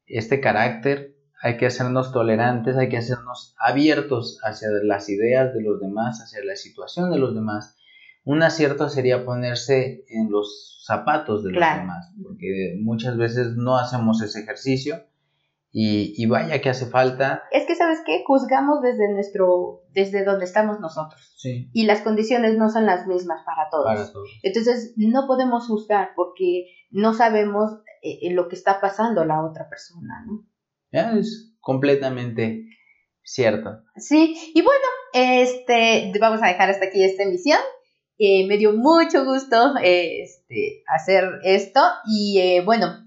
este 0.06 0.40
carácter 0.40 1.18
hay 1.40 1.56
que 1.56 1.66
hacernos 1.66 2.12
tolerantes, 2.12 2.76
hay 2.76 2.88
que 2.88 2.96
hacernos 2.96 3.54
abiertos 3.58 4.40
hacia 4.42 4.68
las 4.82 5.08
ideas 5.08 5.54
de 5.54 5.62
los 5.62 5.80
demás, 5.80 6.20
hacia 6.20 6.44
la 6.44 6.56
situación 6.56 7.10
de 7.10 7.18
los 7.18 7.34
demás. 7.34 7.76
Un 8.24 8.42
acierto 8.42 8.88
sería 8.88 9.24
ponerse 9.24 10.04
en 10.08 10.30
los 10.30 10.82
zapatos 10.84 11.44
de 11.44 11.52
los 11.52 11.60
demás, 11.60 12.12
porque 12.22 12.76
muchas 12.80 13.16
veces 13.16 13.56
no 13.56 13.78
hacemos 13.78 14.20
ese 14.20 14.40
ejercicio 14.40 15.04
y, 15.80 16.26
vaya 16.26 16.60
que 16.60 16.70
hace 16.70 16.86
falta. 16.86 17.44
Es 17.52 17.64
que, 17.66 17.76
¿sabes 17.76 18.00
qué? 18.04 18.24
Juzgamos 18.26 18.82
desde 18.82 19.12
nuestro, 19.12 19.82
desde 19.92 20.24
donde 20.24 20.44
estamos 20.44 20.80
nosotros. 20.80 21.34
Sí. 21.36 21.70
Y 21.72 21.84
las 21.84 22.00
condiciones 22.00 22.56
no 22.56 22.68
son 22.68 22.84
las 22.84 23.06
mismas 23.06 23.44
para 23.44 23.70
todos. 23.70 23.84
Para 23.84 24.12
todos. 24.12 24.28
Entonces, 24.42 24.94
no 24.96 25.28
podemos 25.28 25.68
juzgar 25.68 26.10
porque 26.16 26.64
no 26.90 27.14
sabemos 27.14 27.70
eh, 28.02 28.32
lo 28.32 28.48
que 28.48 28.56
está 28.56 28.80
pasando 28.80 29.24
la 29.24 29.44
otra 29.44 29.68
persona, 29.68 30.24
¿no? 30.26 30.46
Es 30.90 31.54
completamente 31.60 32.64
cierto. 33.22 33.82
Sí, 33.96 34.36
y 34.54 34.62
bueno, 34.62 34.86
este, 35.12 36.12
vamos 36.18 36.42
a 36.42 36.48
dejar 36.48 36.70
hasta 36.70 36.86
aquí 36.86 37.04
esta 37.04 37.22
emisión. 37.22 37.60
Eh, 38.18 38.48
me 38.48 38.56
dio 38.56 38.72
mucho 38.72 39.24
gusto 39.24 39.74
este, 39.80 40.82
hacer 40.88 41.38
esto 41.44 41.80
y 42.04 42.40
eh, 42.40 42.62
bueno, 42.64 43.06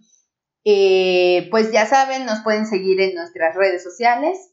eh, 0.63 1.47
pues 1.51 1.71
ya 1.71 1.85
saben, 1.85 2.25
nos 2.25 2.39
pueden 2.39 2.65
seguir 2.65 2.99
en 3.01 3.15
nuestras 3.15 3.55
redes 3.55 3.83
sociales, 3.83 4.51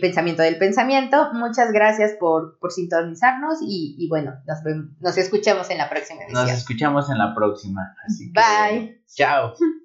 Pensamiento 0.00 0.42
del 0.42 0.58
Pensamiento. 0.58 1.32
Muchas 1.34 1.70
gracias 1.72 2.12
por, 2.18 2.58
sintonizarnos 2.70 3.58
y, 3.62 4.08
bueno, 4.08 4.34
nos, 4.46 4.58
nos 5.00 5.16
escuchamos 5.16 5.70
en 5.70 5.78
la 5.78 5.88
próxima 5.88 6.22
emisión. 6.22 6.46
Nos 6.46 6.56
escuchamos 6.56 7.10
en 7.10 7.18
la 7.18 7.34
próxima. 7.34 7.94
Así 8.04 8.32
Bye. 8.32 9.02
Chao. 9.06 9.54